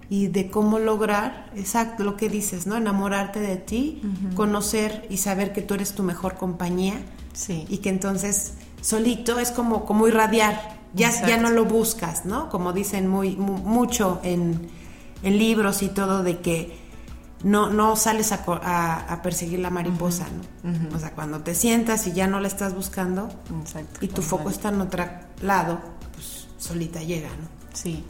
y 0.10 0.28
de 0.28 0.52
cómo 0.52 0.80
lograr, 0.80 1.52
exacto, 1.56 2.04
lo 2.04 2.16
que 2.16 2.30
dices, 2.30 2.68
¿no? 2.68 2.76
Enamorarte 2.76 3.40
de 3.40 3.58
ti, 3.58 4.02
conocer 4.36 5.08
y 5.10 5.18
saber 5.18 5.52
que 5.52 5.62
tú 5.62 5.74
eres 5.74 5.94
tu 5.94 6.04
mejor 6.04 6.36
compañía. 6.36 6.96
Sí. 7.34 7.66
Y 7.70 7.80
que 7.80 7.90
entonces 7.90 8.54
solito 8.82 9.40
es 9.40 9.52
como, 9.52 9.86
como 9.86 10.08
irradiar, 10.08 10.80
ya, 10.94 11.12
ya 11.28 11.38
no 11.38 11.50
lo 11.50 11.66
buscas, 11.66 12.26
¿no? 12.26 12.50
Como 12.50 12.72
dicen 12.72 13.08
muy, 13.08 13.36
mucho 13.36 14.22
en, 14.24 14.70
en, 15.24 15.38
libros 15.38 15.82
y 15.82 15.90
todo 15.90 16.24
de 16.24 16.40
que 16.40 16.78
no, 17.44 17.70
no 17.70 17.96
sales 17.96 18.32
a, 18.32 19.20
perseguir 19.24 19.60
la 19.60 19.72
mariposa, 19.72 20.28
¿no? 20.64 20.96
O 20.96 21.00
sea, 21.00 21.12
cuando 21.12 21.42
te 21.42 21.56
sientas 21.56 22.08
y 22.08 22.14
ya 22.14 22.28
no 22.28 22.40
la 22.40 22.48
estás 22.48 22.76
buscando 22.76 23.30
y 24.02 24.08
tu 24.08 24.22
foco 24.22 24.50
está 24.50 24.70
en 24.70 24.82
otro 24.82 25.04
lado, 25.42 25.80
pues 26.14 26.48
solita 26.58 27.02
llega, 27.02 27.30
¿no? 27.30 27.50
Sí. 27.74 28.06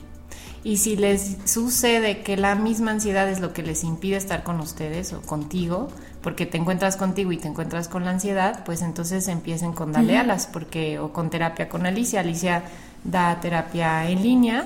Y 0.65 0.77
si 0.77 0.95
les 0.95 1.37
sucede 1.45 2.23
que 2.23 2.37
la 2.37 2.55
misma 2.55 2.89
ansiedad 2.89 3.29
es 3.29 3.39
lo 3.39 3.53
que 3.53 3.61
les 3.61 3.83
impide 3.83 4.15
estar 4.17 4.41
con 4.41 4.59
ustedes 4.59 5.13
o 5.13 5.21
contigo, 5.21 5.89
porque 6.23 6.47
te 6.47 6.57
encuentras 6.57 6.97
contigo 6.97 7.31
y 7.31 7.37
te 7.37 7.47
encuentras 7.47 7.87
con 7.87 8.03
la 8.03 8.09
ansiedad, 8.09 8.63
pues 8.65 8.81
entonces 8.81 9.27
empiecen 9.27 9.73
con 9.73 9.91
Dale 9.91 10.17
Alas, 10.17 10.49
porque, 10.51 10.97
o 10.97 11.13
con 11.13 11.29
terapia 11.29 11.69
con 11.69 11.85
Alicia. 11.85 12.21
Alicia 12.21 12.63
da 13.03 13.39
terapia 13.39 14.09
en 14.09 14.23
línea, 14.23 14.65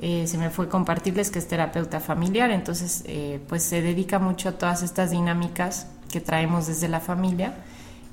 eh, 0.00 0.26
se 0.26 0.36
me 0.36 0.50
fue 0.50 0.68
compartirles 0.68 1.30
que 1.30 1.38
es 1.38 1.46
terapeuta 1.46 2.00
familiar, 2.00 2.50
entonces 2.50 3.04
eh, 3.06 3.38
pues 3.48 3.62
se 3.62 3.82
dedica 3.82 4.18
mucho 4.18 4.48
a 4.48 4.52
todas 4.58 4.82
estas 4.82 5.12
dinámicas 5.12 5.86
que 6.10 6.20
traemos 6.20 6.66
desde 6.66 6.88
la 6.88 6.98
familia, 6.98 7.54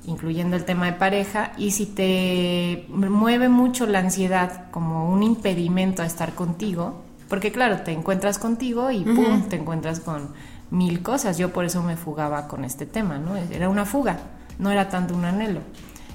incluyendo 0.06 0.54
el 0.54 0.64
tema 0.64 0.86
de 0.86 0.92
pareja, 0.92 1.50
y 1.58 1.72
si 1.72 1.86
te 1.86 2.86
mueve 2.90 3.48
mucho 3.48 3.86
la 3.86 3.98
ansiedad 3.98 4.70
como 4.70 5.12
un 5.12 5.24
impedimento 5.24 6.00
a 6.00 6.06
estar 6.06 6.36
contigo, 6.36 7.02
porque 7.34 7.50
claro, 7.50 7.80
te 7.80 7.90
encuentras 7.90 8.38
contigo 8.38 8.92
y 8.92 9.00
pum, 9.00 9.48
te 9.48 9.56
encuentras 9.56 9.98
con 9.98 10.28
mil 10.70 11.02
cosas. 11.02 11.36
Yo 11.36 11.52
por 11.52 11.64
eso 11.64 11.82
me 11.82 11.96
fugaba 11.96 12.46
con 12.46 12.64
este 12.64 12.86
tema, 12.86 13.18
¿no? 13.18 13.34
Era 13.34 13.68
una 13.68 13.84
fuga, 13.84 14.20
no 14.60 14.70
era 14.70 14.88
tanto 14.88 15.16
un 15.16 15.24
anhelo. 15.24 15.58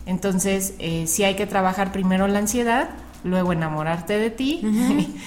Entonces, 0.06 0.76
eh, 0.80 1.08
sí 1.08 1.26
hay 1.26 1.36
que 1.36 1.46
trabajar 1.46 1.92
primero 1.92 2.26
la 2.30 2.40
ansiedad, 2.40 2.92
luego 3.26 3.52
enamorarte 3.52 4.18
de 4.18 4.30
ti 4.30 4.62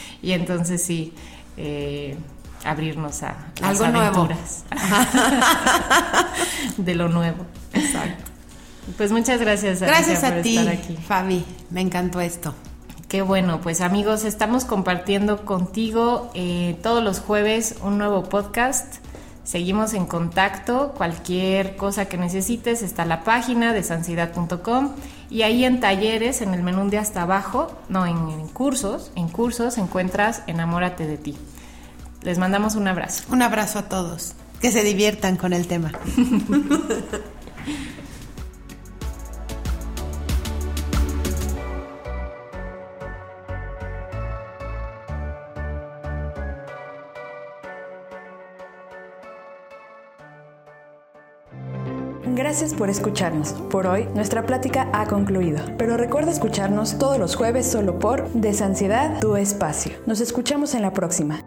y 0.22 0.32
entonces 0.32 0.82
sí 0.82 1.12
eh, 1.58 2.16
abrirnos 2.64 3.22
a 3.22 3.36
las 3.60 3.82
Algo 3.82 3.98
aventuras 3.98 4.64
de 6.78 6.94
lo 6.94 7.10
nuevo. 7.10 7.44
Exacto. 7.74 8.30
Pues 8.96 9.12
muchas 9.12 9.42
gracias. 9.42 9.80
Gracias 9.80 10.24
a 10.24 10.40
ti, 10.40 10.58
Fabi. 11.06 11.44
Me 11.68 11.82
encantó 11.82 12.22
esto. 12.22 12.54
Qué 13.12 13.20
bueno, 13.20 13.60
pues 13.60 13.82
amigos, 13.82 14.24
estamos 14.24 14.64
compartiendo 14.64 15.44
contigo 15.44 16.30
eh, 16.32 16.78
todos 16.82 17.04
los 17.04 17.20
jueves 17.20 17.74
un 17.82 17.98
nuevo 17.98 18.22
podcast. 18.22 19.04
Seguimos 19.44 19.92
en 19.92 20.06
contacto, 20.06 20.94
cualquier 20.96 21.76
cosa 21.76 22.06
que 22.06 22.16
necesites 22.16 22.80
está 22.80 23.04
la 23.04 23.22
página 23.22 23.74
de 23.74 23.82
sansidad.com 23.82 24.92
y 25.28 25.42
ahí 25.42 25.66
en 25.66 25.78
talleres, 25.78 26.40
en 26.40 26.54
el 26.54 26.62
menú 26.62 26.88
de 26.88 26.96
hasta 26.96 27.20
abajo, 27.20 27.78
no, 27.90 28.06
en, 28.06 28.16
en 28.30 28.48
cursos, 28.48 29.12
en 29.14 29.28
cursos 29.28 29.76
encuentras 29.76 30.42
Enamórate 30.46 31.06
de 31.06 31.18
ti. 31.18 31.36
Les 32.22 32.38
mandamos 32.38 32.76
un 32.76 32.88
abrazo. 32.88 33.24
Un 33.30 33.42
abrazo 33.42 33.80
a 33.80 33.90
todos. 33.90 34.32
Que 34.58 34.72
se 34.72 34.82
diviertan 34.82 35.36
con 35.36 35.52
el 35.52 35.66
tema. 35.66 35.92
Gracias 52.52 52.74
por 52.74 52.90
escucharnos. 52.90 53.52
Por 53.70 53.86
hoy, 53.86 54.06
nuestra 54.14 54.44
plática 54.44 54.90
ha 54.92 55.06
concluido. 55.06 55.64
Pero 55.78 55.96
recuerda 55.96 56.30
escucharnos 56.30 56.98
todos 56.98 57.18
los 57.18 57.34
jueves 57.34 57.64
solo 57.64 57.98
por 57.98 58.28
Desansiedad, 58.34 59.20
tu 59.20 59.36
espacio. 59.36 59.92
Nos 60.04 60.20
escuchamos 60.20 60.74
en 60.74 60.82
la 60.82 60.92
próxima. 60.92 61.40